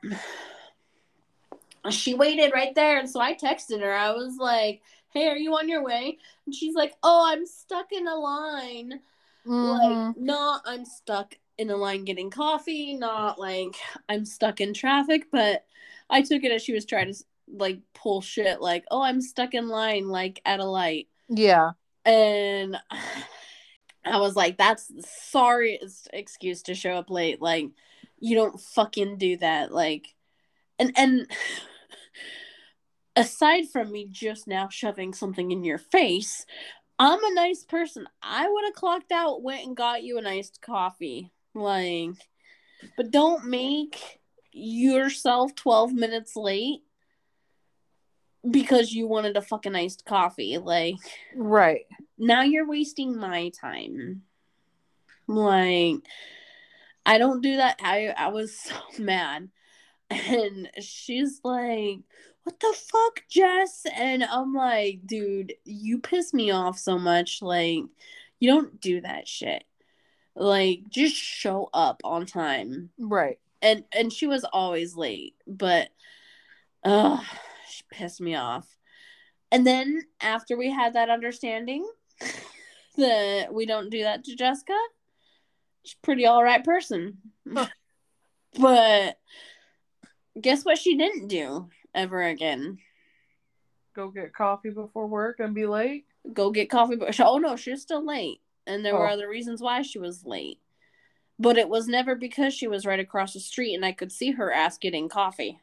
She 1.90 2.14
waited 2.14 2.52
right 2.52 2.74
there. 2.74 2.98
And 2.98 3.08
so 3.08 3.20
I 3.20 3.34
texted 3.34 3.80
her. 3.80 3.92
I 3.92 4.12
was 4.12 4.36
like, 4.38 4.82
hey, 5.10 5.28
are 5.28 5.36
you 5.36 5.54
on 5.54 5.68
your 5.68 5.82
way? 5.82 6.18
And 6.44 6.54
she's 6.54 6.74
like, 6.74 6.94
oh, 7.02 7.24
I'm 7.26 7.46
stuck 7.46 7.92
in 7.92 8.06
a 8.06 8.14
line. 8.14 9.00
Mhm. 9.46 10.06
Like, 10.08 10.16
not 10.16 10.62
I'm 10.66 10.84
stuck 10.84 11.34
in 11.58 11.70
a 11.70 11.76
line 11.76 12.04
getting 12.04 12.30
coffee, 12.30 12.94
not 12.94 13.38
like 13.38 13.76
I'm 14.08 14.24
stuck 14.24 14.60
in 14.60 14.74
traffic, 14.74 15.28
but 15.30 15.64
I 16.10 16.22
took 16.22 16.44
it 16.44 16.52
as 16.52 16.62
she 16.62 16.72
was 16.72 16.84
trying 16.86 17.12
to 17.12 17.24
like 17.48 17.80
pull 17.94 18.20
shit, 18.20 18.60
like, 18.60 18.84
oh, 18.90 19.02
I'm 19.02 19.20
stuck 19.20 19.54
in 19.54 19.68
line, 19.68 20.08
like 20.08 20.40
at 20.44 20.60
a 20.60 20.64
light. 20.64 21.08
yeah. 21.28 21.72
And 22.04 22.76
I 24.04 24.18
was 24.18 24.36
like, 24.36 24.56
that's 24.56 24.86
the 24.88 25.02
sorriest 25.02 26.08
excuse 26.12 26.62
to 26.64 26.74
show 26.74 26.92
up 26.92 27.10
late. 27.10 27.42
Like, 27.42 27.70
you 28.20 28.36
don't 28.36 28.60
fucking 28.60 29.18
do 29.18 29.36
that. 29.38 29.72
Like, 29.72 30.14
and, 30.78 30.92
and, 30.96 31.30
aside 33.16 33.68
from 33.70 33.90
me 33.90 34.06
just 34.10 34.46
now 34.46 34.68
shoving 34.68 35.12
something 35.14 35.50
in 35.50 35.64
your 35.64 35.78
face, 35.78 36.46
I'm 36.98 37.22
a 37.22 37.34
nice 37.34 37.64
person. 37.64 38.06
I 38.22 38.48
would 38.48 38.64
have 38.64 38.74
clocked 38.74 39.12
out, 39.12 39.42
went 39.42 39.66
and 39.66 39.76
got 39.76 40.02
you 40.02 40.18
an 40.18 40.26
iced 40.26 40.60
coffee. 40.62 41.30
Like, 41.54 42.10
but 42.96 43.10
don't 43.10 43.46
make 43.46 44.20
yourself 44.52 45.54
12 45.54 45.92
minutes 45.92 46.36
late 46.36 46.80
because 48.50 48.92
you 48.92 49.06
wanted 49.06 49.36
a 49.36 49.42
fucking 49.42 49.74
iced 49.74 50.04
coffee. 50.04 50.58
Like, 50.58 50.96
Right. 51.34 51.86
now 52.16 52.42
you're 52.42 52.66
wasting 52.68 53.16
my 53.18 53.50
time. 53.50 54.22
Like, 55.26 55.96
I 57.04 57.18
don't 57.18 57.42
do 57.42 57.56
that. 57.56 57.78
I, 57.82 58.08
I 58.16 58.28
was 58.28 58.58
so 58.58 58.74
mad. 58.98 59.48
And 60.10 60.70
she's 60.80 61.40
like, 61.42 61.98
What 62.46 62.60
the 62.60 62.76
fuck, 62.76 63.24
Jess? 63.28 63.86
And 63.92 64.22
I'm 64.22 64.54
like, 64.54 65.00
Dude, 65.04 65.54
you 65.64 65.98
piss 65.98 66.32
me 66.32 66.52
off 66.52 66.78
so 66.78 66.96
much. 66.96 67.42
Like, 67.42 67.82
you 68.38 68.48
don't 68.48 68.80
do 68.80 69.00
that 69.00 69.26
shit. 69.26 69.64
Like, 70.36 70.82
just 70.88 71.16
show 71.16 71.68
up 71.74 72.00
on 72.04 72.24
time. 72.24 72.90
Right. 73.00 73.40
And 73.60 73.82
and 73.90 74.12
she 74.12 74.28
was 74.28 74.44
always 74.44 74.94
late, 74.94 75.34
but 75.48 75.88
uh 76.84 77.20
she 77.68 77.82
pissed 77.90 78.20
me 78.20 78.36
off. 78.36 78.76
And 79.50 79.66
then 79.66 80.02
after 80.20 80.56
we 80.56 80.70
had 80.70 80.94
that 80.94 81.10
understanding 81.10 81.84
that 82.96 83.52
we 83.52 83.66
don't 83.66 83.90
do 83.90 84.04
that 84.04 84.22
to 84.22 84.36
Jessica, 84.36 84.78
she's 85.82 85.96
a 86.00 86.06
pretty 86.06 86.26
all 86.26 86.44
right 86.44 86.62
person. 86.62 87.18
but 88.56 89.18
guess 90.40 90.64
what 90.64 90.78
she 90.78 90.96
didn't 90.96 91.26
do 91.26 91.68
ever 91.96 92.22
again? 92.22 92.78
Go 93.94 94.10
get 94.10 94.32
coffee 94.34 94.70
before 94.70 95.06
work 95.06 95.40
and 95.40 95.54
be 95.54 95.66
late. 95.66 96.06
Go 96.32 96.50
get 96.50 96.70
coffee. 96.70 96.96
But 96.96 97.18
oh 97.20 97.38
no, 97.38 97.56
she 97.56 97.70
was 97.70 97.82
still 97.82 98.04
late, 98.06 98.40
and 98.66 98.84
there 98.84 98.94
were 98.94 99.08
Oh. 99.08 99.12
other 99.12 99.28
reasons 99.28 99.60
why 99.62 99.82
she 99.82 99.98
was 99.98 100.24
late. 100.26 100.60
But 101.38 101.58
it 101.58 101.68
was 101.68 101.88
never 101.88 102.14
because 102.14 102.54
she 102.54 102.66
was 102.68 102.86
right 102.86 103.00
across 103.00 103.34
the 103.34 103.40
street 103.40 103.74
and 103.74 103.84
I 103.84 103.92
could 103.92 104.10
see 104.12 104.32
her 104.32 104.52
ass 104.52 104.78
getting 104.78 105.08
coffee. 105.08 105.58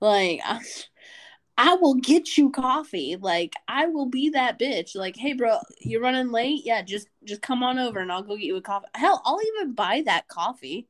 Like, 0.00 0.40
I, 0.44 0.60
I 1.58 1.74
will 1.76 1.94
get 1.94 2.36
you 2.36 2.50
coffee. 2.50 3.16
Like, 3.16 3.54
I 3.68 3.86
will 3.86 4.06
be 4.06 4.30
that 4.30 4.58
bitch. 4.58 4.96
Like, 4.96 5.16
hey, 5.16 5.32
bro, 5.34 5.58
you're 5.80 6.00
running 6.02 6.30
late. 6.32 6.62
Yeah, 6.64 6.82
just 6.82 7.08
just 7.24 7.42
come 7.42 7.62
on 7.62 7.78
over 7.78 8.00
and 8.00 8.10
I'll 8.12 8.22
go 8.22 8.36
get 8.36 8.44
you 8.46 8.56
a 8.56 8.60
coffee. 8.62 8.86
Hell, 8.94 9.22
I'll 9.24 9.40
even 9.56 9.74
buy 9.74 10.02
that 10.06 10.28
coffee. 10.28 10.88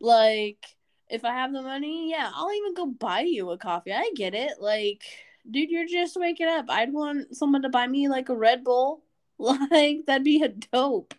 Like, 0.00 0.75
if 1.08 1.24
I 1.24 1.32
have 1.32 1.52
the 1.52 1.62
money, 1.62 2.10
yeah, 2.10 2.30
I'll 2.34 2.52
even 2.52 2.74
go 2.74 2.86
buy 2.86 3.20
you 3.20 3.50
a 3.50 3.58
coffee. 3.58 3.92
I 3.92 4.10
get 4.14 4.34
it. 4.34 4.54
Like, 4.60 5.04
dude, 5.50 5.70
you're 5.70 5.86
just 5.86 6.16
waking 6.18 6.48
up. 6.48 6.66
I'd 6.68 6.92
want 6.92 7.36
someone 7.36 7.62
to 7.62 7.68
buy 7.68 7.86
me 7.86 8.08
like 8.08 8.28
a 8.28 8.36
Red 8.36 8.64
Bull. 8.64 9.02
Like, 9.38 10.06
that'd 10.06 10.24
be 10.24 10.42
a 10.42 10.48
dope. 10.48 11.12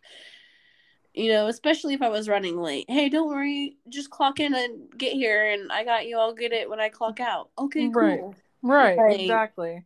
You 1.14 1.32
know, 1.32 1.46
especially 1.48 1.94
if 1.94 2.02
I 2.02 2.10
was 2.10 2.28
running 2.28 2.58
late. 2.60 2.86
Hey, 2.90 3.10
don't 3.10 3.28
worry, 3.28 3.78
just 3.90 4.10
clock 4.10 4.40
in 4.40 4.56
and 4.56 4.90
get 4.98 5.14
here, 5.14 5.52
and 5.52 5.72
I 5.72 5.84
got 5.84 6.08
you. 6.08 6.18
I'll 6.18 6.34
get 6.34 6.52
it 6.52 6.68
when 6.68 6.80
I 6.80 6.90
clock 6.90 7.20
out. 7.20 7.50
Okay, 7.60 7.88
Right. 7.90 8.20
cool. 8.20 8.36
Right. 8.64 8.98
Like- 8.98 9.20
exactly. 9.22 9.84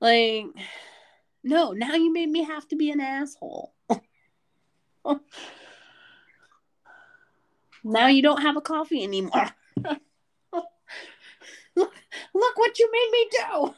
Like, 0.00 0.46
no, 1.44 1.72
now 1.72 1.94
you 1.94 2.10
made 2.10 2.30
me 2.30 2.42
have 2.44 2.66
to 2.68 2.76
be 2.76 2.90
an 2.90 3.00
asshole. 3.00 3.74
now 7.84 8.06
you 8.08 8.22
don't 8.22 8.42
have 8.42 8.56
a 8.56 8.60
coffee 8.60 9.04
anymore. 9.04 9.50
look, 9.84 10.66
look 11.76 12.58
what 12.58 12.78
you 12.78 12.90
made 12.90 13.10
me 13.12 13.28
do. 13.30 13.74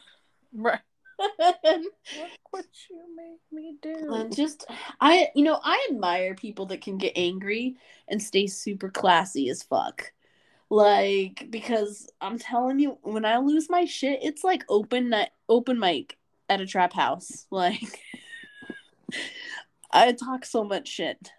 Right. 0.55 0.81
Look 1.19 1.93
what 2.51 2.67
you 2.91 3.03
made 3.17 3.39
me 3.51 3.77
do. 3.81 4.13
And 4.13 4.35
just 4.35 4.67
I 5.01 5.29
you 5.35 5.45
know, 5.45 5.61
I 5.65 5.89
admire 5.91 6.35
people 6.35 6.67
that 6.67 6.83
can 6.83 6.99
get 6.99 7.13
angry 7.17 7.77
and 8.09 8.23
stay 8.23 8.47
super 8.47 8.91
classy 8.91 9.49
as 9.49 9.63
fuck. 9.63 10.13
Like 10.69 11.47
because 11.51 12.11
I'm 12.21 12.39
telling 12.39 12.79
you 12.79 12.99
when 13.03 13.25
I 13.25 13.39
lose 13.39 13.71
my 13.71 13.87
shit, 13.87 14.21
it's 14.23 14.45
like 14.45 14.65
open 14.69 15.11
night 15.11 15.31
open 15.49 15.79
mic 15.79 16.19
at 16.49 16.61
a 16.61 16.67
trap 16.67 16.93
house. 16.93 17.47
Like 17.51 18.03
I 19.91 20.13
talk 20.13 20.45
so 20.45 20.65
much 20.65 20.89
shit. 20.89 21.33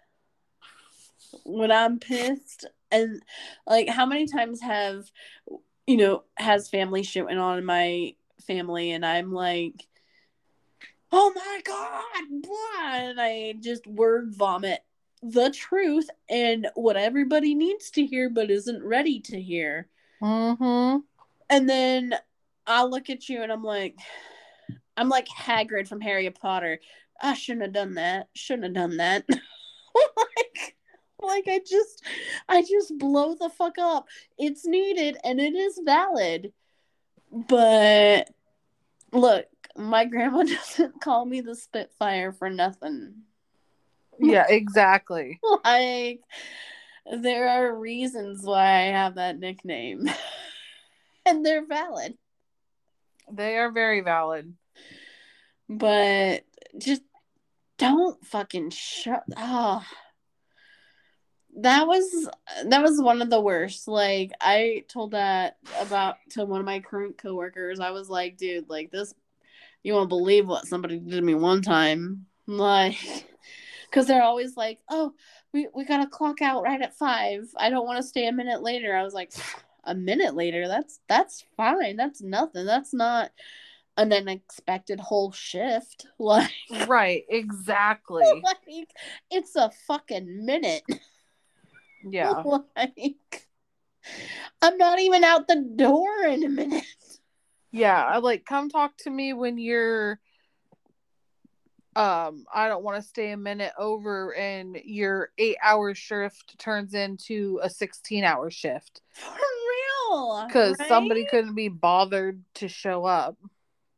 When 1.44 1.70
I'm 1.70 1.98
pissed 1.98 2.66
and 2.90 3.22
like 3.66 3.88
how 3.88 4.06
many 4.06 4.26
times 4.26 4.60
have 4.60 5.10
you 5.86 5.96
know 5.96 6.24
has 6.36 6.68
family 6.68 7.02
shit 7.02 7.24
went 7.24 7.38
on 7.38 7.58
in 7.58 7.64
my 7.64 8.14
family 8.46 8.92
and 8.92 9.04
I'm 9.04 9.32
like 9.32 9.86
oh 11.10 11.32
my 11.34 11.60
god 11.64 12.42
blah, 12.42 13.08
and 13.08 13.20
i 13.20 13.54
just 13.60 13.86
word 13.86 14.34
vomit 14.36 14.80
the 15.22 15.50
truth 15.50 16.08
and 16.28 16.68
what 16.74 16.96
everybody 16.96 17.54
needs 17.54 17.90
to 17.90 18.04
hear 18.04 18.28
but 18.28 18.50
isn't 18.50 18.84
ready 18.84 19.18
to 19.18 19.40
hear. 19.40 19.88
Mm-hmm. 20.22 20.98
and 21.48 21.68
then 21.68 22.14
i'll 22.66 22.90
look 22.90 23.08
at 23.08 23.28
you 23.28 23.42
and 23.42 23.50
i'm 23.50 23.62
like 23.62 23.96
i'm 24.96 25.08
like 25.08 25.28
hagrid 25.28 25.88
from 25.88 26.00
harry 26.00 26.28
potter. 26.30 26.78
I 27.20 27.34
shouldn't 27.34 27.64
have 27.64 27.72
done 27.72 27.94
that. 27.94 28.28
Shouldn't 28.34 28.64
have 28.64 28.74
done 28.74 28.96
that. 28.98 29.24
Like 30.16 30.76
like 31.20 31.48
i 31.48 31.58
just 31.58 32.04
i 32.48 32.62
just 32.62 32.96
blow 32.98 33.34
the 33.34 33.48
fuck 33.50 33.78
up. 33.78 34.06
It's 34.38 34.66
needed 34.66 35.16
and 35.24 35.40
it 35.40 35.54
is 35.54 35.80
valid. 35.84 36.52
But 37.30 38.30
look 39.12 39.46
my 39.76 40.04
grandma 40.04 40.42
doesn't 40.44 41.00
call 41.00 41.24
me 41.24 41.40
the 41.40 41.54
spitfire 41.54 42.32
for 42.32 42.50
nothing. 42.50 43.14
Yeah, 44.20 44.46
exactly. 44.48 45.40
like 45.64 46.20
there 47.10 47.48
are 47.48 47.74
reasons 47.78 48.42
why 48.44 48.88
i 48.88 48.92
have 48.92 49.14
that 49.16 49.38
nickname. 49.38 50.08
And 51.26 51.44
they're 51.44 51.66
valid. 51.66 52.16
They 53.30 53.58
are 53.58 53.70
very 53.70 54.00
valid. 54.00 54.54
but 55.68 56.44
just 56.78 57.02
don't 57.76 58.24
fucking 58.24 58.70
shut 58.70 59.24
oh 59.36 59.84
that 61.62 61.86
was 61.86 62.28
that 62.66 62.82
was 62.82 63.00
one 63.00 63.22
of 63.22 63.30
the 63.30 63.40
worst. 63.40 63.88
Like 63.88 64.32
i 64.40 64.84
told 64.88 65.12
that 65.12 65.56
about 65.80 66.16
to 66.30 66.44
one 66.44 66.60
of 66.60 66.66
my 66.66 66.80
current 66.80 67.18
coworkers. 67.18 67.80
I 67.80 67.90
was 67.90 68.08
like 68.08 68.36
dude 68.36 68.68
like 68.68 68.90
this 68.90 69.14
you 69.82 69.94
won't 69.94 70.08
believe 70.08 70.48
what 70.48 70.66
somebody 70.66 70.98
did 70.98 71.12
to 71.12 71.22
me 71.22 71.34
one 71.34 71.62
time. 71.62 72.26
Like 72.46 72.96
because 73.90 74.06
they're 74.06 74.22
always 74.22 74.56
like 74.56 74.78
oh 74.88 75.12
we, 75.52 75.68
we 75.74 75.84
gotta 75.84 76.06
clock 76.06 76.42
out 76.42 76.62
right 76.62 76.80
at 76.80 76.96
five. 76.96 77.48
I 77.56 77.70
don't 77.70 77.86
want 77.86 77.98
to 77.98 78.08
stay 78.08 78.28
a 78.28 78.32
minute 78.32 78.62
later. 78.62 78.94
I 78.94 79.02
was 79.02 79.14
like 79.14 79.32
a 79.84 79.94
minute 79.94 80.34
later? 80.34 80.68
That's 80.68 81.00
that's 81.08 81.44
fine. 81.56 81.96
That's 81.96 82.22
nothing. 82.22 82.66
That's 82.66 82.94
not 82.94 83.30
an 83.96 84.12
unexpected 84.12 85.00
whole 85.00 85.32
shift. 85.32 86.06
Like 86.18 86.50
Right, 86.86 87.24
exactly. 87.28 88.24
like 88.44 88.88
it's 89.30 89.56
a 89.56 89.70
fucking 89.86 90.44
minute 90.44 90.82
Yeah. 92.10 92.42
like 92.76 93.48
i'm 94.62 94.78
not 94.78 94.98
even 95.00 95.24
out 95.24 95.48
the 95.48 95.56
door 95.76 96.24
in 96.26 96.44
a 96.44 96.48
minute 96.48 96.84
Yeah, 97.70 98.02
I 98.02 98.18
like 98.18 98.44
come 98.46 98.70
talk 98.70 98.96
to 98.98 99.10
me 99.10 99.34
when 99.34 99.58
you're 99.58 100.18
um 101.96 102.46
I 102.54 102.68
don't 102.68 102.82
want 102.84 102.96
to 103.02 103.08
stay 103.08 103.32
a 103.32 103.36
minute 103.36 103.72
over 103.78 104.34
and 104.34 104.76
your 104.84 105.30
8-hour 105.38 105.94
shift 105.94 106.58
turns 106.58 106.94
into 106.94 107.60
a 107.62 107.68
16-hour 107.68 108.50
shift 108.50 109.02
for 109.12 109.32
real 109.34 110.46
cuz 110.50 110.78
right? 110.78 110.88
somebody 110.88 111.26
couldn't 111.26 111.54
be 111.54 111.68
bothered 111.68 112.42
to 112.54 112.68
show 112.68 113.04
up. 113.04 113.36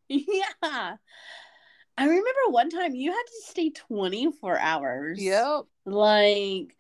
yeah 0.09 0.97
i 1.99 2.05
remember 2.05 2.45
one 2.49 2.71
time 2.71 2.95
you 2.95 3.13
had 3.13 3.23
to 3.23 3.43
stay 3.51 3.71
24 3.71 4.59
hours 4.59 5.21
Yep. 5.21 5.67
like 5.85 6.77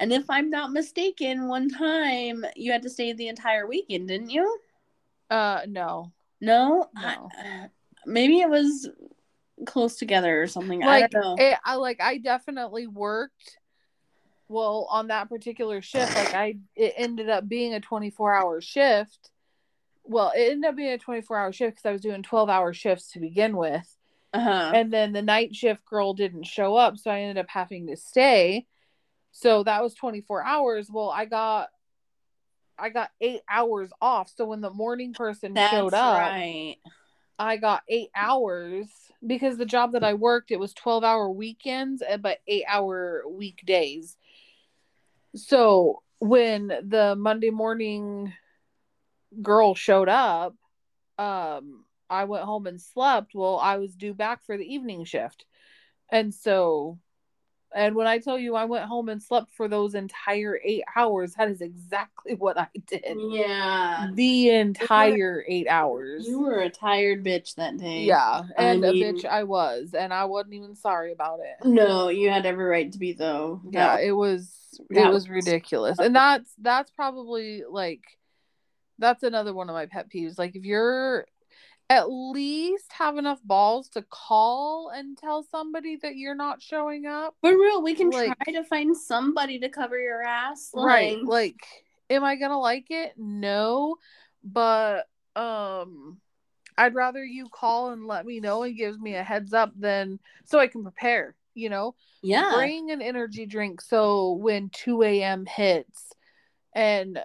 and 0.00 0.12
if 0.12 0.28
i'm 0.28 0.50
not 0.50 0.72
mistaken 0.72 1.46
one 1.46 1.68
time 1.68 2.44
you 2.56 2.72
had 2.72 2.82
to 2.82 2.90
stay 2.90 3.12
the 3.12 3.28
entire 3.28 3.66
weekend 3.68 4.08
didn't 4.08 4.30
you 4.30 4.58
Uh 5.30 5.60
no. 5.68 6.12
no, 6.40 6.88
No. 7.00 7.28
I- 7.38 7.68
maybe 8.06 8.40
it 8.40 8.48
was 8.50 8.88
close 9.66 9.96
together 9.96 10.42
or 10.42 10.46
something 10.48 10.82
i 10.82 10.86
Like 11.00 11.10
don't 11.10 11.22
know 11.22 11.36
it, 11.38 11.58
I 11.64 11.74
like 11.76 12.00
I 12.00 12.18
definitely 12.18 12.86
worked 12.88 13.58
well 14.48 14.88
on 14.90 15.08
that 15.08 15.28
particular 15.28 15.80
shift 15.82 16.16
like 16.16 16.34
I 16.34 16.56
it 16.74 16.94
ended 16.96 17.28
up 17.28 17.46
being 17.48 17.74
a 17.74 17.80
24-hour 17.80 18.60
shift. 18.60 19.30
Well, 20.02 20.32
it 20.34 20.50
ended 20.52 20.68
up 20.70 20.74
being 20.76 20.94
a 20.94 20.98
24-hour 20.98 21.52
shift 21.52 21.76
cuz 21.76 21.86
I 21.86 21.92
was 21.92 22.00
doing 22.00 22.24
12-hour 22.24 22.72
shifts 22.72 23.12
to 23.12 23.20
begin 23.20 23.56
with. 23.56 23.86
uh-huh 24.32 24.72
and 24.74 24.92
then 24.92 25.12
the 25.12 25.22
night 25.22 25.54
shift 25.54 25.84
girl 25.84 26.14
didn't 26.14 26.44
show 26.46 26.74
up 26.76 26.96
so 26.96 27.10
i 27.10 27.20
ended 27.20 27.36
up 27.38 27.48
having 27.50 27.86
to 27.88 27.96
stay 27.96 28.66
so 29.32 29.62
that 29.62 29.82
was 29.82 29.94
24 29.94 30.44
hours 30.44 30.88
well 30.90 31.10
i 31.10 31.24
got 31.24 31.68
i 32.78 32.88
got 32.88 33.10
eight 33.20 33.42
hours 33.48 33.90
off 34.00 34.30
so 34.34 34.46
when 34.46 34.60
the 34.60 34.70
morning 34.70 35.12
person 35.12 35.54
That's 35.54 35.70
showed 35.70 35.94
up 35.94 36.18
right. 36.18 36.76
i 37.38 37.56
got 37.56 37.82
eight 37.88 38.10
hours 38.14 38.86
because 39.26 39.56
the 39.56 39.66
job 39.66 39.92
that 39.92 40.04
i 40.04 40.14
worked 40.14 40.50
it 40.50 40.58
was 40.58 40.72
12 40.74 41.04
hour 41.04 41.30
weekends 41.30 42.02
eh, 42.06 42.16
but 42.16 42.38
eight 42.46 42.64
hour 42.68 43.22
weekdays 43.28 44.16
so 45.36 46.02
when 46.18 46.68
the 46.68 47.14
monday 47.16 47.50
morning 47.50 48.32
girl 49.42 49.74
showed 49.74 50.08
up 50.08 50.56
um 51.18 51.84
I 52.10 52.24
went 52.24 52.44
home 52.44 52.66
and 52.66 52.80
slept. 52.80 53.34
Well, 53.34 53.58
I 53.58 53.76
was 53.76 53.94
due 53.94 54.12
back 54.12 54.44
for 54.44 54.58
the 54.58 54.74
evening 54.74 55.04
shift. 55.04 55.46
And 56.10 56.34
so 56.34 56.98
and 57.74 57.94
when 57.94 58.06
I 58.06 58.18
tell 58.18 58.38
you 58.38 58.54
I 58.56 58.64
went 58.64 58.84
home 58.86 59.08
and 59.08 59.22
slept 59.22 59.52
for 59.52 59.68
those 59.68 59.94
entire 59.94 60.58
8 60.64 60.82
hours, 60.96 61.34
that 61.34 61.48
is 61.48 61.60
exactly 61.60 62.34
what 62.38 62.58
I 62.58 62.68
did. 62.86 63.04
Yeah. 63.18 64.08
The 64.14 64.50
entire 64.50 65.44
8 65.46 65.68
hours. 65.68 66.26
You 66.26 66.40
were 66.40 66.60
a 66.60 66.70
tired 66.70 67.24
bitch 67.24 67.54
that 67.56 67.76
day. 67.76 68.02
Yeah, 68.02 68.42
and 68.56 68.84
I 68.84 68.88
a 68.88 68.92
mean- 68.92 69.16
bitch 69.16 69.24
I 69.24 69.44
was, 69.44 69.94
and 69.94 70.12
I 70.12 70.24
wasn't 70.24 70.54
even 70.54 70.74
sorry 70.74 71.12
about 71.12 71.40
it. 71.40 71.66
No, 71.66 72.08
you 72.08 72.30
had 72.30 72.46
every 72.46 72.64
right 72.64 72.90
to 72.92 72.98
be 72.98 73.12
though. 73.12 73.60
Yeah, 73.70 73.96
That- 73.96 74.04
it 74.04 74.12
was 74.12 74.50
it 74.90 75.04
was 75.06 75.14
was- 75.14 75.28
ridiculous. 75.28 75.98
And 75.98 76.14
that's 76.14 76.52
that's 76.60 76.90
probably 76.90 77.62
like 77.68 78.02
that's 78.98 79.22
another 79.22 79.54
one 79.54 79.68
of 79.70 79.74
my 79.74 79.86
pet 79.86 80.10
peeves. 80.10 80.38
Like 80.38 80.54
if 80.56 80.64
you're 80.64 81.26
at 81.90 82.06
least 82.08 82.92
have 82.92 83.18
enough 83.18 83.40
balls 83.44 83.88
to 83.90 84.02
call 84.08 84.90
and 84.94 85.18
tell 85.18 85.42
somebody 85.42 85.96
that 85.96 86.14
you're 86.16 86.36
not 86.36 86.62
showing 86.62 87.04
up. 87.04 87.34
For 87.42 87.50
real, 87.50 87.82
we 87.82 87.94
can 87.94 88.10
Like- 88.10 88.32
try 88.44 88.52
to 88.54 88.62
find 88.64 88.96
somebody 88.96 89.58
to 89.58 89.68
cover 89.68 89.98
your 89.98 90.22
ass. 90.22 90.70
right. 90.72 91.18
like- 91.18 91.26
Like 91.28 91.66
am 92.08 92.24
I 92.24 92.36
going 92.36 92.50
to 92.52 92.58
like 92.58 92.86
it? 92.90 93.14
No, 93.18 93.96
but 94.44 95.06
um 95.36 96.20
I'd 96.78 96.94
rather 96.94 97.22
you 97.24 97.48
call 97.50 97.90
and 97.90 98.06
let 98.06 98.24
me 98.24 98.40
know 98.40 98.62
and 98.62 98.74
gives 98.76 98.98
me 98.98 99.14
a 99.16 99.22
heads 99.22 99.52
up 99.52 99.72
than 99.76 100.18
so 100.44 100.58
I 100.58 100.66
can 100.68 100.82
prepare, 100.82 101.34
you 101.54 101.68
know? 101.70 101.94
yeah. 102.22 102.52
bring 102.54 102.90
an 102.90 103.02
energy 103.02 103.46
drink 103.46 103.80
so 103.80 104.32
when 104.34 104.70
2 104.70 105.02
a.m. 105.02 105.44
hits 105.46 106.12
and 106.74 107.18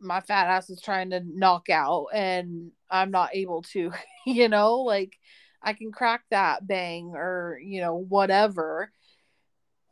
my 0.00 0.20
fat 0.20 0.48
ass 0.48 0.70
is 0.70 0.80
trying 0.80 1.10
to 1.10 1.22
knock 1.24 1.68
out 1.70 2.08
and 2.12 2.70
I'm 2.90 3.10
not 3.10 3.34
able 3.34 3.62
to, 3.72 3.92
you 4.26 4.48
know, 4.48 4.80
like 4.80 5.18
I 5.62 5.72
can 5.72 5.92
crack 5.92 6.22
that 6.30 6.66
bang 6.66 7.12
or, 7.14 7.58
you 7.62 7.80
know, 7.80 7.96
whatever 7.96 8.90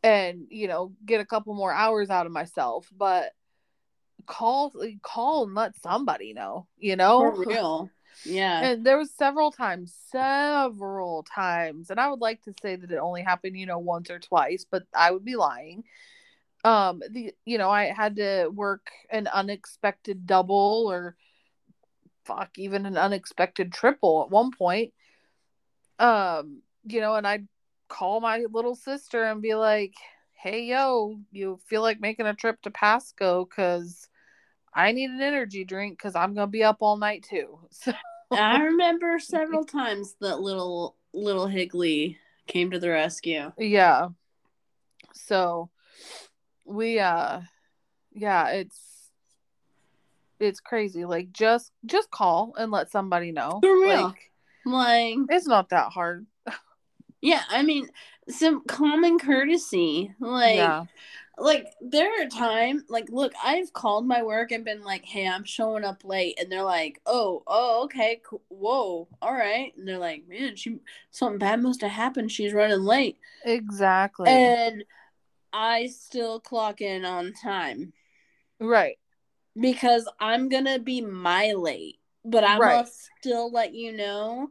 and, 0.03 0.45
you 0.49 0.67
know, 0.67 0.93
get 1.05 1.21
a 1.21 1.25
couple 1.25 1.53
more 1.55 1.73
hours 1.73 2.09
out 2.09 2.25
of 2.25 2.31
myself. 2.31 2.87
But 2.95 3.31
call 4.27 4.71
call 5.01 5.45
and 5.45 5.55
let 5.55 5.75
somebody 5.77 6.33
know, 6.33 6.67
you 6.77 6.95
know? 6.95 7.19
For 7.19 7.43
real. 7.47 7.89
Yeah. 8.23 8.61
And 8.61 8.85
there 8.85 8.97
was 8.97 9.11
several 9.11 9.51
times, 9.51 9.93
several 10.09 11.23
times, 11.23 11.89
and 11.89 11.99
I 11.99 12.07
would 12.07 12.21
like 12.21 12.41
to 12.43 12.53
say 12.61 12.75
that 12.75 12.91
it 12.91 12.97
only 12.97 13.21
happened, 13.21 13.57
you 13.57 13.65
know, 13.65 13.79
once 13.79 14.09
or 14.09 14.19
twice, 14.19 14.65
but 14.69 14.83
I 14.93 15.11
would 15.11 15.25
be 15.25 15.35
lying. 15.35 15.83
Um 16.65 17.01
the 17.11 17.31
you 17.45 17.59
know 17.59 17.69
i 17.69 17.85
had 17.85 18.15
to 18.15 18.47
work 18.47 18.87
an 19.11 19.27
unexpected 19.27 20.25
double 20.25 20.87
or 20.89 21.15
fuck 22.25 22.49
even 22.57 22.87
an 22.87 22.97
unexpected 22.97 23.71
triple 23.71 24.23
at 24.23 24.31
one 24.31 24.49
point. 24.51 24.91
Um 25.99 26.63
you 26.83 26.99
know 26.99 27.15
and 27.15 27.25
i'd 27.27 27.47
call 27.87 28.19
my 28.19 28.45
little 28.51 28.75
sister 28.75 29.23
and 29.23 29.43
be 29.43 29.53
like 29.53 29.93
hey 30.33 30.65
yo 30.65 31.19
you 31.31 31.59
feel 31.67 31.81
like 31.81 32.01
making 32.01 32.25
a 32.25 32.33
trip 32.33 32.59
to 32.63 32.71
pasco 32.71 33.45
because 33.45 34.09
i 34.73 34.91
need 34.91 35.11
an 35.11 35.21
energy 35.21 35.63
drink 35.63 35.97
because 35.97 36.15
i'm 36.15 36.33
gonna 36.33 36.47
be 36.47 36.63
up 36.63 36.77
all 36.81 36.97
night 36.97 37.25
too. 37.29 37.59
So 37.71 37.93
I 38.31 38.63
remember 38.63 39.19
several 39.19 39.63
times 39.63 40.15
that 40.19 40.41
little 40.41 40.95
little 41.13 41.45
Higley 41.45 42.17
came 42.47 42.71
to 42.71 42.79
the 42.79 42.89
rescue. 42.89 43.51
yeah. 43.57 44.09
So 45.13 45.69
we 46.65 46.99
uh 46.99 47.41
yeah 48.13 48.49
it's 48.49 49.11
it's 50.39 50.59
crazy 50.59 51.05
like 51.05 51.31
just 51.31 51.71
just 51.85 52.11
call 52.11 52.53
and 52.57 52.71
let 52.71 52.91
somebody 52.91 53.31
know 53.31 53.59
For 53.61 53.73
real. 53.73 54.07
like 54.07 54.31
Like, 54.65 55.17
it's 55.29 55.47
not 55.47 55.69
that 55.69 55.91
hard 55.91 56.25
yeah, 57.21 57.41
I 57.49 57.63
mean, 57.63 57.87
some 58.29 58.63
common 58.67 59.17
courtesy. 59.17 60.11
Like, 60.19 60.55
yeah 60.55 60.85
like 61.37 61.67
there 61.81 62.09
are 62.21 62.27
times 62.27 62.83
like 62.87 63.09
look 63.09 63.33
i've 63.43 63.73
called 63.73 64.05
my 64.07 64.23
work 64.23 64.51
and 64.51 64.63
been 64.63 64.83
like 64.83 65.03
hey 65.03 65.27
i'm 65.27 65.43
showing 65.43 65.83
up 65.83 66.05
late 66.05 66.37
and 66.39 66.51
they're 66.51 66.63
like 66.63 67.01
oh 67.05 67.43
oh 67.47 67.83
okay 67.83 68.21
cool. 68.23 68.41
whoa 68.47 69.07
all 69.21 69.33
right 69.33 69.73
and 69.77 69.87
they're 69.87 69.97
like 69.97 70.23
man 70.27 70.55
she 70.55 70.77
something 71.11 71.37
bad 71.37 71.61
must 71.61 71.81
have 71.81 71.91
happened 71.91 72.31
she's 72.31 72.53
running 72.53 72.79
late 72.79 73.17
exactly 73.43 74.29
and 74.29 74.83
i 75.55 75.87
still 75.87 76.39
clock 76.39 76.81
in 76.81 77.05
on 77.05 77.33
time. 77.33 77.93
Right. 78.59 78.97
Because 79.59 80.07
i'm 80.19 80.49
gonna 80.49 80.79
be 80.79 81.01
my 81.01 81.53
late 81.53 81.97
but 82.25 82.43
i 82.43 82.57
Right. 82.57 82.79
must 82.81 83.09
still 83.19 83.51
let 83.51 83.73
you 83.73 83.93
know. 83.93 84.49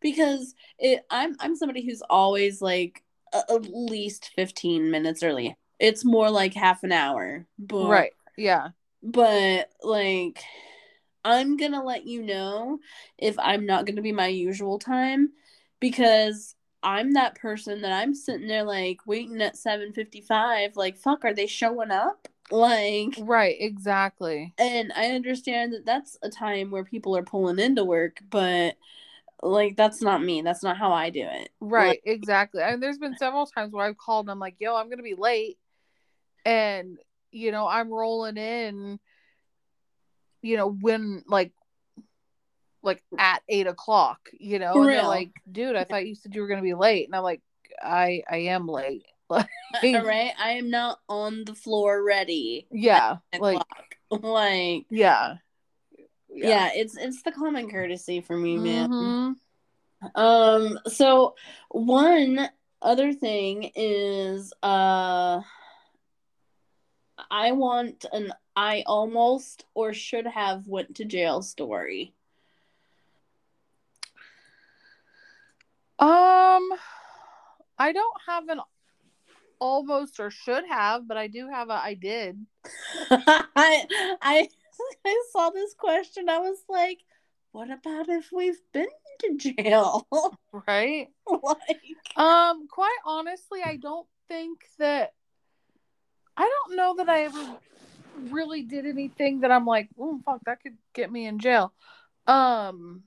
Because 0.00 0.54
it 0.78 1.04
i'm 1.10 1.36
i'm 1.40 1.54
somebody 1.56 1.84
who's 1.84 2.02
always 2.02 2.62
like 2.62 3.02
at 3.34 3.66
least 3.70 4.30
15 4.34 4.90
minutes 4.90 5.22
early. 5.22 5.56
It's 5.78 6.04
more 6.04 6.30
like 6.30 6.54
half 6.54 6.82
an 6.84 6.92
hour 6.92 7.46
but 7.58 7.88
right. 7.88 8.12
Yeah. 8.36 8.68
but 9.02 9.70
like 9.82 10.42
i'm 11.24 11.56
gonna 11.56 11.84
let 11.84 12.06
you 12.06 12.22
know 12.22 12.78
if 13.18 13.38
i'm 13.38 13.66
not 13.66 13.84
gonna 13.84 14.02
be 14.02 14.12
my 14.12 14.28
usual 14.28 14.78
time 14.78 15.32
because 15.80 16.55
i'm 16.86 17.12
that 17.12 17.34
person 17.34 17.82
that 17.82 17.92
i'm 17.92 18.14
sitting 18.14 18.46
there 18.46 18.64
like 18.64 19.00
waiting 19.06 19.42
at 19.42 19.56
7.55 19.56 20.76
like 20.76 20.96
fuck 20.96 21.24
are 21.24 21.34
they 21.34 21.46
showing 21.46 21.90
up? 21.90 22.28
Like 22.50 23.16
right 23.18 23.56
exactly. 23.58 24.54
and 24.56 24.92
i 24.96 25.10
understand 25.10 25.72
that 25.72 25.84
that's 25.84 26.16
a 26.22 26.30
time 26.30 26.70
where 26.70 26.84
people 26.84 27.16
are 27.16 27.24
pulling 27.24 27.58
into 27.58 27.84
work 27.84 28.18
but 28.30 28.76
like 29.42 29.76
that's 29.76 30.00
not 30.00 30.22
me. 30.22 30.40
That's 30.40 30.62
not 30.62 30.78
how 30.78 30.92
i 30.92 31.10
do 31.10 31.20
it. 31.20 31.50
Right 31.60 32.00
exactly. 32.04 32.62
And 32.62 32.82
there's 32.82 32.98
been 32.98 33.16
several 33.18 33.46
times 33.46 33.72
where 33.72 33.86
i've 33.86 33.98
called 33.98 34.26
and 34.26 34.30
i'm 34.30 34.38
like 34.38 34.56
yo 34.58 34.76
i'm 34.76 34.88
gonna 34.88 35.02
be 35.02 35.14
late. 35.14 35.58
And 36.44 36.98
you 37.32 37.50
know 37.50 37.66
i'm 37.66 37.92
rolling 37.92 38.36
in 38.36 38.98
you 40.42 40.56
know 40.56 40.70
when 40.70 41.22
like 41.26 41.52
like 42.82 43.02
at 43.18 43.42
eight 43.48 43.66
o'clock 43.66 44.28
you 44.38 44.58
know? 44.58 44.74
And 44.74 44.88
they're 44.88 45.02
like 45.02 45.30
dude 45.50 45.76
i 45.76 45.84
thought 45.84 46.06
you 46.06 46.14
said 46.14 46.34
you 46.34 46.40
were 46.42 46.48
gonna 46.48 46.62
be 46.62 46.74
late. 46.74 47.06
And 47.06 47.14
i'm 47.14 47.22
like 47.22 47.42
i 47.82 48.22
i 48.30 48.36
am 48.36 48.66
late. 48.68 49.04
Like 49.28 49.48
all 49.82 50.04
right? 50.04 50.30
I 50.38 50.50
am 50.52 50.70
not 50.70 51.00
on 51.08 51.44
the 51.44 51.54
floor 51.54 52.02
ready 52.04 52.68
yeah 52.70 53.16
like 53.40 53.60
like 54.10 54.86
yeah. 54.88 55.34
Yeah. 56.28 56.70
it's 56.74 56.96
it's 56.96 57.22
the 57.22 57.32
common 57.32 57.68
courtesy 57.68 58.20
for 58.20 58.36
me 58.36 58.56
man. 58.56 58.90
Mhm. 58.90 59.34
um 60.14 60.78
so 60.86 61.34
one 61.70 62.48
other 62.82 63.12
thing 63.12 63.72
is 63.74 64.52
uh 64.62 65.40
i 67.30 67.50
want 67.52 68.04
an 68.12 68.32
i 68.54 68.84
almost 68.86 69.64
or 69.74 69.92
should 69.92 70.26
have 70.26 70.68
went 70.68 70.94
to 70.96 71.04
jail 71.04 71.42
story 71.42 72.14
um 75.98 76.62
i 77.78 77.92
don't 77.92 78.20
have 78.26 78.48
an 78.48 78.60
almost 79.58 80.20
or 80.20 80.30
should 80.30 80.64
have 80.68 81.08
but 81.08 81.16
i 81.16 81.26
do 81.26 81.48
have 81.48 81.70
a 81.70 81.74
i 81.74 81.94
did 81.94 82.38
I, 83.10 84.16
I 84.20 84.48
I 85.04 85.22
saw 85.32 85.50
this 85.50 85.74
question. 85.74 86.28
I 86.28 86.38
was 86.38 86.58
like, 86.68 86.98
what 87.52 87.70
about 87.70 88.08
if 88.08 88.30
we've 88.32 88.60
been 88.72 88.88
to 89.20 89.36
jail? 89.36 90.06
right 90.68 91.08
like, 91.26 91.80
Um, 92.16 92.68
quite 92.68 92.98
honestly, 93.04 93.60
I 93.64 93.76
don't 93.76 94.06
think 94.28 94.64
that 94.78 95.12
I 96.36 96.42
don't 96.42 96.76
know 96.76 96.96
that 96.96 97.08
I 97.08 97.24
ever 97.24 97.56
really 98.30 98.62
did 98.62 98.86
anything 98.86 99.40
that 99.40 99.50
I'm 99.50 99.64
like, 99.64 99.88
oh 99.98 100.20
fuck, 100.24 100.40
that 100.46 100.62
could 100.62 100.76
get 100.94 101.10
me 101.10 101.26
in 101.26 101.38
jail. 101.38 101.72
Um, 102.26 103.04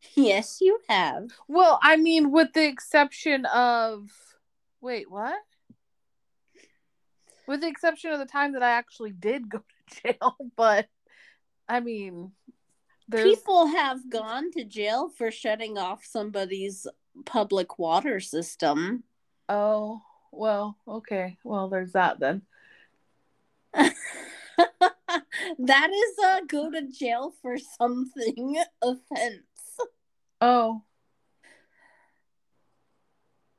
yes, 0.14 0.58
you 0.60 0.78
have. 0.88 1.30
well, 1.48 1.78
I 1.82 1.96
mean, 1.96 2.30
with 2.30 2.52
the 2.52 2.66
exception 2.66 3.46
of 3.46 4.10
wait, 4.80 5.10
what? 5.10 5.38
With 7.46 7.62
the 7.62 7.68
exception 7.68 8.12
of 8.12 8.18
the 8.18 8.26
time 8.26 8.52
that 8.52 8.62
I 8.62 8.70
actually 8.70 9.12
did 9.12 9.48
go 9.48 9.58
to 9.58 10.02
jail, 10.02 10.36
but 10.56 10.86
I 11.68 11.80
mean, 11.80 12.32
there's 13.08 13.24
People 13.24 13.66
have 13.66 14.10
gone 14.10 14.50
to 14.52 14.64
jail 14.64 15.08
for 15.08 15.30
shutting 15.30 15.78
off 15.78 16.04
somebody's 16.04 16.86
public 17.24 17.78
water 17.78 18.20
system. 18.20 19.04
oh 19.48 20.02
well, 20.30 20.76
okay, 20.86 21.38
well, 21.42 21.68
there's 21.68 21.92
that 21.92 22.20
then. 22.20 22.42
that 23.74 25.90
is 25.90 26.18
a 26.24 26.42
go 26.46 26.70
to 26.70 26.82
jail 26.90 27.32
for 27.40 27.56
something 27.58 28.62
offense. 28.82 29.47
Oh, 30.40 30.82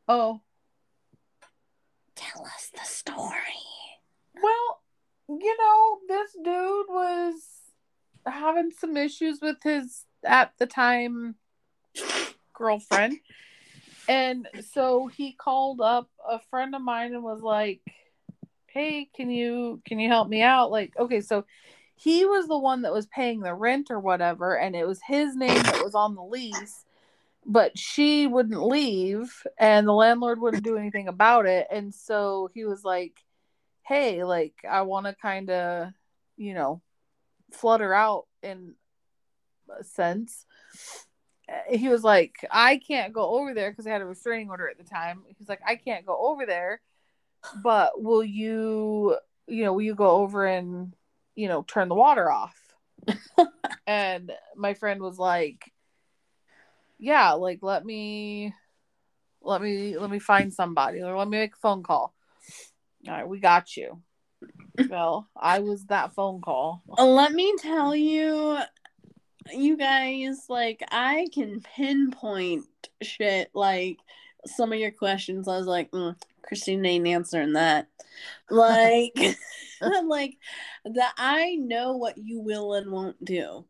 oh, 0.07 0.41
Tell 2.19 2.45
us 2.45 2.69
the 2.73 2.83
story. 2.83 3.63
Well, 4.41 4.81
you 5.29 5.57
know, 5.57 5.99
this 6.09 6.33
dude 6.33 6.87
was 6.89 7.33
having 8.25 8.71
some 8.71 8.97
issues 8.97 9.39
with 9.41 9.57
his 9.63 10.03
at 10.25 10.51
the 10.59 10.65
time 10.65 11.35
girlfriend. 12.53 13.19
And 14.09 14.49
so 14.73 15.07
he 15.07 15.31
called 15.31 15.79
up 15.79 16.09
a 16.29 16.39
friend 16.49 16.75
of 16.75 16.81
mine 16.81 17.13
and 17.13 17.23
was 17.23 17.41
like, 17.41 17.81
"Hey, 18.67 19.09
can 19.15 19.29
you 19.31 19.81
can 19.85 19.99
you 19.99 20.09
help 20.09 20.27
me 20.27 20.41
out?" 20.41 20.71
Like, 20.71 20.93
okay, 20.97 21.21
so 21.21 21.45
he 22.01 22.23
was 22.23 22.47
the 22.47 22.57
one 22.57 22.83
that 22.83 22.93
was 22.93 23.07
paying 23.07 23.41
the 23.41 23.53
rent 23.53 23.91
or 23.91 23.99
whatever 23.99 24.57
and 24.57 24.73
it 24.73 24.87
was 24.87 25.01
his 25.05 25.35
name 25.35 25.61
that 25.63 25.83
was 25.83 25.95
on 25.95 26.15
the 26.15 26.23
lease, 26.23 26.85
but 27.45 27.77
she 27.77 28.25
wouldn't 28.25 28.61
leave 28.61 29.45
and 29.57 29.85
the 29.85 29.91
landlord 29.93 30.39
wouldn't 30.39 30.63
do 30.63 30.77
anything 30.77 31.09
about 31.09 31.45
it. 31.45 31.67
And 31.69 31.93
so 31.93 32.49
he 32.53 32.63
was 32.63 32.85
like, 32.85 33.19
hey, 33.81 34.23
like 34.23 34.53
I 34.69 34.83
want 34.83 35.07
to 35.07 35.13
kind 35.13 35.49
of, 35.49 35.89
you 36.37 36.53
know, 36.53 36.81
flutter 37.51 37.93
out 37.93 38.27
in 38.41 38.75
a 39.77 39.83
sense. 39.83 40.45
Uh, 41.49 41.75
He 41.75 41.89
was 41.89 42.03
like, 42.03 42.35
I 42.49 42.77
can't 42.77 43.11
go 43.11 43.29
over 43.39 43.53
there 43.53 43.71
because 43.71 43.87
I 43.87 43.91
had 43.91 44.01
a 44.01 44.05
restraining 44.05 44.49
order 44.49 44.69
at 44.69 44.77
the 44.77 44.85
time. 44.85 45.23
He's 45.37 45.49
like, 45.49 45.61
I 45.67 45.75
can't 45.75 46.05
go 46.05 46.17
over 46.17 46.45
there, 46.45 46.79
but 47.61 48.01
will 48.01 48.23
you, 48.23 49.17
you 49.47 49.65
know, 49.65 49.73
will 49.73 49.81
you 49.81 49.95
go 49.95 50.11
over 50.11 50.45
and, 50.45 50.93
you 51.39 51.47
know, 51.47 51.63
turn 51.63 51.87
the 51.87 51.95
water 51.95 52.29
off? 52.29 52.57
and 53.87 54.29
my 54.57 54.73
friend 54.73 55.01
was 55.01 55.17
like, 55.17 55.71
yeah, 56.99 57.31
like 57.31 57.59
let 57.61 57.85
me, 57.85 58.53
let 59.41 59.61
me, 59.61 59.97
let 59.97 60.09
me 60.09 60.19
find 60.19 60.53
somebody 60.53 61.01
or 61.01 61.17
let 61.17 61.29
me 61.29 61.37
make 61.37 61.53
a 61.53 61.59
phone 61.59 61.81
call. 61.81 62.13
All 63.07 63.13
right, 63.13 63.27
we 63.27 63.39
got 63.39 63.77
you. 63.77 64.01
Well, 64.89 65.27
I 65.35 65.59
was 65.59 65.83
that 65.87 66.13
phone 66.13 66.39
call. 66.39 66.81
Let 66.97 67.33
me 67.33 67.53
tell 67.59 67.93
you, 67.93 68.59
you 69.51 69.75
guys, 69.75 70.45
like, 70.47 70.81
I 70.89 71.27
can 71.33 71.59
pinpoint 71.59 72.65
shit. 73.01 73.49
Like, 73.53 73.97
some 74.45 74.73
of 74.73 74.79
your 74.79 74.91
questions, 74.91 75.47
I 75.47 75.57
was 75.57 75.67
like, 75.67 75.91
mm, 75.91 76.15
Christine 76.43 76.85
ain't 76.85 77.07
answering 77.07 77.53
that. 77.53 77.87
Like, 78.49 79.17
like, 80.05 80.37
that 80.85 81.13
I 81.17 81.55
know 81.55 81.97
what 81.97 82.17
you 82.17 82.39
will 82.39 82.73
and 82.73 82.91
won't 82.91 83.23
do. 83.23 83.65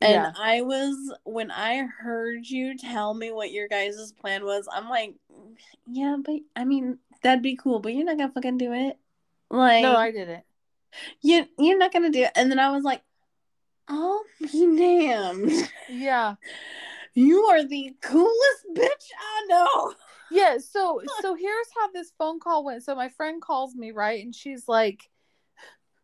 And 0.00 0.12
Yeah. 0.12 0.32
I 0.38 0.62
was, 0.62 0.96
when 1.24 1.50
I 1.50 1.82
heard 1.84 2.46
you 2.46 2.76
tell 2.78 3.12
me 3.14 3.32
what 3.32 3.52
your 3.52 3.68
guys' 3.68 4.12
plan 4.20 4.44
was, 4.44 4.66
I'm 4.72 4.88
like, 4.88 5.14
yeah, 5.86 6.16
but 6.24 6.36
I 6.56 6.64
mean, 6.64 6.98
that'd 7.22 7.42
be 7.42 7.56
cool, 7.56 7.80
but 7.80 7.92
you're 7.94 8.04
not 8.04 8.16
gonna 8.16 8.32
fucking 8.32 8.58
do 8.58 8.72
it. 8.72 8.96
Like 9.50 9.82
No, 9.82 9.96
I 9.96 10.10
didn't. 10.10 10.44
you 11.20 11.46
you're 11.58 11.78
not 11.78 11.92
gonna 11.92 12.10
do 12.10 12.22
it. 12.22 12.32
And 12.36 12.50
then 12.50 12.58
I 12.58 12.70
was 12.70 12.84
like, 12.84 13.02
oh 13.88 14.22
be 14.40 14.76
damned. 14.76 15.70
Yeah. 15.88 16.36
You 17.20 17.44
are 17.44 17.62
the 17.62 17.94
coolest 18.00 18.64
bitch 18.74 19.10
I 19.18 19.46
know. 19.46 19.94
Yeah, 20.30 20.56
so 20.56 21.02
so 21.20 21.34
here's 21.34 21.66
how 21.76 21.90
this 21.92 22.12
phone 22.16 22.40
call 22.40 22.64
went. 22.64 22.82
So 22.82 22.94
my 22.94 23.10
friend 23.10 23.42
calls 23.42 23.74
me, 23.74 23.90
right? 23.90 24.24
And 24.24 24.34
she's 24.34 24.66
like 24.66 25.10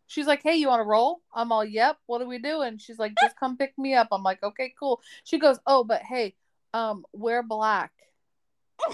she's 0.06 0.26
like, 0.26 0.42
"Hey, 0.42 0.56
you 0.56 0.68
want 0.68 0.80
to 0.80 0.84
roll?" 0.84 1.22
I'm 1.34 1.52
all, 1.52 1.64
"Yep. 1.64 1.96
What 2.04 2.20
are 2.20 2.26
we 2.26 2.38
doing?" 2.38 2.76
She's 2.76 2.98
like, 2.98 3.14
"Just 3.22 3.40
come 3.40 3.56
pick 3.56 3.72
me 3.78 3.94
up." 3.94 4.08
I'm 4.12 4.22
like, 4.22 4.42
"Okay, 4.42 4.74
cool." 4.78 5.00
She 5.24 5.38
goes, 5.38 5.58
"Oh, 5.66 5.84
but 5.84 6.02
hey, 6.02 6.34
um, 6.74 7.06
wear 7.14 7.42
black." 7.42 7.92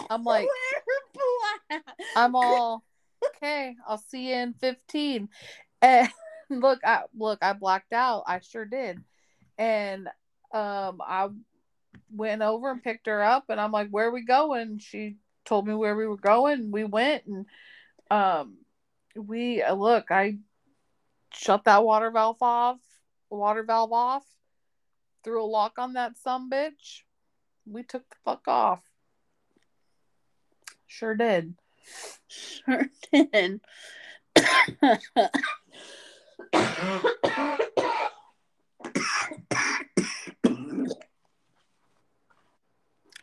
I'm 0.08 0.22
like, 0.22 0.46
We're 0.86 1.20
black. 1.70 1.84
I'm 2.14 2.36
all, 2.36 2.84
"Okay, 3.26 3.74
I'll 3.86 3.98
see 3.98 4.28
you 4.28 4.36
in 4.36 4.54
15." 4.54 5.28
And 5.80 6.08
look, 6.50 6.78
I 6.84 7.02
look, 7.18 7.40
I 7.42 7.52
blacked 7.52 7.92
out. 7.92 8.22
I 8.28 8.38
sure 8.38 8.64
did. 8.64 9.02
And 9.58 10.06
um 10.52 11.00
I 11.00 11.28
went 12.14 12.42
over 12.42 12.70
and 12.70 12.82
picked 12.82 13.06
her 13.06 13.22
up 13.22 13.44
and 13.48 13.60
I'm 13.60 13.72
like, 13.72 13.88
"Where 13.88 14.08
are 14.08 14.12
we 14.12 14.24
going?" 14.24 14.78
She 14.78 15.16
told 15.44 15.66
me 15.66 15.74
where 15.74 15.96
we 15.96 16.06
were 16.06 16.16
going. 16.16 16.70
We 16.70 16.84
went 16.84 17.24
and 17.26 17.46
um 18.10 18.58
we 19.16 19.62
uh, 19.62 19.74
look, 19.74 20.10
I 20.10 20.38
shut 21.32 21.64
that 21.64 21.84
water 21.84 22.10
valve 22.10 22.42
off, 22.42 22.78
water 23.30 23.62
valve 23.62 23.92
off, 23.92 24.24
threw 25.24 25.42
a 25.42 25.46
lock 25.46 25.78
on 25.78 25.94
that 25.94 26.18
some 26.18 26.50
bitch. 26.50 27.02
We 27.66 27.82
took 27.82 28.08
the 28.08 28.16
fuck 28.24 28.48
off. 28.48 28.82
Sure 30.86 31.14
did. 31.14 31.54
Sure 32.28 32.88
did. 33.12 33.60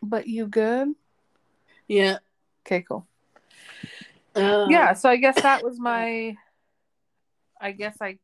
But 0.09 0.27
you 0.27 0.47
good? 0.47 0.95
yeah. 1.87 2.17
Okay, 2.65 2.81
cool. 2.81 3.07
Um, 4.35 4.69
yeah, 4.69 4.93
so 4.93 5.09
I 5.09 5.17
guess 5.17 5.41
that 5.41 5.63
was 5.63 5.79
my 5.79 6.35
I 7.61 7.71
guess 7.71 7.97
I 8.01 8.17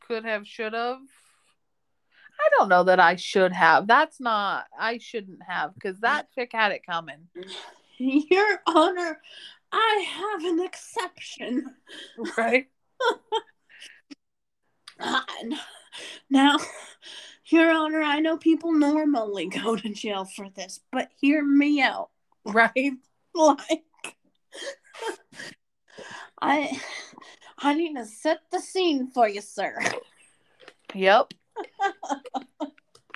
could 0.00 0.24
have 0.24 0.46
should 0.46 0.72
have 0.72 0.98
I 2.40 2.48
don't 2.58 2.68
know 2.68 2.84
that 2.84 3.00
I 3.00 3.16
should 3.16 3.52
have. 3.52 3.86
That's 3.86 4.20
not 4.20 4.66
I 4.78 4.98
shouldn't 4.98 5.42
have 5.46 5.74
because 5.74 6.00
that 6.00 6.32
chick 6.34 6.50
had 6.52 6.72
it 6.72 6.86
coming. 6.86 7.28
Your 7.98 8.62
Honor, 8.66 9.20
I 9.72 10.06
have 10.08 10.44
an 10.44 10.60
exception. 10.60 11.74
Right? 12.36 12.68
Uh, 15.00 15.20
now, 16.28 16.56
Your 17.50 17.70
Honor, 17.70 18.02
I 18.02 18.20
know 18.20 18.36
people 18.36 18.72
normally 18.72 19.46
go 19.62 19.76
to 19.76 19.88
jail 19.88 20.24
for 20.24 20.48
this, 20.50 20.80
but 20.92 21.10
hear 21.20 21.44
me 21.44 21.80
out. 21.80 22.10
Right? 22.44 22.92
Like, 23.34 23.84
I, 26.40 26.80
I 27.58 27.74
need 27.74 27.94
to 27.96 28.06
set 28.06 28.38
the 28.50 28.58
scene 28.58 29.10
for 29.10 29.28
you, 29.28 29.42
sir. 29.42 29.76
Yep. 30.94 31.34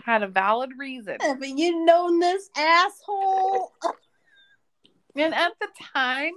had 0.04 0.22
a 0.22 0.28
valid 0.28 0.72
reason. 0.76 1.16
Have 1.18 1.42
you 1.42 1.86
known 1.86 2.20
this 2.20 2.50
asshole? 2.54 3.72
And 5.16 5.34
at 5.34 5.52
the 5.58 5.68
time, 5.94 6.32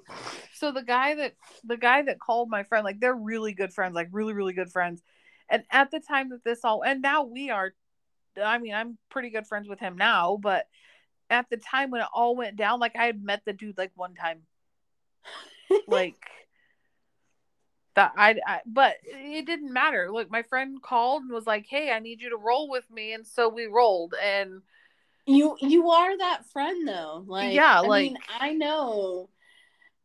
so 0.54 0.72
the 0.72 0.84
guy 0.84 1.16
that 1.16 1.34
the 1.66 1.78
guy 1.78 2.04
that 2.04 2.20
called 2.20 2.50
my 2.50 2.64
friend, 2.64 2.86
like 2.86 3.02
they're 3.02 3.14
really 3.14 3.52
good 3.52 3.74
friends, 3.74 3.93
like 3.93 4.08
really, 4.12 4.34
really 4.34 4.54
good 4.54 4.72
friends. 4.72 5.02
And 5.50 5.64
at 5.70 5.91
the 5.91 6.00
time 6.00 6.30
that 6.30 6.46
this 6.46 6.64
all 6.64 6.84
and 6.84 7.02
now 7.02 7.24
we 7.24 7.50
are 7.50 7.74
I 8.42 8.58
mean, 8.58 8.74
I'm 8.74 8.98
pretty 9.10 9.30
good 9.30 9.48
friends 9.48 9.68
with 9.68 9.80
him 9.80 9.98
now, 9.98 10.38
but 10.42 10.68
at 11.30 11.50
the 11.50 11.58
time 11.58 11.92
when 11.92 12.02
it 12.02 12.08
all 12.14 12.36
went 12.36 12.56
down, 12.56 12.80
like 12.80 12.96
I 12.96 13.06
had 13.06 13.24
met 13.24 13.42
the 13.46 13.54
dude 13.54 13.78
like 13.78 13.92
one 13.96 14.16
time. 14.16 14.42
like 15.88 16.16
that 17.96 18.12
I, 18.18 18.36
I 18.46 18.62
but 18.66 18.96
it 19.04 19.46
didn't 19.46 19.74
matter. 19.74 20.10
Look, 20.12 20.30
my 20.30 20.44
friend 20.44 20.82
called 20.82 21.24
and 21.24 21.32
was 21.32 21.48
like, 21.48 21.66
"Hey, 21.68 21.92
I 21.92 22.00
need 22.00 22.22
you 22.22 22.30
to 22.30 22.38
roll 22.38 22.70
with 22.70 22.90
me." 22.92 23.14
And 23.14 23.26
so 23.26 23.50
we 23.50 23.66
rolled 23.66 24.14
and 24.22 24.62
You 25.26 25.58
you 25.60 25.90
are 25.90 26.18
that 26.18 26.46
friend 26.52 26.88
though. 26.88 27.24
Like 27.26 27.54
Yeah, 27.54 27.80
I 27.80 27.82
mean, 27.82 28.14
like- 28.14 28.24
I 28.40 28.54
know 28.54 29.30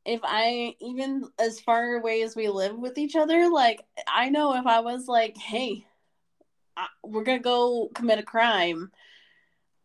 if 0.07 0.20
I 0.24 0.74
even 0.81 1.28
as 1.39 1.61
far 1.61 1.97
away 1.97 2.22
as 2.22 2.35
we 2.35 2.49
live 2.49 2.78
with 2.78 2.97
each 2.97 3.16
other, 3.16 3.51
like 3.51 3.85
I 4.09 4.31
know 4.31 4.55
if 4.55 4.66
I 4.66 4.81
was 4.81 5.09
like, 5.09 5.37
"Hey, 5.37 5.85
I, 6.77 6.87
we're 7.05 7.25
gonna 7.25 7.39
go 7.41 7.91
commit 7.95 8.18
a 8.18 8.23
crime," 8.23 8.91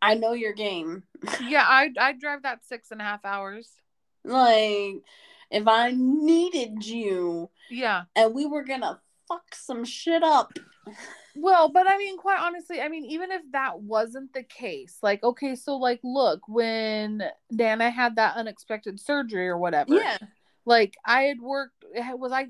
I 0.02 0.14
know 0.14 0.32
your 0.32 0.52
game. 0.52 1.02
yeah, 1.42 1.64
I 1.66 1.90
I 1.98 2.12
drive 2.12 2.42
that 2.42 2.64
six 2.64 2.90
and 2.90 3.00
a 3.00 3.04
half 3.04 3.24
hours. 3.24 3.70
Like 4.24 5.02
if 5.50 5.68
I 5.68 5.92
needed 5.96 6.84
you 6.84 7.50
Yeah. 7.70 8.04
and 8.16 8.34
we 8.34 8.46
were 8.46 8.64
gonna 8.64 9.00
fuck 9.28 9.54
some 9.54 9.84
shit 9.84 10.22
up. 10.22 10.52
Well, 11.36 11.68
but 11.68 11.88
I 11.88 11.98
mean, 11.98 12.16
quite 12.16 12.40
honestly, 12.40 12.80
I 12.80 12.88
mean, 12.88 13.04
even 13.04 13.30
if 13.30 13.42
that 13.52 13.80
wasn't 13.80 14.32
the 14.32 14.42
case, 14.42 14.98
like, 15.02 15.22
okay, 15.22 15.54
so 15.54 15.76
like, 15.76 16.00
look, 16.02 16.40
when 16.48 17.22
Dana 17.54 17.90
had 17.90 18.16
that 18.16 18.36
unexpected 18.36 18.98
surgery 18.98 19.46
or 19.46 19.58
whatever, 19.58 19.94
Yeah, 19.94 20.16
like, 20.64 20.96
I 21.04 21.22
had 21.24 21.40
worked, 21.40 21.84
was 22.14 22.32
I, 22.32 22.46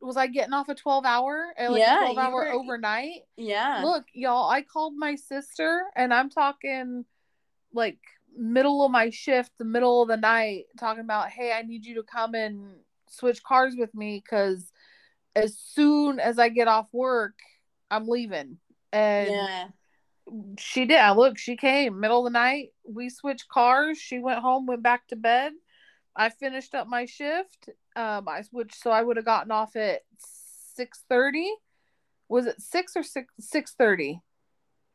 was 0.00 0.16
I 0.16 0.26
getting 0.26 0.52
off 0.52 0.68
a 0.68 0.74
12 0.74 1.04
hour, 1.04 1.54
uh, 1.58 1.70
like 1.70 1.80
Yeah, 1.80 1.98
12 2.00 2.18
hour 2.18 2.32
were- 2.32 2.52
overnight? 2.52 3.22
yeah. 3.36 3.82
Look, 3.82 4.04
y'all, 4.12 4.48
I 4.50 4.62
called 4.62 4.94
my 4.96 5.16
sister 5.16 5.84
and 5.96 6.12
I'm 6.14 6.30
talking 6.30 7.04
like 7.72 7.98
middle 8.36 8.84
of 8.84 8.90
my 8.92 9.10
shift, 9.10 9.50
the 9.58 9.64
middle 9.64 10.02
of 10.02 10.08
the 10.08 10.16
night, 10.16 10.64
talking 10.78 11.02
about, 11.02 11.30
hey, 11.30 11.52
I 11.52 11.62
need 11.62 11.84
you 11.84 11.96
to 11.96 12.02
come 12.02 12.34
and 12.34 12.76
switch 13.08 13.42
cars 13.42 13.74
with 13.76 13.94
me 13.94 14.22
because 14.24 14.72
as 15.34 15.58
soon 15.58 16.20
as 16.20 16.38
I 16.38 16.48
get 16.48 16.68
off 16.68 16.88
work, 16.92 17.34
I'm 17.90 18.08
leaving. 18.08 18.58
And 18.92 19.30
yeah. 19.30 19.68
she 20.58 20.84
did. 20.86 21.10
Look, 21.12 21.38
she 21.38 21.56
came 21.56 22.00
middle 22.00 22.26
of 22.26 22.32
the 22.32 22.38
night. 22.38 22.68
We 22.88 23.10
switched 23.10 23.48
cars. 23.48 23.98
She 23.98 24.18
went 24.18 24.40
home, 24.40 24.66
went 24.66 24.82
back 24.82 25.06
to 25.08 25.16
bed. 25.16 25.52
I 26.14 26.30
finished 26.30 26.74
up 26.74 26.86
my 26.88 27.04
shift. 27.06 27.68
Um, 27.96 28.28
I 28.28 28.42
switched, 28.42 28.80
so 28.80 28.90
I 28.90 29.02
would 29.02 29.16
have 29.16 29.24
gotten 29.24 29.50
off 29.50 29.74
at 29.74 30.02
six 30.76 31.02
thirty. 31.08 31.50
Was 32.28 32.44
it 32.44 32.60
six 32.60 32.94
or 32.94 33.02
six 33.02 33.32
six 33.40 33.72
thirty? 33.72 34.20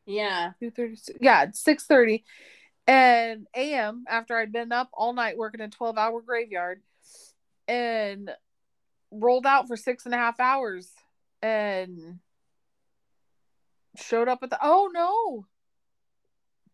Yeah. 0.06 0.52
Two 0.60 0.70
thirty. 0.70 0.96
Yeah, 1.20 1.46
six 1.52 1.84
thirty, 1.84 2.24
and 2.86 3.48
a.m. 3.56 4.04
After 4.08 4.36
I'd 4.36 4.52
been 4.52 4.70
up 4.70 4.88
all 4.92 5.12
night 5.14 5.36
working 5.36 5.60
a 5.60 5.68
twelve 5.68 5.98
hour 5.98 6.22
graveyard, 6.22 6.80
and 7.66 8.30
rolled 9.10 9.46
out 9.46 9.66
for 9.66 9.76
six 9.76 10.04
and 10.04 10.14
a 10.14 10.18
half 10.18 10.38
hours, 10.38 10.88
and 11.42 12.20
showed 13.96 14.28
up 14.28 14.44
at 14.44 14.50
the. 14.50 14.58
Oh 14.62 14.90
no, 14.94 15.46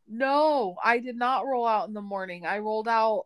no, 0.06 0.76
I 0.84 0.98
did 0.98 1.16
not 1.16 1.46
roll 1.46 1.66
out 1.66 1.88
in 1.88 1.94
the 1.94 2.02
morning. 2.02 2.44
I 2.44 2.58
rolled 2.58 2.88
out. 2.88 3.24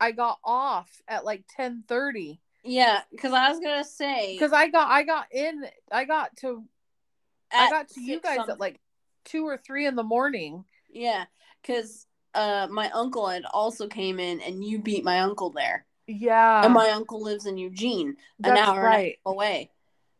I 0.00 0.12
got 0.12 0.38
off 0.44 1.02
at 1.06 1.24
like 1.24 1.44
ten 1.54 1.84
thirty 1.86 2.40
Yeah, 2.64 3.02
because 3.10 3.32
I 3.32 3.50
was 3.50 3.60
gonna 3.60 3.84
say 3.84 4.34
because 4.34 4.52
I 4.52 4.68
got 4.68 4.90
I 4.90 5.02
got 5.02 5.26
in 5.32 5.64
I 5.92 6.04
got 6.04 6.36
to 6.38 6.64
I 7.52 7.68
got 7.70 7.88
to 7.90 8.00
you 8.00 8.20
guys 8.20 8.36
something- 8.36 8.54
at 8.54 8.60
like 8.60 8.80
two 9.24 9.46
or 9.46 9.56
three 9.56 9.86
in 9.86 9.96
the 9.96 10.02
morning. 10.02 10.64
Yeah, 10.88 11.24
because 11.62 12.06
uh, 12.34 12.68
my 12.70 12.90
uncle 12.90 13.28
had 13.28 13.44
also 13.52 13.86
came 13.88 14.18
in, 14.18 14.40
and 14.40 14.64
you 14.64 14.78
beat 14.78 15.04
my 15.04 15.20
uncle 15.20 15.50
there. 15.50 15.84
Yeah, 16.06 16.64
and 16.64 16.74
my 16.74 16.90
uncle 16.90 17.22
lives 17.22 17.46
in 17.46 17.58
Eugene, 17.58 18.16
an 18.42 18.54
that's 18.54 18.68
hour 18.68 18.82
right. 18.82 19.18
away. 19.26 19.70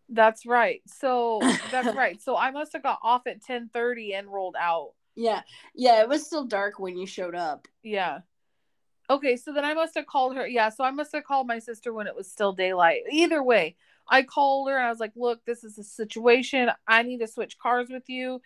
That's 0.08 0.44
right. 0.44 0.82
So 0.86 1.40
that's 1.72 1.94
right. 1.94 2.20
So 2.20 2.36
I 2.36 2.50
must 2.50 2.72
have 2.72 2.82
got 2.82 2.98
off 3.02 3.26
at 3.26 3.42
ten 3.42 3.70
thirty 3.72 4.14
and 4.14 4.28
rolled 4.28 4.56
out. 4.58 4.92
Yeah, 5.16 5.42
yeah. 5.74 6.00
It 6.02 6.08
was 6.08 6.24
still 6.26 6.44
dark 6.44 6.78
when 6.78 6.96
you 6.96 7.06
showed 7.06 7.34
up. 7.34 7.66
Yeah. 7.82 8.20
Okay, 9.10 9.36
so 9.36 9.52
then 9.52 9.64
I 9.64 9.74
must 9.74 9.96
have 9.96 10.06
called 10.06 10.36
her. 10.36 10.46
Yeah, 10.46 10.68
so 10.68 10.84
I 10.84 10.92
must 10.92 11.12
have 11.14 11.24
called 11.24 11.48
my 11.48 11.58
sister 11.58 11.92
when 11.92 12.06
it 12.06 12.14
was 12.14 12.30
still 12.30 12.52
daylight. 12.52 13.02
Either 13.10 13.42
way, 13.42 13.76
I 14.08 14.22
called 14.22 14.68
her 14.70 14.76
and 14.76 14.86
I 14.86 14.90
was 14.90 15.00
like, 15.00 15.12
"Look, 15.16 15.44
this 15.44 15.64
is 15.64 15.76
a 15.78 15.84
situation. 15.84 16.70
I 16.86 17.02
need 17.02 17.18
to 17.18 17.26
switch 17.26 17.58
cars 17.58 17.88
with 17.90 18.08
you." 18.08 18.40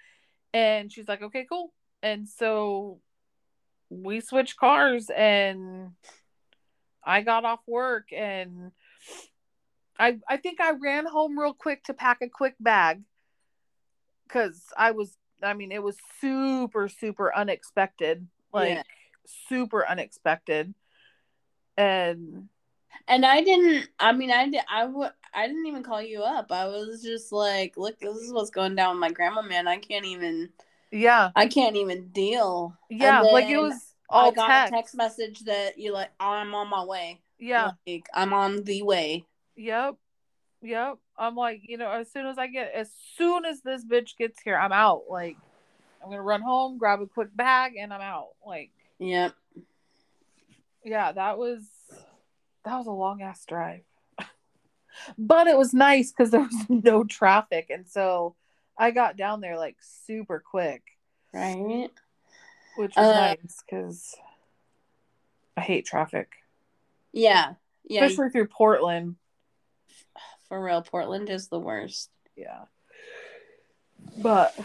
And 0.55 0.91
she's 0.91 1.07
like, 1.07 1.21
"Okay, 1.23 1.45
cool." 1.47 1.75
And 2.03 2.27
so 2.29 3.01
we 3.91 4.21
switched 4.21 4.57
cars 4.57 5.11
and 5.11 5.93
I 7.05 7.21
got 7.21 7.45
off 7.45 7.61
work 7.67 8.12
and 8.12 8.73
I 9.99 10.19
I 10.29 10.39
think 10.39 10.61
I 10.61 10.73
ran 10.73 11.07
home 11.07 11.39
real 11.39 11.55
quick 11.55 11.85
to 11.85 11.95
pack 11.95 12.23
a 12.23 12.29
quick 12.29 12.55
bag 12.59 13.03
cuz 14.29 14.65
I 14.77 14.93
was 14.93 15.19
I 15.43 15.53
mean, 15.55 15.73
it 15.73 15.83
was 15.83 15.99
super 16.21 16.89
super 16.89 17.35
unexpected. 17.35 18.27
Like 18.53 18.77
Yeah. 18.77 18.83
Super 19.49 19.87
unexpected. 19.87 20.75
And 21.77 22.49
And 23.09 23.27
I 23.27 23.43
didn't. 23.43 23.89
I 23.99 24.12
mean, 24.12 24.31
I 24.31 24.49
did. 24.49 24.62
I 24.70 24.85
would. 24.87 25.11
I 25.35 25.47
didn't 25.49 25.66
even 25.66 25.83
call 25.83 26.01
you 26.01 26.22
up. 26.22 26.53
I 26.53 26.66
was 26.66 27.03
just 27.03 27.33
like, 27.33 27.77
"Look, 27.77 27.99
this 27.99 28.16
is 28.16 28.33
what's 28.33 28.51
going 28.51 28.77
down 28.77 28.95
with 28.95 29.01
my 29.01 29.11
grandma, 29.11 29.43
man. 29.43 29.66
I 29.66 29.79
can't 29.79 30.05
even. 30.05 30.51
Yeah. 30.91 31.31
I 31.35 31.49
can't 31.49 31.77
even 31.77 32.09
deal." 32.09 32.77
Yeah. 32.89 33.20
Like 33.20 33.49
it 33.49 33.59
was 33.59 33.95
all 34.09 34.31
I 34.31 34.35
got 34.35 34.47
text. 34.47 34.72
a 34.72 34.77
text 34.77 34.95
message 34.97 35.41
that 35.41 35.79
you 35.79 35.93
like. 35.93 36.11
I'm 36.20 36.55
on 36.55 36.68
my 36.68 36.85
way. 36.85 37.20
Yeah. 37.39 37.72
Like, 37.87 38.07
I'm 38.14 38.33
on 38.33 38.62
the 38.62 38.83
way. 38.83 39.27
Yep. 39.57 39.97
Yep. 40.62 40.99
I'm 41.18 41.37
like, 41.37 41.61
you 41.64 41.77
know, 41.77 41.91
as 41.91 42.11
soon 42.11 42.27
as 42.27 42.39
I 42.39 42.47
get, 42.47 42.72
as 42.72 42.91
soon 43.16 43.45
as 43.45 43.61
this 43.61 43.85
bitch 43.85 44.16
gets 44.16 44.41
here, 44.41 44.57
I'm 44.57 44.72
out. 44.72 45.03
Like, 45.11 45.37
I'm 46.03 46.11
gonna 46.11 46.22
run 46.22 46.43
home, 46.43 46.79
grab 46.79 47.01
a 47.01 47.07
quick 47.07 47.35
bag, 47.37 47.75
and 47.79 47.93
I'm 47.93 48.01
out. 48.01 48.31
Like, 48.47 48.70
Yep. 49.05 49.35
yeah, 50.83 51.13
that 51.13 51.37
was 51.37 51.61
that 52.65 52.79
was 52.79 52.87
a 52.87 52.91
long 52.91 53.21
ass 53.21 53.45
drive, 53.45 53.83
but 55.19 55.47
it 55.47 55.59
was 55.59 55.75
nice 55.75 56.11
because 56.11 56.31
there 56.31 56.41
was 56.41 56.55
no 56.71 57.05
traffic, 57.05 57.69
and 57.69 57.87
so 57.87 58.35
I 58.79 58.91
got 58.93 59.17
down 59.19 59.43
there 59.43 59.59
like 59.59 59.77
super 59.81 60.41
quick, 60.41 60.83
Right. 61.35 61.91
which 62.77 62.97
was 62.97 63.07
Uh, 63.09 63.13
nice 63.13 63.63
because 63.69 64.15
I 65.57 65.61
hate 65.61 65.85
traffic, 65.85 66.33
Yeah. 67.13 67.55
Yeah. 67.87 68.05
especially 68.07 68.31
through 68.31 68.49
Portland. 68.49 69.17
For 70.49 70.63
real, 70.63 70.81
Portland 70.83 71.29
is 71.29 71.49
the 71.49 71.61
worst. 71.61 72.09
Yeah, 72.37 72.65
but 74.17 74.59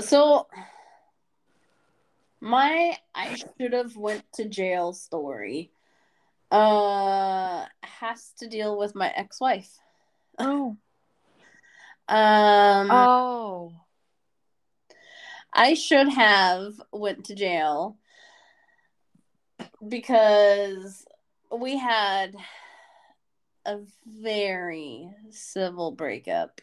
So 0.00 0.46
my 2.46 2.96
I 3.14 3.34
should 3.34 3.72
have 3.72 3.96
went 3.96 4.24
to 4.34 4.48
jail 4.48 4.92
story 4.92 5.72
uh 6.50 7.64
has 7.82 8.32
to 8.38 8.46
deal 8.46 8.78
with 8.78 8.94
my 8.94 9.12
ex-wife. 9.16 9.78
oh, 10.38 10.76
Um 12.08 12.90
oh, 12.90 13.72
I 15.52 15.74
should 15.74 16.08
have 16.08 16.80
went 16.92 17.24
to 17.24 17.34
jail 17.34 17.96
because 19.86 21.04
we 21.50 21.76
had 21.76 22.36
a 23.64 23.80
very 24.06 25.10
civil 25.30 25.90
breakup. 25.90 26.60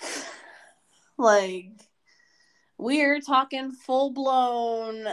like 1.18 1.91
we're 2.82 3.20
talking 3.20 3.70
full 3.72 4.10
blown 4.10 5.06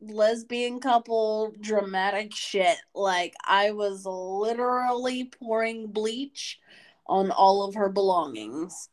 lesbian 0.00 0.80
couple 0.80 1.52
dramatic 1.60 2.34
shit. 2.34 2.76
Like 2.94 3.34
I 3.44 3.72
was 3.72 4.04
literally 4.06 5.24
pouring 5.24 5.88
bleach 5.88 6.60
on 7.06 7.30
all 7.30 7.64
of 7.64 7.74
her 7.74 7.88
belongings. 7.88 8.90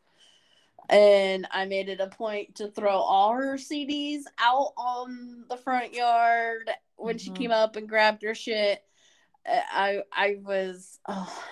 And 0.87 1.47
I 1.51 1.65
made 1.65 1.89
it 1.89 1.99
a 1.99 2.07
point 2.07 2.55
to 2.55 2.69
throw 2.69 2.91
all 2.97 3.33
her 3.33 3.57
CDs 3.57 4.21
out 4.39 4.71
on 4.77 5.45
the 5.49 5.57
front 5.57 5.93
yard 5.93 6.69
when 6.95 7.17
she 7.17 7.31
Mhm. 7.31 7.35
came 7.35 7.51
up 7.51 7.75
and 7.75 7.89
grabbed 7.89 8.21
her 8.21 8.35
shit. 8.35 8.83
I 9.47 10.03
I 10.11 10.37
was 10.43 10.99
oh, 11.07 11.43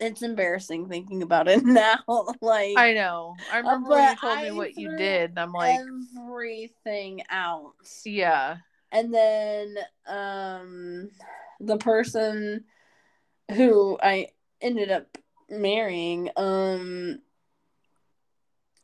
it's 0.00 0.22
embarrassing 0.22 0.88
thinking 0.88 1.22
about 1.22 1.48
it 1.48 1.62
now. 1.64 1.98
like 2.40 2.78
I 2.78 2.94
know. 2.94 3.36
I 3.50 3.58
remember 3.58 3.90
when 3.90 4.08
you 4.08 4.16
told 4.16 4.40
me 4.40 4.50
what 4.50 4.76
you 4.76 4.96
did, 4.96 5.30
and 5.30 5.38
I'm 5.38 5.52
like, 5.52 5.78
everything 6.18 7.22
out. 7.30 7.74
yeah, 8.04 8.56
And 8.90 9.12
then 9.14 9.76
um 10.06 11.10
the 11.60 11.76
person 11.76 12.64
who 13.54 13.98
I 14.02 14.28
ended 14.60 14.90
up 14.90 15.18
marrying, 15.48 16.30
um 16.36 17.20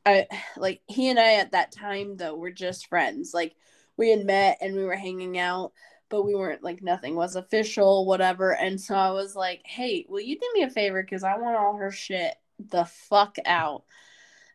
I 0.04 0.26
like 0.56 0.82
he 0.86 1.08
and 1.08 1.18
I 1.18 1.34
at 1.34 1.52
that 1.52 1.72
time 1.72 2.16
though 2.16 2.36
were 2.36 2.52
just 2.52 2.86
friends. 2.88 3.32
Like 3.34 3.56
we 3.96 4.10
had 4.10 4.24
met 4.24 4.58
and 4.60 4.76
we 4.76 4.84
were 4.84 4.94
hanging 4.96 5.38
out, 5.38 5.72
but 6.08 6.22
we 6.22 6.34
weren't 6.34 6.62
like 6.62 6.82
nothing 6.82 7.14
was 7.16 7.36
official, 7.36 8.06
whatever. 8.06 8.54
And 8.54 8.80
so 8.80 8.94
I 8.94 9.10
was 9.10 9.34
like, 9.36 9.62
"Hey, 9.66 10.06
will 10.08 10.20
you 10.20 10.38
do 10.38 10.50
me 10.54 10.62
a 10.62 10.70
favor 10.70 11.02
cuz 11.04 11.24
I 11.24 11.36
want 11.38 11.56
all 11.56 11.76
her 11.76 11.90
shit 11.90 12.36
the 12.58 12.84
fuck 12.84 13.36
out. 13.44 13.84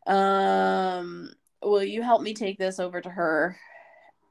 Um 0.08 1.34
will 1.64 1.84
you 1.84 2.02
help 2.02 2.22
me 2.22 2.34
take 2.34 2.58
this 2.58 2.80
over 2.80 3.02
to 3.02 3.10
her 3.10 3.58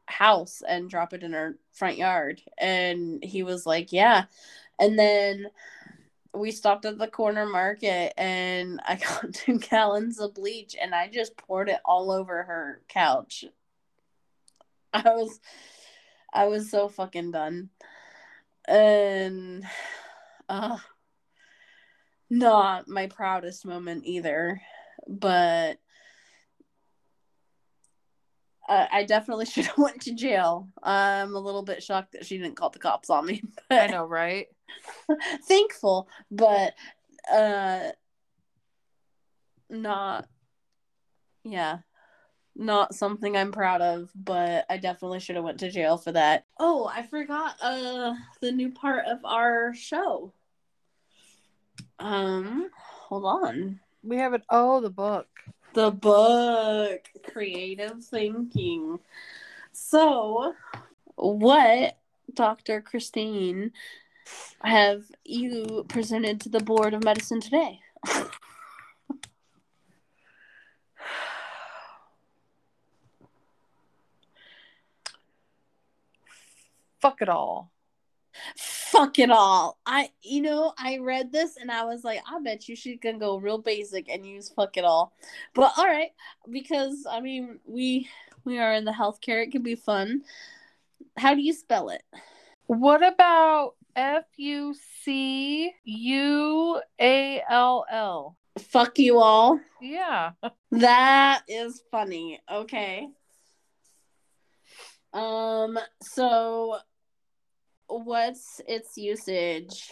house 0.06 0.62
and 0.66 0.90
drop 0.90 1.12
it 1.12 1.22
in 1.22 1.32
her 1.32 1.58
front 1.72 1.96
yard?" 1.98 2.42
And 2.58 3.22
he 3.24 3.42
was 3.42 3.66
like, 3.66 3.92
"Yeah." 3.92 4.24
And 4.78 4.98
then 4.98 5.50
we 6.34 6.50
stopped 6.50 6.84
at 6.84 6.98
the 6.98 7.08
corner 7.08 7.46
market 7.46 8.12
and 8.18 8.80
I 8.86 8.96
got 8.96 9.34
two 9.34 9.58
gallons 9.58 10.20
of 10.20 10.34
bleach 10.34 10.76
and 10.80 10.94
I 10.94 11.08
just 11.08 11.36
poured 11.36 11.68
it 11.68 11.80
all 11.84 12.10
over 12.10 12.42
her 12.44 12.82
couch. 12.88 13.44
I 14.92 15.02
was 15.10 15.40
I 16.32 16.46
was 16.46 16.70
so 16.70 16.88
fucking 16.88 17.32
done. 17.32 17.70
And 18.68 19.64
uh 20.48 20.78
not 22.30 22.86
my 22.88 23.08
proudest 23.08 23.66
moment 23.66 24.04
either, 24.06 24.60
but 25.08 25.78
uh, 28.68 28.86
I 28.92 29.04
definitely 29.04 29.46
should 29.46 29.66
have 29.66 29.78
went 29.78 30.02
to 30.02 30.14
jail. 30.14 30.68
I'm 30.82 31.34
a 31.34 31.40
little 31.40 31.62
bit 31.62 31.82
shocked 31.82 32.12
that 32.12 32.24
she 32.24 32.38
didn't 32.38 32.56
call 32.56 32.70
the 32.70 32.78
cops 32.78 33.10
on 33.10 33.26
me. 33.26 33.42
But 33.68 33.80
I 33.80 33.86
know, 33.88 34.06
right? 34.06 34.46
thankful, 35.48 36.08
but 36.30 36.74
uh 37.30 37.90
not 39.68 40.28
yeah. 41.44 41.78
Not 42.60 42.94
something 42.94 43.38
I'm 43.38 43.52
proud 43.52 43.80
of, 43.80 44.10
but 44.14 44.66
I 44.68 44.76
definitely 44.76 45.20
should 45.20 45.36
have 45.36 45.44
went 45.46 45.60
to 45.60 45.70
jail 45.70 45.96
for 45.96 46.12
that. 46.12 46.44
Oh, 46.58 46.84
I 46.94 47.02
forgot 47.04 47.56
uh 47.62 48.14
the 48.42 48.52
new 48.52 48.70
part 48.70 49.06
of 49.06 49.24
our 49.24 49.72
show. 49.72 50.34
Um, 51.98 52.68
hold 52.76 53.24
on. 53.24 53.80
We 54.02 54.18
have 54.18 54.34
it. 54.34 54.42
Oh, 54.50 54.82
the 54.82 54.90
book. 54.90 55.26
The 55.72 55.90
book 55.90 57.08
Creative 57.32 58.04
Thinking. 58.04 58.98
So, 59.72 60.54
what 61.14 61.96
Dr. 62.34 62.82
Christine 62.82 63.72
have 64.62 65.04
you 65.24 65.86
presented 65.88 66.42
to 66.42 66.50
the 66.50 66.60
board 66.60 66.92
of 66.92 67.04
medicine 67.04 67.40
today? 67.40 67.80
Fuck 77.00 77.22
it 77.22 77.28
all. 77.28 77.72
Fuck 78.56 79.18
it 79.18 79.30
all. 79.30 79.78
I 79.86 80.10
you 80.22 80.42
know, 80.42 80.72
I 80.78 80.98
read 80.98 81.32
this 81.32 81.56
and 81.56 81.70
I 81.70 81.84
was 81.84 82.04
like, 82.04 82.20
I 82.30 82.40
bet 82.40 82.68
you 82.68 82.76
she 82.76 82.96
can 82.96 83.18
go 83.18 83.36
real 83.36 83.58
basic 83.58 84.08
and 84.08 84.26
use 84.26 84.48
fuck 84.48 84.76
it 84.76 84.84
all. 84.84 85.12
But 85.54 85.72
all 85.76 85.86
right, 85.86 86.10
because 86.50 87.06
I 87.10 87.20
mean, 87.20 87.58
we 87.66 88.08
we 88.44 88.58
are 88.58 88.72
in 88.74 88.84
the 88.84 88.92
healthcare, 88.92 89.42
it 89.42 89.52
can 89.52 89.62
be 89.62 89.74
fun. 89.74 90.22
How 91.16 91.34
do 91.34 91.40
you 91.40 91.52
spell 91.52 91.90
it? 91.90 92.02
What 92.66 93.06
about 93.06 93.74
F 93.96 94.24
U 94.36 94.74
C 95.02 95.72
U 95.84 96.80
A 97.00 97.42
L 97.48 97.84
L? 97.90 98.36
Fuck 98.58 98.98
you 98.98 99.18
all. 99.18 99.60
Yeah. 99.80 100.32
That 100.70 101.42
is 101.48 101.82
funny. 101.90 102.40
Okay. 102.50 103.08
Um 105.12 105.78
so 106.02 106.78
what's 107.90 108.60
its 108.68 108.96
usage? 108.96 109.90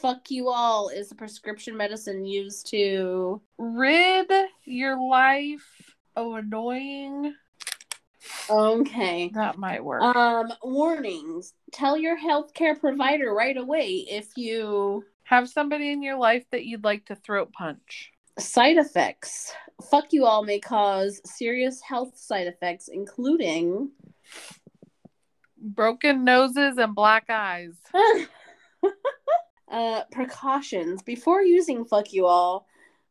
Fuck 0.00 0.30
you 0.30 0.48
all 0.48 0.88
is 0.88 1.10
a 1.10 1.14
prescription 1.14 1.76
medicine 1.76 2.24
used 2.24 2.68
to 2.70 3.40
Rid 3.58 4.30
your 4.64 5.00
life 5.00 5.96
of 6.16 6.34
annoying. 6.34 7.34
Okay. 8.48 9.30
That 9.34 9.58
might 9.58 9.84
work. 9.84 10.02
Um 10.02 10.52
warnings. 10.62 11.54
Tell 11.72 11.96
your 11.96 12.18
healthcare 12.18 12.78
provider 12.78 13.32
right 13.32 13.56
away 13.56 14.06
if 14.08 14.28
you 14.36 15.04
Have 15.24 15.48
somebody 15.48 15.90
in 15.90 16.02
your 16.02 16.16
life 16.18 16.44
that 16.52 16.64
you'd 16.66 16.84
like 16.84 17.06
to 17.06 17.16
throat 17.16 17.52
punch. 17.52 18.12
side 18.38 18.76
effects. 18.76 19.52
Fuck 19.90 20.12
you 20.12 20.24
all 20.26 20.44
may 20.44 20.60
cause 20.60 21.20
serious 21.24 21.80
health 21.80 22.16
side 22.18 22.46
effects 22.46 22.88
including 22.88 23.90
Broken 25.60 26.24
noses 26.24 26.78
and 26.78 26.94
black 26.94 27.26
eyes. 27.28 27.74
uh, 29.70 30.02
precautions 30.10 31.02
before 31.02 31.42
using 31.42 31.84
fuck 31.84 32.12
you 32.12 32.26
all 32.26 32.66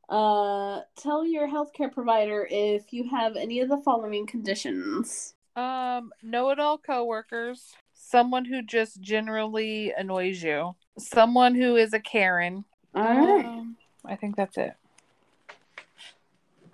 uh, 0.09 0.81
tell 0.97 1.25
your 1.25 1.47
healthcare 1.47 1.91
provider 1.91 2.47
if 2.49 2.91
you 2.91 3.07
have 3.09 3.35
any 3.35 3.59
of 3.59 3.69
the 3.69 3.77
following 3.77 4.25
conditions 4.25 5.35
Um, 5.55 6.11
know 6.23 6.49
it 6.49 6.59
all 6.59 6.77
coworkers. 6.77 7.73
Someone 7.93 8.45
who 8.45 8.63
just 8.63 9.01
generally 9.01 9.93
annoys 9.95 10.41
you. 10.41 10.75
Someone 10.97 11.53
who 11.53 11.75
is 11.75 11.93
a 11.93 11.99
Karen. 11.99 12.65
All 12.95 13.03
right. 13.03 13.45
Um, 13.45 13.77
I 14.03 14.15
think 14.15 14.35
that's 14.35 14.57
it. 14.57 14.73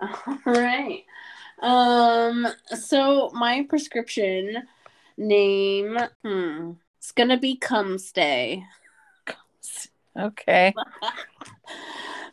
All 0.00 0.38
right. 0.46 1.04
Um. 1.60 2.46
So 2.74 3.30
my 3.34 3.66
prescription 3.68 4.62
name, 5.16 5.98
hmm, 6.24 6.72
it's 6.98 7.12
gonna 7.12 7.38
be 7.38 7.56
Come 7.56 7.98
Stay. 7.98 8.64
Okay. 10.18 10.74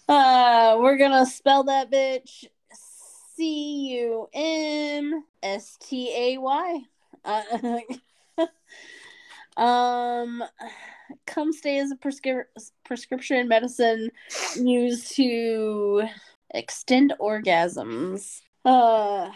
Uh, 0.09 0.77
we're 0.81 0.97
gonna 0.97 1.25
spell 1.25 1.63
that 1.63 1.89
bitch 1.89 2.43
C 3.35 3.95
U 3.95 4.27
M 4.33 5.23
S 5.41 5.77
T 5.79 6.13
A 6.15 6.37
Y. 6.37 6.81
Uh, 7.23 7.79
um, 9.61 10.43
Cumstay 11.25 11.81
is 11.81 11.91
a 11.91 11.95
prescri- 11.95 12.43
prescription 12.83 13.47
medicine 13.47 14.09
used 14.57 15.15
to 15.15 16.03
extend 16.53 17.13
orgasms. 17.19 18.41
Uh, 18.65 19.31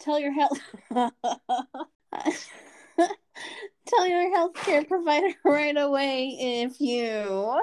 tell 0.00 0.18
your 0.18 0.32
health. 0.32 0.58
tell 3.86 4.06
your 4.06 4.36
healthcare 4.36 4.86
provider 4.86 5.34
right 5.44 5.76
away 5.76 6.36
if 6.38 6.80
you 6.80 7.60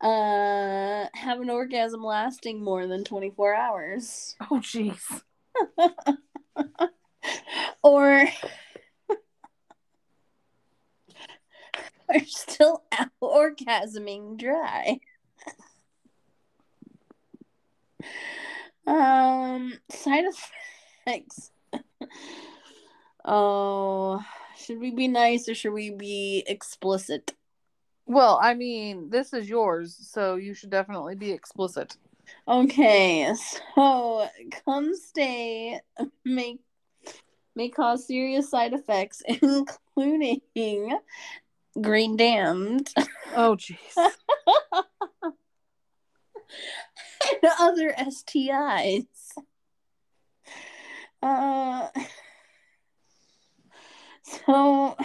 uh 0.00 1.06
have 1.14 1.40
an 1.40 1.50
orgasm 1.50 2.04
lasting 2.04 2.62
more 2.62 2.86
than 2.86 3.04
24 3.04 3.54
hours. 3.54 4.36
Oh, 4.50 4.56
jeez. 4.56 5.22
or 7.82 8.28
are 12.08 12.24
still 12.26 12.82
orgasming 13.22 14.38
dry. 14.38 14.98
Um 18.86 19.74
side 19.90 20.24
effects 21.06 21.50
oh 23.24 24.20
should 24.56 24.78
we 24.78 24.90
be 24.90 25.08
nice 25.08 25.48
or 25.48 25.54
should 25.54 25.72
we 25.72 25.90
be 25.90 26.44
explicit 26.46 27.34
Well, 28.06 28.38
I 28.42 28.52
mean, 28.54 29.08
this 29.08 29.32
is 29.32 29.48
yours, 29.48 29.96
so 30.12 30.36
you 30.36 30.52
should 30.52 30.68
definitely 30.70 31.14
be 31.16 31.30
explicit. 31.32 31.96
Okay, 32.46 33.32
so 33.74 34.28
come 34.64 34.94
stay 34.94 35.80
may 36.24 36.58
may 37.56 37.70
cause 37.70 38.06
serious 38.06 38.50
side 38.50 38.74
effects, 38.74 39.22
including 39.42 40.98
green 41.80 42.16
damned 42.16 42.92
Oh, 43.34 43.56
jeez. 43.62 43.96
and 47.32 47.52
other 47.58 47.94
STIs. 47.98 49.06
Uh, 51.22 51.88
so 54.24 54.96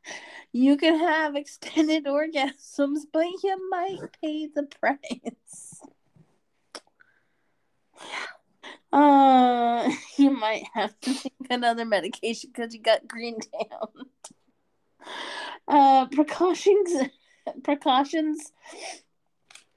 you 0.52 0.76
can 0.76 0.98
have 0.98 1.36
extended 1.36 2.04
orgasms, 2.06 3.00
but 3.12 3.26
you 3.42 3.68
might 3.70 4.00
pay 4.22 4.46
the 4.46 4.64
price. 4.64 5.80
Uh, 8.92 9.90
you 10.16 10.30
might 10.30 10.64
have 10.74 10.98
to 11.00 11.14
take 11.14 11.32
another 11.50 11.84
medication 11.84 12.50
because 12.52 12.74
you 12.74 12.80
got 12.80 13.06
green 13.06 13.38
down. 13.52 14.06
Uh, 15.66 16.06
precautions, 16.06 17.08
precautions 17.62 18.52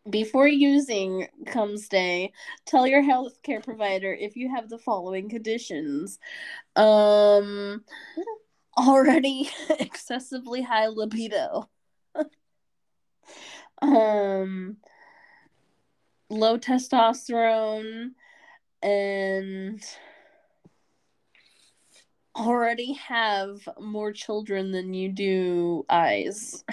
before 0.09 0.47
using 0.47 1.27
Cumstay. 1.45 2.31
Tell 2.65 2.87
your 2.87 3.03
healthcare 3.03 3.63
provider 3.63 4.13
if 4.13 4.35
you 4.35 4.49
have 4.49 4.69
the 4.69 4.79
following 4.79 5.29
conditions. 5.29 6.19
Um, 6.75 7.83
already 8.87 9.49
excessively 9.79 10.61
high 10.61 10.87
libido. 10.87 11.69
um, 13.81 14.77
low 16.29 16.57
testosterone 16.57 18.11
and 18.81 19.83
already 22.35 22.93
have 22.93 23.67
more 23.79 24.11
children 24.11 24.71
than 24.71 24.93
you 24.93 25.09
do 25.09 25.85
eyes. 25.89 26.63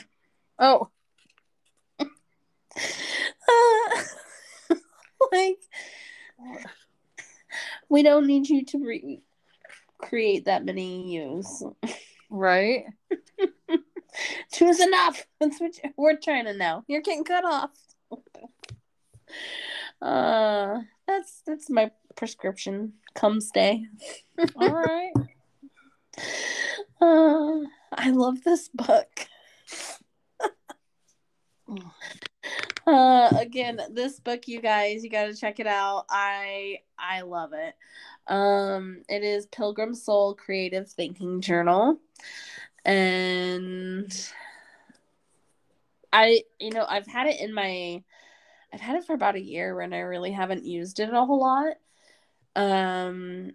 Oh, 0.59 0.89
Uh, 3.49 4.03
like 5.33 5.59
we 7.89 8.03
don't 8.03 8.27
need 8.27 8.49
you 8.49 8.65
to 8.65 8.79
re- 8.79 9.23
create 9.99 10.47
that 10.47 10.65
many 10.65 11.13
ewes. 11.13 11.63
right. 12.31 12.87
Two's 14.53 14.81
enough. 14.81 15.27
That's 15.41 15.61
what 15.61 15.73
we're 15.97 16.17
trying 16.17 16.47
to 16.47 16.55
know. 16.55 16.85
You're 16.87 17.03
getting 17.03 17.25
cut 17.25 17.45
off. 17.45 17.71
Uh, 20.01 20.79
that's 21.09 21.43
that's 21.45 21.69
my 21.69 21.91
prescription. 22.15 22.93
Come 23.15 23.41
stay. 23.41 23.85
All 24.55 24.73
right. 24.73 25.13
Uh, 27.01 27.67
I 27.93 28.11
love 28.11 28.43
this 28.45 28.69
book. 28.69 29.27
uh, 32.87 33.33
again, 33.39 33.81
this 33.91 34.21
book, 34.21 34.49
you 34.49 34.61
guys, 34.61 35.03
you 35.03 35.11
got 35.11 35.27
to 35.27 35.35
check 35.35 35.61
it 35.61 35.67
out. 35.67 36.07
I 36.09 36.79
I 36.99 37.23
love 37.23 37.53
it. 37.53 37.75
Um, 38.29 39.03
it 39.09 39.23
is 39.23 39.47
Pilgrim 39.47 39.95
Soul 39.95 40.35
Creative 40.35 40.89
Thinking 40.89 41.41
Journal, 41.41 41.99
and 42.85 44.13
I, 46.13 46.43
you 46.61 46.71
know, 46.71 46.85
I've 46.89 47.07
had 47.07 47.27
it 47.27 47.41
in 47.41 47.53
my, 47.55 48.03
I've 48.73 48.81
had 48.81 48.97
it 48.97 49.05
for 49.05 49.15
about 49.15 49.37
a 49.37 49.41
year, 49.41 49.81
and 49.81 49.95
I 49.95 49.99
really 49.99 50.33
haven't 50.33 50.65
used 50.65 51.01
it 51.01 51.13
a 51.13 51.25
whole 51.25 51.41
lot. 51.41 51.75
Um, 52.55 53.53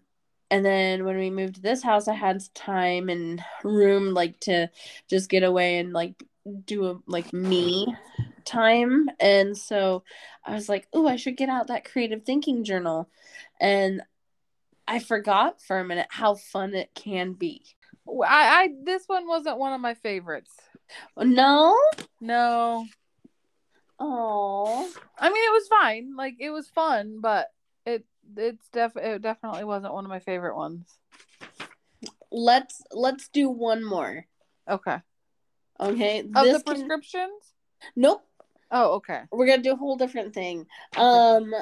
and 0.50 0.66
then 0.66 1.04
when 1.04 1.18
we 1.18 1.30
moved 1.30 1.56
to 1.56 1.62
this 1.62 1.82
house, 1.82 2.08
I 2.08 2.14
had 2.14 2.44
time 2.54 3.10
and 3.10 3.44
room 3.64 4.14
like 4.14 4.40
to 4.42 4.70
just 5.10 5.30
get 5.30 5.44
away 5.44 5.80
and 5.80 5.94
like 5.94 6.24
do 6.66 6.86
a 6.86 7.00
like 7.08 7.34
me 7.34 7.88
time. 8.46 9.10
And 9.20 9.58
so 9.58 10.04
I 10.46 10.54
was 10.54 10.70
like, 10.70 10.88
oh, 10.94 11.08
I 11.08 11.16
should 11.16 11.38
get 11.38 11.50
out 11.50 11.68
that 11.68 11.86
creative 11.86 12.24
thinking 12.24 12.64
journal. 12.64 13.10
And 13.60 14.02
I 14.88 15.00
forgot 15.00 15.62
for 15.62 15.80
a 15.80 15.86
minute 15.86 16.08
how 16.10 16.36
fun 16.36 16.74
it 16.76 16.90
can 16.94 17.34
be. 17.34 17.64
I, 18.08 18.24
I 18.28 18.70
this 18.84 19.04
one 19.08 19.28
wasn't 19.28 19.58
one 19.58 19.74
of 19.74 19.82
my 19.82 19.94
favorites. 19.94 20.54
No? 21.18 21.78
No. 22.20 22.86
Oh. 24.00 24.92
I 25.18 25.30
mean, 25.30 25.44
it 25.44 25.54
was 25.54 25.68
fine. 25.68 26.16
Like 26.16 26.36
it 26.40 26.50
was 26.50 26.68
fun, 26.68 27.20
but 27.22 27.48
it 27.86 28.06
it's 28.36 28.68
def 28.70 28.96
it 28.98 29.22
definitely 29.22 29.64
wasn't 29.64 29.94
one 29.94 30.06
of 30.06 30.10
my 30.10 30.20
favorite 30.20 30.56
ones. 30.56 30.88
Let's 32.32 32.82
let's 32.92 33.30
do 33.30 33.50
one 33.50 33.84
more. 33.84 34.26
Okay. 34.70 34.98
Okay. 35.80 36.20
Of 36.20 36.46
this 36.46 36.58
the 36.58 36.64
can- 36.64 36.74
prescriptions? 36.76 37.54
Nope. 37.96 38.26
Oh, 38.72 38.96
okay. 38.96 39.22
We're 39.32 39.46
gonna 39.46 39.62
do 39.62 39.74
a 39.74 39.78
whole 39.78 39.98
different 39.98 40.34
thing. 40.34 40.66
Um 40.98 41.54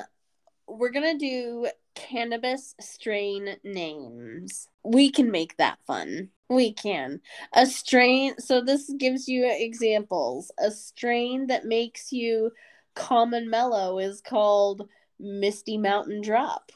we're 0.68 0.92
gonna 0.92 1.18
do 1.18 1.68
cannabis 1.96 2.76
strain 2.80 3.58
names. 3.64 4.68
We 4.84 5.12
can 5.12 5.32
make 5.32 5.58
that 5.58 5.80
fun. 5.86 6.30
We 6.50 6.74
can. 6.74 7.22
A 7.54 7.66
strain 7.66 8.38
so 8.40 8.62
this 8.62 8.92
gives 8.98 9.28
you 9.28 9.50
examples. 9.50 10.52
A 10.60 10.72
strain 10.72 11.48
that 11.48 11.66
makes 11.66 12.12
you 12.12 12.52
calm 12.96 13.34
and 13.34 13.50
mellow 13.50 14.00
is 14.00 14.22
called 14.22 14.90
Misty 15.20 15.78
Mountain 15.78 16.22
Drop. 16.22 16.72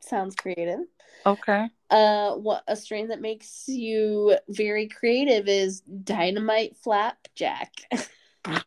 Sounds 0.00 0.34
creative. 0.34 0.80
Okay. 1.24 1.68
Uh 1.90 2.34
what 2.34 2.62
a 2.66 2.76
strain 2.76 3.08
that 3.08 3.20
makes 3.20 3.64
you 3.68 4.36
very 4.48 4.88
creative 4.88 5.48
is 5.48 5.80
Dynamite 5.80 6.76
Flapjack. 6.76 7.72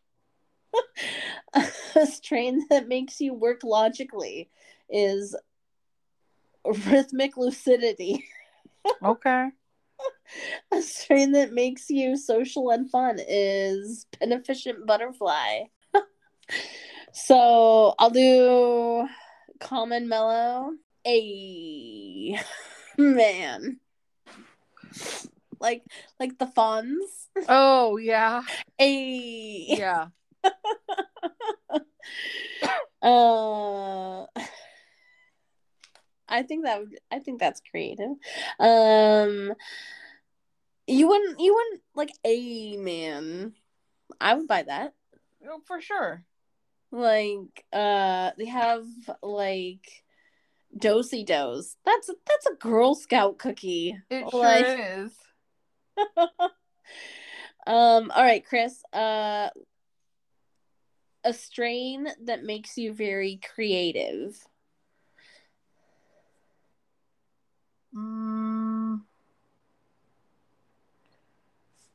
a 1.54 2.06
strain 2.06 2.64
that 2.70 2.88
makes 2.88 3.20
you 3.20 3.34
work 3.34 3.64
logically 3.64 4.48
is 4.90 5.36
rhythmic 6.64 7.36
lucidity. 7.36 8.24
Okay. 9.02 9.48
A 10.72 10.80
strain 10.82 11.32
that 11.32 11.52
makes 11.52 11.90
you 11.90 12.16
social 12.16 12.70
and 12.70 12.90
fun 12.90 13.18
is 13.28 14.06
beneficent 14.18 14.86
butterfly. 14.86 15.64
so 17.12 17.94
I'll 17.98 18.10
do 18.10 19.06
common 19.58 20.08
mellow. 20.08 20.70
A 21.06 22.38
man. 22.98 23.80
like 25.60 25.82
like 26.18 26.38
the 26.38 26.46
Fonz. 26.46 27.28
Oh 27.48 27.96
yeah. 27.96 28.42
A 28.80 29.66
Yeah. 29.68 30.06
uh 33.02 34.26
I 36.30 36.42
think 36.42 36.64
that 36.64 36.80
would 36.80 36.98
I 37.10 37.18
think 37.18 37.40
that's 37.40 37.60
creative. 37.70 38.12
Um 38.58 39.52
you 40.86 41.06
wouldn't 41.08 41.40
you 41.40 41.54
wouldn't 41.54 41.82
like 41.94 42.12
a 42.24 42.76
man. 42.78 43.52
I 44.20 44.34
would 44.34 44.46
buy 44.48 44.62
that. 44.62 44.94
Oh, 45.46 45.60
For 45.66 45.80
sure. 45.80 46.24
Like 46.92 47.64
uh 47.72 48.30
they 48.38 48.46
have 48.46 48.86
like 49.22 50.02
dosey 50.76 51.24
dos. 51.26 51.76
That's 51.84 52.08
that's 52.26 52.46
a 52.46 52.54
Girl 52.54 52.94
Scout 52.94 53.38
cookie. 53.38 53.96
It 54.10 54.32
Like- 54.32 54.66
sure 54.66 54.78
is. 55.04 55.12
um 57.66 58.10
all 58.14 58.22
right, 58.22 58.44
Chris. 58.44 58.82
Uh 58.92 59.50
a 61.22 61.32
strain 61.34 62.08
that 62.24 62.44
makes 62.44 62.78
you 62.78 62.94
very 62.94 63.38
creative. 63.54 64.42
Mm, 67.94 69.02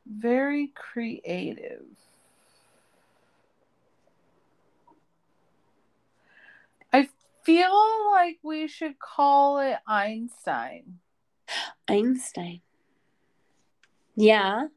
very 0.05 0.67
creative. 0.75 1.85
I 6.91 7.09
feel 7.43 8.11
like 8.11 8.39
we 8.43 8.67
should 8.67 8.99
call 8.99 9.59
it 9.59 9.77
Einstein. 9.87 10.99
Einstein. 11.87 12.61
Yeah. 14.15 14.67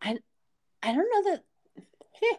I 0.00 0.18
I 0.82 0.92
don't 0.94 1.08
know 1.12 1.32
that. 1.32 1.44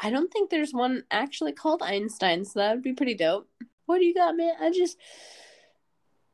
I 0.00 0.10
don't 0.10 0.30
think 0.32 0.50
there's 0.50 0.72
one 0.72 1.04
actually 1.10 1.52
called 1.52 1.82
Einstein, 1.82 2.44
so 2.44 2.60
that 2.60 2.74
would 2.74 2.82
be 2.82 2.92
pretty 2.92 3.14
dope. 3.14 3.48
What 3.86 3.98
do 3.98 4.04
you 4.04 4.14
got, 4.14 4.36
man? 4.36 4.54
I 4.60 4.70
just 4.70 4.98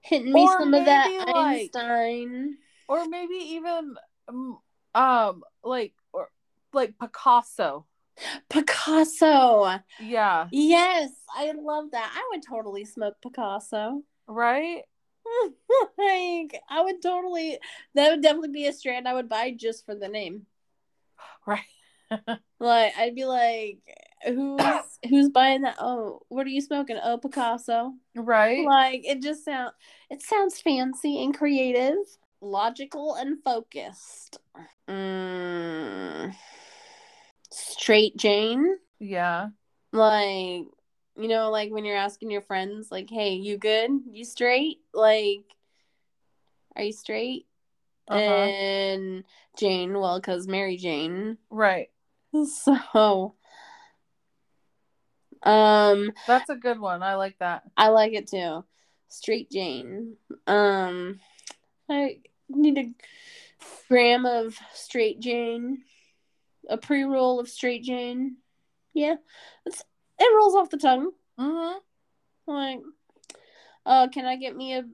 hitting 0.02 0.32
me 0.32 0.42
Or 0.42 0.58
some 0.58 0.74
of 0.74 0.84
that 0.84 1.10
like- 1.26 1.36
Einstein. 1.36 2.56
Or 2.88 3.08
maybe 3.08 3.34
even 3.34 3.94
um, 4.28 4.58
um 4.94 5.42
like 5.64 5.94
or 6.12 6.28
like 6.74 6.98
Picasso. 6.98 7.86
Picasso. 8.50 9.80
Yeah, 10.00 10.48
Yes, 10.50 11.10
I 11.34 11.52
love 11.52 11.92
that. 11.92 12.12
I 12.14 12.28
would 12.30 12.42
totally 12.46 12.84
smoke 12.84 13.16
Picasso. 13.22 14.02
right? 14.26 14.82
like 15.98 16.60
I 16.68 16.82
would 16.82 17.00
totally 17.00 17.58
that 17.94 18.10
would 18.10 18.22
definitely 18.22 18.50
be 18.50 18.66
a 18.66 18.72
strand 18.72 19.06
I 19.08 19.14
would 19.14 19.28
buy 19.28 19.52
just 19.52 19.86
for 19.86 19.94
the 19.94 20.08
name. 20.08 20.46
Right. 21.46 21.60
Like 22.60 22.92
I'd 22.96 23.14
be 23.16 23.24
like, 23.24 23.78
who's 24.24 24.60
who's 25.08 25.28
buying 25.30 25.62
that? 25.62 25.76
Oh, 25.80 26.20
what 26.28 26.46
are 26.46 26.50
you 26.50 26.60
smoking? 26.60 26.98
Oh, 27.02 27.18
Picasso. 27.18 27.94
Right? 28.14 28.64
Like 28.66 29.02
it 29.04 29.20
just 29.20 29.44
sound 29.44 29.72
it 30.10 30.22
sounds 30.22 30.60
fancy 30.60 31.22
and 31.22 31.36
creative, 31.36 31.96
logical 32.40 33.14
and 33.14 33.42
focused. 33.42 34.38
Mm. 34.88 36.34
Straight 37.50 38.16
Jane, 38.16 38.76
Yeah. 38.98 39.48
like 39.92 40.66
you 41.16 41.28
know, 41.28 41.50
like 41.50 41.70
when 41.70 41.84
you're 41.84 41.96
asking 41.96 42.30
your 42.30 42.40
friends, 42.40 42.90
like, 42.90 43.10
"Hey, 43.10 43.34
you 43.34 43.58
good? 43.58 43.90
You 44.10 44.24
straight? 44.24 44.78
Like, 44.94 45.44
are 46.74 46.82
you 46.84 46.92
straight?" 46.92 47.46
Uh-huh. 48.08 48.18
And 48.20 49.24
Jane, 49.58 49.98
well, 49.98 50.18
because 50.18 50.48
Mary 50.48 50.76
Jane. 50.76 51.36
Right. 51.50 51.88
So, 52.46 53.34
um, 55.42 56.12
That's 56.26 56.50
a 56.50 56.56
good 56.56 56.78
one. 56.78 57.02
I 57.02 57.16
like 57.16 57.38
that. 57.38 57.62
I 57.76 57.88
like 57.88 58.12
it 58.12 58.28
too. 58.28 58.64
Straight 59.08 59.50
Jane. 59.50 60.16
Um, 60.46 61.20
I 61.90 62.18
need 62.48 62.78
a 62.78 62.94
gram 63.88 64.24
of 64.24 64.56
straight 64.72 65.20
Jane, 65.20 65.82
a 66.68 66.78
pre 66.78 67.02
roll 67.02 67.40
of 67.40 67.48
straight 67.48 67.82
Jane. 67.82 68.36
Yeah, 68.94 69.16
it's 69.66 69.82
it 70.18 70.34
rolls 70.34 70.54
off 70.54 70.70
the 70.70 70.78
tongue. 70.78 71.10
Mm-hmm. 71.38 71.78
Like, 72.46 72.80
uh, 73.84 74.08
can 74.08 74.24
I 74.24 74.36
get 74.36 74.56
me 74.56 74.74
a 74.74 74.84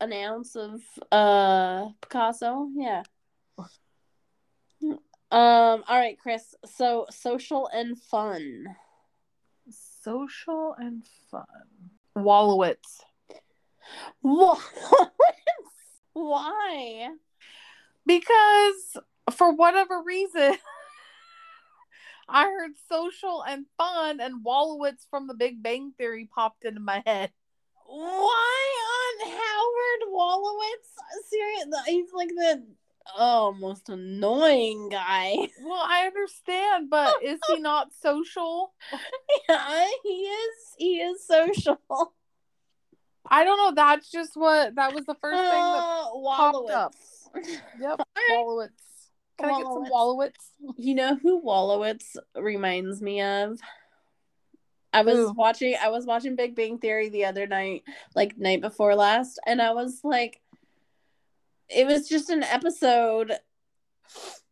an 0.00 0.12
ounce 0.12 0.56
of 0.56 0.80
uh 1.10 1.88
Picasso? 2.00 2.68
Yeah. 2.74 3.02
Um. 5.30 5.84
All 5.86 5.98
right, 5.98 6.18
Chris. 6.18 6.54
So 6.64 7.06
social 7.10 7.68
and 7.68 7.98
fun. 7.98 8.64
Social 10.02 10.74
and 10.78 11.04
fun. 11.30 11.44
Wolowitz. 12.16 13.02
What? 14.22 14.60
Why? 16.12 17.10
Because 18.06 18.96
for 19.32 19.52
whatever 19.52 20.02
reason, 20.02 20.56
I 22.28 22.44
heard 22.44 22.72
social 22.88 23.42
and 23.42 23.66
fun 23.76 24.20
and 24.20 24.44
Wolowitz 24.44 25.06
from 25.10 25.26
the 25.26 25.34
Big 25.34 25.62
Bang 25.62 25.92
Theory 25.96 26.28
popped 26.34 26.64
into 26.64 26.80
my 26.80 27.02
head. 27.06 27.30
Why 27.86 28.66
on 28.98 29.30
Howard 29.30 30.12
Wolowitz? 30.12 31.28
Serious? 31.28 31.66
He's 31.86 32.12
like 32.12 32.28
the 32.28 32.62
oh 33.16 33.54
most 33.58 33.88
annoying 33.88 34.88
guy. 34.90 35.34
Well, 35.62 35.82
I 35.84 36.06
understand, 36.06 36.90
but 36.90 37.14
is 37.22 37.40
he 37.48 37.58
not 37.60 37.88
social? 38.00 38.72
yeah, 39.48 39.86
he 40.02 40.08
is. 40.08 40.54
He 40.78 41.00
is 41.00 41.26
social. 41.26 41.80
I 43.30 43.44
don't 43.44 43.58
know. 43.58 43.72
That's 43.74 44.10
just 44.10 44.32
what 44.34 44.74
that 44.76 44.94
was 44.94 45.04
the 45.04 45.16
first 45.20 45.38
thing 45.38 45.50
that. 45.50 45.78
Uh, 45.78 46.36
popped 46.36 46.70
up. 46.70 46.94
Yep. 47.80 48.00
Wolowitz. 48.32 48.68
Can 49.38 49.50
I 49.50 49.58
get 49.58 49.66
some 49.66 49.84
Wolowitz. 49.84 50.32
Wolowitz? 50.62 50.74
You 50.76 50.94
know 50.94 51.16
who 51.16 51.42
Wolowitz 51.42 52.16
reminds 52.34 53.00
me 53.00 53.22
of? 53.22 53.58
I 54.92 55.02
was 55.02 55.16
Who? 55.16 55.32
watching 55.32 55.76
I 55.80 55.90
was 55.90 56.06
watching 56.06 56.36
Big 56.36 56.56
Bang 56.56 56.78
Theory 56.78 57.08
the 57.08 57.26
other 57.26 57.46
night, 57.46 57.82
like 58.14 58.38
night 58.38 58.60
before 58.60 58.94
last, 58.94 59.38
and 59.46 59.60
I 59.60 59.72
was 59.72 60.00
like 60.02 60.40
it 61.68 61.86
was 61.86 62.08
just 62.08 62.30
an 62.30 62.42
episode 62.42 63.32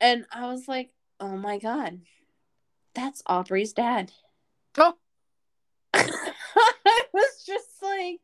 and 0.01 0.27
I 0.33 0.47
was 0.47 0.69
like, 0.69 0.91
"Oh 1.21 1.37
my 1.37 1.59
god. 1.59 2.01
That's 2.95 3.23
Aubrey's 3.27 3.73
dad." 3.73 4.13
Oh, 4.79 4.95
I 5.95 7.03
was 7.13 7.45
just 7.47 7.83
like 7.83 8.21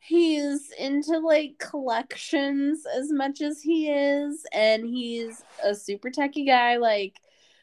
he's 0.00 0.70
into 0.78 1.18
like 1.18 1.58
collections 1.58 2.84
as 2.86 3.12
much 3.12 3.40
as 3.40 3.60
he 3.60 3.90
is 3.90 4.44
and 4.52 4.84
he's 4.86 5.42
a 5.62 5.74
super 5.74 6.10
techie 6.10 6.46
guy 6.46 6.76
like 6.76 7.20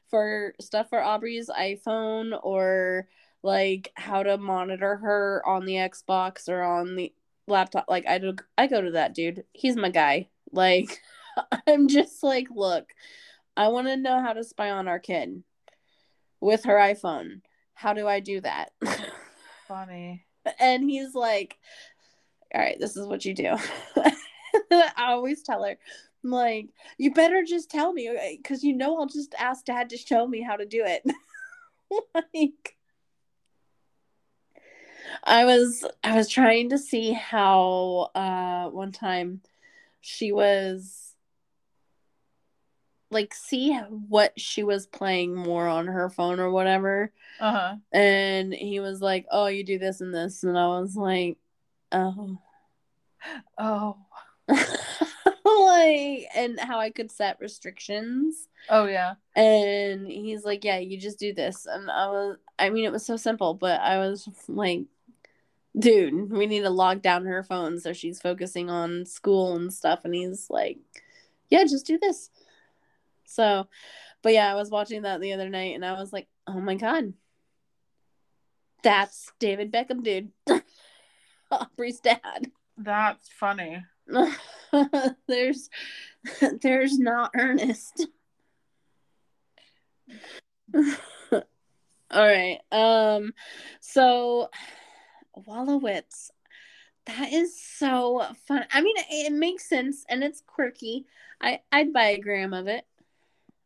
for 0.10 0.54
stuff 0.60 0.90
for 0.90 1.02
Aubrey's 1.02 1.50
iPhone 1.50 2.38
or 2.44 3.08
like 3.42 3.92
how 3.96 4.22
to 4.24 4.38
monitor 4.38 4.98
her 4.98 5.42
on 5.46 5.66
the 5.66 5.74
Xbox 5.74 6.50
or 6.50 6.62
on 6.62 6.96
the 6.96 7.14
laptop 7.48 7.86
like 7.88 8.06
I 8.08 8.18
do 8.18 8.36
I 8.58 8.68
go 8.68 8.82
to 8.82 8.92
that 8.92 9.14
dude 9.14 9.46
he's 9.54 9.76
my 9.76 9.90
guy 9.90 10.30
like 10.52 11.02
I'm 11.68 11.88
just 11.88 12.24
like 12.24 12.48
look 12.54 12.90
I 13.58 13.70
want 13.70 13.88
to 13.88 13.98
know 13.98 14.22
how 14.22 14.34
to 14.34 14.44
spy 14.44 14.70
on 14.70 14.88
our 14.88 15.00
kid 15.00 15.44
with 16.42 16.66
her 16.66 16.76
iPhone. 16.76 17.42
How 17.74 17.94
do 17.94 18.08
I 18.08 18.20
do 18.20 18.42
that? 18.42 18.72
Funny. 19.68 20.26
and 20.60 20.90
he's 20.90 21.16
like 21.16 21.58
all 22.54 22.62
right 22.62 22.80
this 22.80 22.96
is 22.96 23.08
what 23.08 23.26
you 23.26 23.34
do. 23.34 23.56
I 24.72 25.12
always 25.12 25.44
tell 25.44 25.64
her 25.64 25.78
I'm 26.24 26.32
like 26.32 26.70
you 26.98 27.14
better 27.14 27.44
just 27.44 27.70
tell 27.70 27.94
me 27.94 28.10
because 28.38 28.64
you 28.64 28.74
know 28.74 28.98
i'll 28.98 29.06
just 29.06 29.36
ask 29.38 29.66
dad 29.66 29.90
to 29.90 29.98
show 29.98 30.28
me 30.28 30.42
how 30.42 30.56
to 30.56 30.66
do 30.66 30.84
it. 30.86 31.04
Like 32.14 32.76
i 35.24 35.46
was 35.46 35.86
i 36.04 36.16
was 36.16 36.30
trying 36.30 36.70
to 36.70 36.78
see 36.78 37.12
how 37.12 38.10
uh 38.16 38.70
one 38.70 38.92
time 38.92 39.42
she 40.08 40.32
was 40.32 41.16
like 43.10 43.34
see 43.34 43.74
what 44.10 44.40
she 44.40 44.62
was 44.64 44.86
playing 44.86 45.34
more 45.36 45.68
on 45.68 45.88
her 45.88 46.10
phone 46.10 46.40
or 46.40 46.52
whatever 46.52 47.12
Uh 47.40 47.52
huh. 47.52 47.76
and 47.92 48.54
he 48.54 48.80
was 48.80 49.02
like, 49.02 49.26
"Oh, 49.32 49.48
you 49.48 49.64
do 49.64 49.80
this 49.80 50.02
and 50.02 50.14
this," 50.14 50.44
and 50.44 50.58
I 50.58 50.68
was 50.68 50.96
like, 50.96 51.38
"Oh." 51.92 52.38
Oh. 53.58 53.98
like 54.48 56.28
and 56.36 56.60
how 56.60 56.80
I 56.80 56.92
could 56.92 57.10
set 57.12 57.38
restrictions 57.40 58.48
Oh 58.70 58.86
yeah. 58.86 59.16
and 59.36 60.06
he's 60.08 60.44
like 60.46 60.64
yeah 60.64 60.78
you 60.78 60.98
just 61.00 61.18
do 61.18 61.34
this 61.34 61.66
and 61.66 61.90
I 61.90 62.08
was 62.08 62.38
I 62.60 62.70
mean 62.70 62.86
it 62.86 62.92
was 62.92 63.04
so 63.06 63.18
simple 63.18 63.56
but 63.56 63.80
I 63.82 63.98
was 63.98 64.30
like 64.48 64.82
dude, 65.78 66.32
we 66.32 66.48
need 66.48 66.62
to 66.62 66.70
lock 66.70 67.02
down 67.02 67.26
her 67.26 67.44
phone 67.44 67.80
so 67.80 67.94
she's 67.94 68.22
focusing 68.22 68.70
on 68.70 69.06
school 69.06 69.56
and 69.56 69.74
stuff. 69.74 70.06
And 70.06 70.16
he's 70.16 70.50
like, 70.50 70.78
yeah, 71.50 71.64
just 71.64 71.86
do 71.86 71.98
this. 71.98 72.30
So, 73.26 73.68
but 74.22 74.34
yeah, 74.34 74.52
I 74.52 74.56
was 74.56 74.70
watching 74.70 75.04
that 75.04 75.22
the 75.22 75.34
other 75.34 75.50
night 75.50 75.76
and 75.76 75.86
I 75.86 75.94
was 75.94 76.14
like, 76.14 76.28
oh 76.48 76.60
my 76.60 76.76
God, 76.76 77.14
that's 78.84 79.32
David 79.40 79.72
Beckham, 79.72 80.04
dude. 80.04 80.32
Aubrey's 81.52 82.00
dad. 82.00 82.52
That's 82.78 83.30
funny. 83.30 83.84
there's, 85.28 85.70
there's 86.62 86.98
not 87.00 87.32
Ernest. 87.36 88.08
All 92.12 92.28
right. 92.28 92.60
Um, 92.72 93.34
so 93.80 94.50
Wolowitz. 95.48 96.30
That 97.06 97.32
is 97.32 97.60
so 97.60 98.26
fun. 98.48 98.66
I 98.72 98.82
mean, 98.82 98.98
it, 98.98 99.28
it 99.28 99.34
makes 99.34 99.70
sense 99.70 100.06
and 100.10 100.24
it's 100.24 100.42
quirky. 100.46 101.06
I 101.42 101.60
I'd 101.72 101.94
buy 101.94 102.08
a 102.08 102.20
gram 102.20 102.54
of 102.54 102.68
it. 102.68 102.86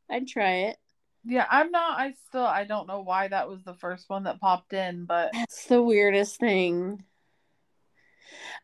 I'd 0.09 0.27
try 0.27 0.51
it. 0.69 0.77
Yeah, 1.25 1.45
I'm 1.49 1.71
not. 1.71 1.99
I 1.99 2.13
still. 2.27 2.45
I 2.45 2.63
don't 2.63 2.87
know 2.87 3.01
why 3.01 3.27
that 3.27 3.49
was 3.49 3.63
the 3.63 3.73
first 3.73 4.09
one 4.09 4.23
that 4.23 4.39
popped 4.39 4.73
in, 4.73 5.05
but 5.05 5.31
That's 5.33 5.65
the 5.65 5.81
weirdest 5.81 6.39
thing. 6.39 7.03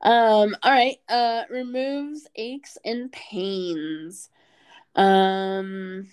Um. 0.02 0.56
All 0.64 0.72
right. 0.72 0.98
Uh. 1.08 1.44
Removes 1.50 2.28
aches 2.36 2.78
and 2.84 3.12
pains. 3.12 4.30
Um. 4.96 6.08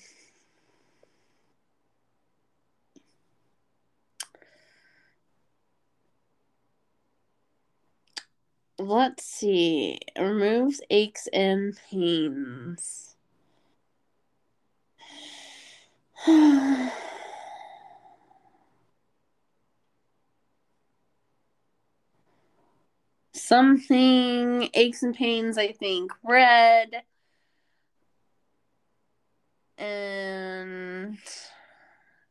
Let's 8.83 9.25
see. 9.25 10.01
Removes 10.19 10.81
aches 10.91 11.29
and 11.33 11.79
pains. 11.89 13.15
Something 23.33 24.69
aches 24.75 25.05
and 25.05 25.15
pains, 25.15 25.57
I 25.57 25.71
think. 25.71 26.11
Red. 26.25 27.05
And 29.79 31.19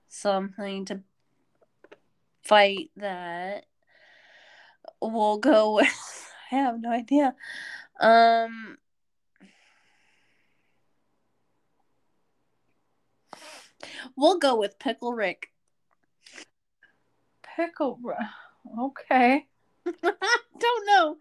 something 0.09 0.83
to 0.85 0.99
fight 2.43 2.91
that. 2.97 3.67
We'll 5.01 5.37
go 5.37 5.75
with 5.75 6.30
I 6.51 6.55
have 6.55 6.79
no 6.81 6.91
idea. 6.91 7.35
Um 7.99 8.77
We'll 14.15 14.39
go 14.39 14.57
with 14.57 14.77
Pickle 14.79 15.13
Rick. 15.13 15.51
pickle. 17.55 17.99
Okay. 18.79 19.45
Don't 20.03 20.85
know. 20.85 21.17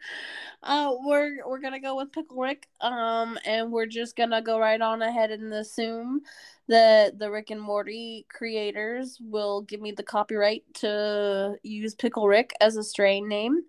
Uh, 0.63 0.95
we're 1.05 1.47
we're 1.47 1.61
gonna 1.61 1.81
go 1.81 1.97
with 1.97 2.13
Pickle 2.13 2.39
Rick. 2.39 2.69
Um, 2.81 3.39
and 3.45 3.73
we're 3.73 3.87
just 3.87 4.17
gonna 4.17 4.43
go 4.43 4.59
right 4.59 4.81
on 4.81 5.03
ahead 5.03 5.31
and 5.31 5.53
assume 5.53 6.21
that 6.69 7.19
the 7.19 7.31
Rick 7.31 7.51
and 7.51 7.61
Morty 7.61 8.27
creators 8.29 9.19
will 9.21 9.63
give 9.63 9.81
me 9.81 9.93
the 9.93 10.03
copyright 10.03 10.63
to 10.75 11.57
use 11.63 11.95
Pickle 11.95 12.29
Rick 12.29 12.53
as 12.61 12.77
a 12.77 12.85
strain 12.85 13.29
name. 13.29 13.63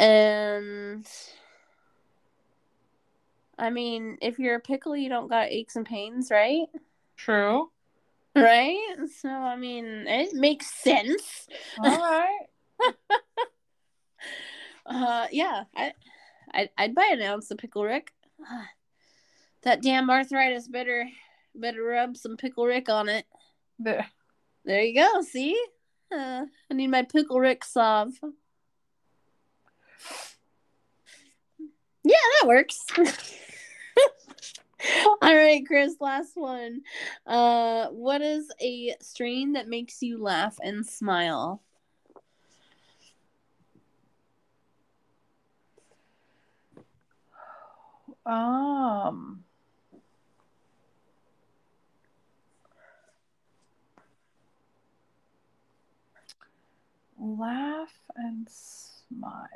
And 0.00 1.06
I 3.58 3.68
mean, 3.68 4.16
if 4.22 4.38
you're 4.38 4.54
a 4.56 4.60
pickle, 4.60 4.96
you 4.96 5.10
don't 5.10 5.28
got 5.28 5.48
aches 5.48 5.76
and 5.76 5.84
pains, 5.84 6.30
right? 6.30 6.66
True. 7.18 7.70
Right? 8.34 8.96
So 9.20 9.28
I 9.28 9.56
mean, 9.56 10.06
it 10.06 10.32
makes 10.34 10.72
sense. 10.72 11.46
All 11.78 11.98
right. 11.98 12.46
Uh, 14.86 15.26
yeah, 15.30 15.64
I, 15.76 15.92
I'd, 16.52 16.70
I'd 16.76 16.94
buy 16.96 17.10
an 17.12 17.22
ounce 17.22 17.50
of 17.50 17.58
pickle 17.58 17.84
Rick. 17.84 18.12
That 19.62 19.82
damn 19.82 20.08
arthritis 20.10 20.66
better 20.68 21.06
better 21.54 21.82
rub 21.82 22.16
some 22.16 22.36
pickle 22.38 22.64
Rick 22.66 22.88
on 22.88 23.08
it. 23.10 23.26
The- 23.78 24.04
There 24.64 24.80
you 24.82 24.94
go. 24.94 25.20
See, 25.22 25.62
uh, 26.10 26.46
I 26.70 26.74
need 26.74 26.88
my 26.88 27.02
pickle 27.02 27.38
Rick 27.38 27.64
salve. 27.64 28.14
Yeah, 32.04 32.16
that 32.40 32.48
works. 32.48 32.84
All 35.22 35.34
right, 35.36 35.62
Chris, 35.66 35.96
last 36.00 36.32
one. 36.34 36.82
Uh, 37.26 37.88
what 37.88 38.22
is 38.22 38.50
a 38.60 38.94
strain 39.00 39.52
that 39.52 39.68
makes 39.68 40.02
you 40.02 40.22
laugh 40.22 40.56
and 40.62 40.86
smile? 40.86 41.62
um. 48.26 49.44
Laugh 57.18 57.92
and 58.16 58.48
smile. 58.48 59.48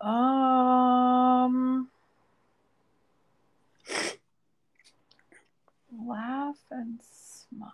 Um. 0.00 1.88
Laugh 5.92 6.56
and 6.70 7.00
smile. 7.48 7.72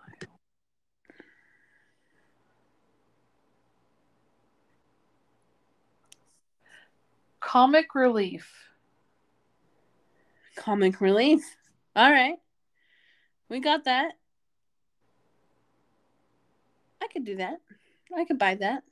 Comic 7.41 7.95
relief. 7.95 8.51
Comic 10.57 11.01
relief. 11.01 11.43
All 11.95 12.11
right. 12.11 12.37
We 13.49 13.61
got 13.61 13.85
that. 13.85 14.13
I 17.03 17.09
could 17.09 17.25
do 17.25 17.37
that. 17.37 17.61
I 18.17 18.25
could 18.25 18.39
buy 18.39 18.55
that. 18.57 18.85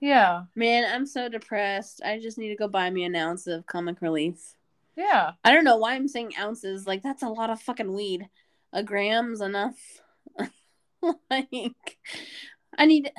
Yeah. 0.00 0.44
Man, 0.54 0.84
I'm 0.92 1.06
so 1.06 1.28
depressed. 1.28 2.02
I 2.04 2.18
just 2.18 2.38
need 2.38 2.48
to 2.48 2.56
go 2.56 2.68
buy 2.68 2.90
me 2.90 3.04
an 3.04 3.14
ounce 3.14 3.46
of 3.46 3.66
comic 3.66 4.00
relief. 4.02 4.54
Yeah. 4.96 5.32
I 5.42 5.52
don't 5.52 5.64
know 5.64 5.76
why 5.76 5.94
I'm 5.94 6.08
saying 6.08 6.32
ounces. 6.38 6.86
Like, 6.86 7.02
that's 7.02 7.22
a 7.22 7.28
lot 7.28 7.50
of 7.50 7.60
fucking 7.60 7.92
weed. 7.92 8.28
A 8.72 8.82
gram's 8.82 9.40
enough. 9.40 9.78
like, 11.30 11.98
I 12.76 12.86
need. 12.86 13.10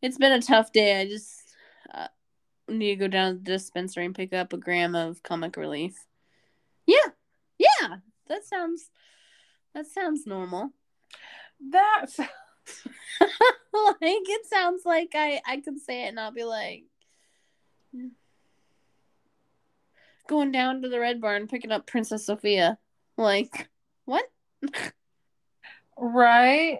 It's 0.00 0.18
been 0.18 0.32
a 0.32 0.42
tough 0.42 0.72
day. 0.72 1.00
I 1.00 1.06
just 1.06 1.42
uh, 1.92 2.08
need 2.68 2.90
to 2.90 2.96
go 2.96 3.08
down 3.08 3.32
to 3.32 3.38
the 3.38 3.44
dispensary 3.44 4.04
and 4.04 4.14
pick 4.14 4.32
up 4.32 4.52
a 4.52 4.58
gram 4.58 4.94
of 4.94 5.22
comic 5.22 5.56
relief. 5.56 5.96
Yeah. 6.86 6.96
Yeah. 7.58 7.96
That 8.28 8.44
sounds. 8.44 8.90
That 9.74 9.86
sounds 9.86 10.26
normal. 10.26 10.70
That's 11.60 12.18
like 13.20 13.98
it 14.02 14.46
sounds 14.46 14.82
like 14.84 15.10
I 15.14 15.40
I 15.46 15.58
could 15.58 15.80
say 15.80 16.04
it 16.04 16.08
and 16.08 16.20
I'll 16.20 16.32
be 16.32 16.44
like 16.44 16.84
going 20.28 20.52
down 20.52 20.82
to 20.82 20.88
the 20.88 21.00
red 21.00 21.20
barn 21.20 21.48
picking 21.48 21.72
up 21.72 21.86
Princess 21.86 22.26
Sophia. 22.26 22.78
Like 23.16 23.68
what? 24.04 24.24
right. 25.98 26.78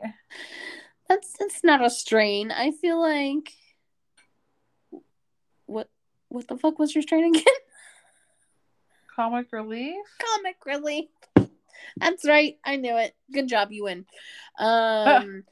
That's 1.08 1.32
that's 1.38 1.64
not 1.64 1.84
a 1.84 1.90
strain. 1.90 2.52
I 2.52 2.70
feel 2.70 3.00
like 3.00 3.52
what 5.66 5.88
what 6.28 6.46
the 6.46 6.56
fuck 6.56 6.78
was 6.78 6.94
your 6.94 7.02
strain 7.02 7.34
again? 7.34 7.42
Comic 9.16 9.48
relief. 9.50 9.96
Comic 10.36 10.64
relief. 10.64 11.08
That's 11.96 12.24
right. 12.24 12.56
I 12.64 12.76
knew 12.76 12.96
it. 12.96 13.16
Good 13.32 13.48
job, 13.48 13.72
you 13.72 13.84
win. 13.84 14.06
Um 14.58 15.42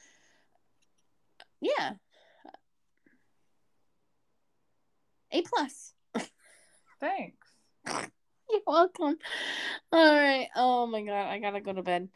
yeah. 1.61 1.95
A 5.33 5.43
plus. 5.43 5.93
Thanks. 7.01 7.46
You're 8.51 8.61
welcome. 8.67 9.17
All 9.93 10.15
right. 10.15 10.49
Oh 10.57 10.87
my 10.87 11.03
god, 11.03 11.29
I 11.29 11.39
gotta 11.39 11.61
go 11.61 11.73
to 11.73 11.83
bed. 11.83 12.09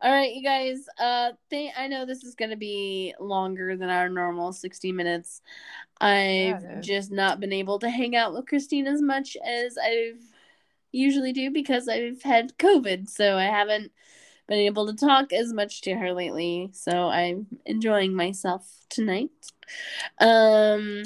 All 0.00 0.12
right, 0.12 0.32
you 0.32 0.42
guys. 0.42 0.86
Uh, 0.98 1.32
th- 1.50 1.72
I 1.76 1.86
know 1.88 2.04
this 2.04 2.24
is 2.24 2.34
gonna 2.34 2.56
be 2.56 3.14
longer 3.20 3.76
than 3.76 3.88
our 3.88 4.08
normal 4.08 4.52
sixty 4.52 4.92
minutes. 4.92 5.42
I've 6.00 6.62
is. 6.64 6.86
just 6.86 7.12
not 7.12 7.40
been 7.40 7.52
able 7.52 7.78
to 7.80 7.90
hang 7.90 8.16
out 8.16 8.34
with 8.34 8.46
Christine 8.46 8.86
as 8.86 9.00
much 9.00 9.36
as 9.44 9.78
I've 9.78 10.20
usually 10.92 11.32
do 11.32 11.50
because 11.50 11.88
I've 11.88 12.22
had 12.22 12.56
COVID, 12.58 13.08
so 13.08 13.36
I 13.36 13.44
haven't 13.44 13.92
been 14.46 14.58
able 14.60 14.86
to 14.86 14.94
talk 14.94 15.32
as 15.32 15.52
much 15.52 15.80
to 15.82 15.94
her 15.94 16.12
lately. 16.12 16.70
So 16.72 17.08
I'm 17.08 17.46
enjoying 17.64 18.14
myself 18.14 18.68
tonight. 18.88 19.30
Um 20.20 21.04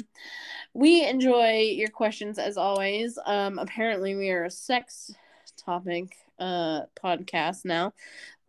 we 0.73 1.05
enjoy 1.05 1.59
your 1.75 1.89
questions 1.89 2.37
as 2.39 2.57
always. 2.57 3.17
Um, 3.25 3.59
apparently, 3.59 4.15
we 4.15 4.29
are 4.29 4.45
a 4.45 4.51
sex 4.51 5.11
topic 5.57 6.15
uh 6.39 6.81
podcast 7.01 7.65
now, 7.65 7.93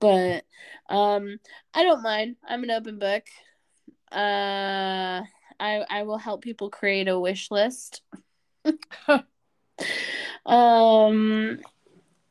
but 0.00 0.44
um, 0.88 1.38
I 1.74 1.82
don't 1.82 2.02
mind. 2.02 2.36
I'm 2.46 2.62
an 2.64 2.70
open 2.70 2.98
book. 2.98 3.24
Uh, 4.10 5.22
I 5.60 5.84
I 5.88 6.02
will 6.04 6.18
help 6.18 6.42
people 6.42 6.70
create 6.70 7.08
a 7.08 7.18
wish 7.18 7.50
list. 7.50 8.02
um, 10.46 11.58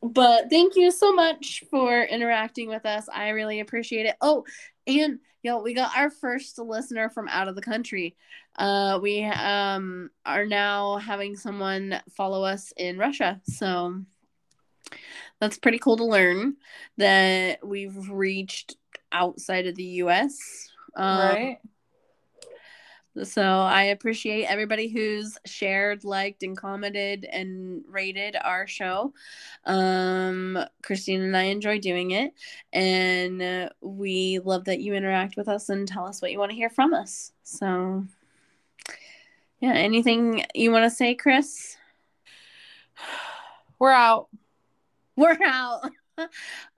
but 0.01 0.49
thank 0.49 0.75
you 0.75 0.91
so 0.91 1.13
much 1.13 1.63
for 1.69 2.03
interacting 2.03 2.69
with 2.69 2.85
us. 2.85 3.07
I 3.13 3.29
really 3.29 3.59
appreciate 3.59 4.05
it. 4.05 4.15
Oh, 4.21 4.45
and 4.87 5.19
yo, 5.43 5.61
we 5.61 5.73
got 5.73 5.97
our 5.97 6.09
first 6.09 6.57
listener 6.59 7.09
from 7.09 7.27
out 7.27 7.47
of 7.47 7.55
the 7.55 7.61
country. 7.61 8.15
Uh, 8.57 8.99
we 9.01 9.23
um 9.23 10.09
are 10.25 10.45
now 10.45 10.97
having 10.97 11.35
someone 11.35 11.99
follow 12.15 12.43
us 12.43 12.73
in 12.77 12.97
Russia, 12.97 13.41
so 13.43 14.01
that's 15.39 15.57
pretty 15.57 15.79
cool 15.79 15.97
to 15.97 16.05
learn 16.05 16.55
that 16.97 17.65
we've 17.65 18.09
reached 18.09 18.75
outside 19.11 19.67
of 19.67 19.75
the 19.75 19.83
U.S. 19.83 20.69
Um, 20.95 21.19
right? 21.19 21.57
So 23.23 23.41
I 23.41 23.83
appreciate 23.83 24.45
everybody 24.45 24.87
who's 24.87 25.37
shared, 25.45 26.05
liked, 26.05 26.43
and 26.43 26.55
commented 26.55 27.25
and 27.25 27.83
rated 27.87 28.37
our 28.41 28.67
show. 28.67 29.13
Um, 29.65 30.57
Christine 30.81 31.21
and 31.21 31.35
I 31.35 31.43
enjoy 31.43 31.79
doing 31.79 32.11
it, 32.11 32.33
and 32.71 33.41
uh, 33.41 33.69
we 33.81 34.39
love 34.39 34.65
that 34.65 34.79
you 34.79 34.93
interact 34.93 35.35
with 35.35 35.49
us 35.49 35.67
and 35.69 35.87
tell 35.87 36.05
us 36.05 36.21
what 36.21 36.31
you 36.31 36.39
want 36.39 36.51
to 36.51 36.55
hear 36.55 36.69
from 36.69 36.93
us. 36.93 37.33
So, 37.43 38.05
yeah, 39.59 39.73
anything 39.73 40.45
you 40.55 40.71
want 40.71 40.85
to 40.85 40.95
say, 40.95 41.13
Chris? 41.13 41.75
We're 43.79 43.91
out. 43.91 44.29
We're 45.17 45.37
out. 45.43 45.91
All 46.17 46.27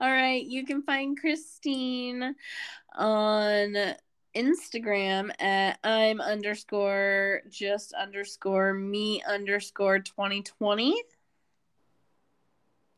right, 0.00 0.44
you 0.44 0.66
can 0.66 0.82
find 0.82 1.18
Christine 1.18 2.34
on 2.96 3.94
Instagram 4.34 5.30
at 5.40 5.78
I'm 5.84 6.20
underscore 6.20 7.42
just 7.48 7.92
underscore 7.92 8.74
me 8.74 9.22
underscore 9.26 10.00
2020. 10.00 11.00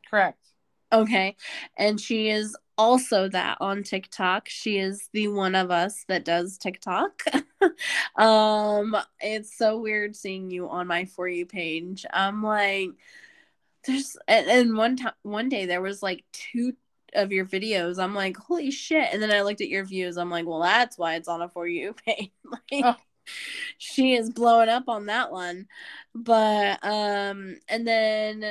Correct. 0.09 0.39
Okay. 0.93 1.37
And 1.77 2.01
she 2.01 2.29
is 2.29 2.57
also 2.79 3.29
that 3.29 3.59
on 3.61 3.83
TikTok. 3.83 4.49
She 4.49 4.79
is 4.79 5.09
the 5.13 5.29
one 5.29 5.55
of 5.55 5.71
us 5.71 6.05
that 6.09 6.25
does 6.25 6.59
TikTok. 6.59 7.23
um, 8.17 8.97
it's 9.21 9.57
so 9.57 9.79
weird 9.79 10.15
seeing 10.15 10.51
you 10.51 10.69
on 10.69 10.87
my 10.87 11.05
For 11.05 11.29
You 11.29 11.47
page. 11.47 12.05
I'm 12.13 12.43
like, 12.43 12.91
there's, 13.87 14.17
and, 14.29 14.49
and 14.49 14.77
one 14.77 14.97
time, 14.97 15.15
one 15.23 15.49
day 15.49 15.67
there 15.67 15.83
was 15.83 16.03
like 16.03 16.25
two 16.33 16.75
of 17.15 17.33
your 17.33 17.45
videos. 17.47 17.99
I'm 18.03 18.15
like, 18.15 18.37
holy 18.37 18.71
shit. 18.71 19.09
And 19.13 19.23
then 19.23 19.31
I 19.31 19.43
looked 19.43 19.61
at 19.61 19.69
your 19.69 19.85
views. 19.85 20.17
I'm 20.17 20.31
like, 20.31 20.47
well, 20.47 20.61
that's 20.61 20.99
why 20.99 21.15
it's 21.15 21.29
on 21.29 21.43
a 21.43 21.49
For 21.49 21.67
You 21.67 21.95
page. 22.07 22.31
like, 22.45 22.85
Oh. 22.85 22.97
she 23.79 24.15
is 24.15 24.31
blowing 24.31 24.69
up 24.69 24.89
on 24.89 25.07
that 25.07 25.31
one. 25.33 25.67
But, 26.15 26.79
um, 26.85 27.57
and 27.69 27.87
then 27.87 28.45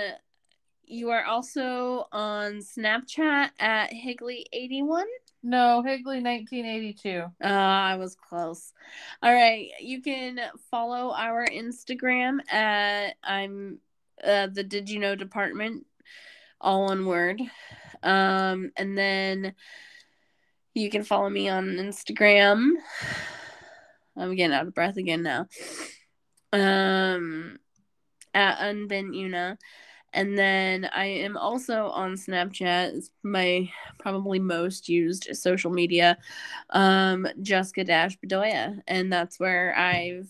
you 0.86 1.10
are 1.12 1.24
also 1.26 2.08
on 2.12 2.60
Snapchat 2.60 3.50
at 3.60 3.92
Higley81. 3.92 5.04
No, 5.44 5.84
Higley 5.84 6.22
1982. 6.22 7.24
Uh, 7.44 7.48
I 7.48 7.98
was 7.98 8.16
close. 8.16 8.74
All 9.22 9.32
right. 9.34 9.70
You 9.80 10.02
can 10.02 10.40
follow 10.72 11.14
our 11.14 11.46
Instagram 11.48 12.40
at 12.52 13.16
I'm 13.24 13.80
uh, 14.24 14.48
the 14.48 14.64
Did 14.64 14.90
You 14.90 15.00
Know 15.00 15.16
Department, 15.16 15.86
all 16.60 16.86
one 16.86 17.06
word. 17.06 17.42
Um, 18.06 18.72
and 18.78 18.98
then 18.98 19.54
you 20.74 20.90
can 20.90 21.04
follow 21.04 21.30
me 21.30 21.50
on 21.50 21.66
Instagram. 21.66 22.72
I'm 24.16 24.36
getting 24.36 24.56
out 24.56 24.68
of 24.68 24.74
breath 24.74 24.98
again 24.98 25.24
now. 25.24 25.48
Um, 26.54 27.60
at 28.34 28.58
Unbent 28.60 29.16
Una. 29.16 29.58
And 30.14 30.38
then 30.38 30.86
I 30.86 31.06
am 31.08 31.36
also 31.36 31.88
on 31.88 32.14
Snapchat. 32.14 32.96
It's 32.96 33.12
my 33.24 33.70
probably 34.00 34.40
most 34.40 34.88
used 34.88 35.28
social 35.34 35.72
media, 35.72 36.18
um, 36.70 37.28
Jessica 37.42 37.84
Dash 37.84 38.18
Bedoya. 38.20 38.82
And 38.88 39.12
that's 39.12 39.42
where 39.42 39.78
I've 39.78 40.30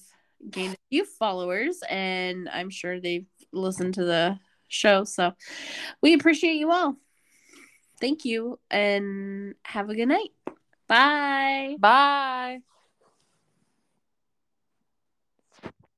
gained 0.50 0.74
a 0.74 0.90
few 0.90 1.06
followers, 1.06 1.80
and 1.90 2.50
I'm 2.50 2.70
sure 2.70 3.00
they've 3.00 3.28
listened 3.52 3.96
to 3.96 4.06
the 4.06 4.40
show. 4.68 5.04
So 5.04 5.34
we 6.02 6.14
appreciate 6.14 6.56
you 6.56 6.72
all. 6.72 6.96
Thank 8.00 8.26
you, 8.26 8.60
and 8.70 9.56
have 9.64 9.90
a 9.90 9.96
good 9.96 10.08
night. 10.08 10.32
Bye. 10.88 11.78
Bye. 11.80 12.62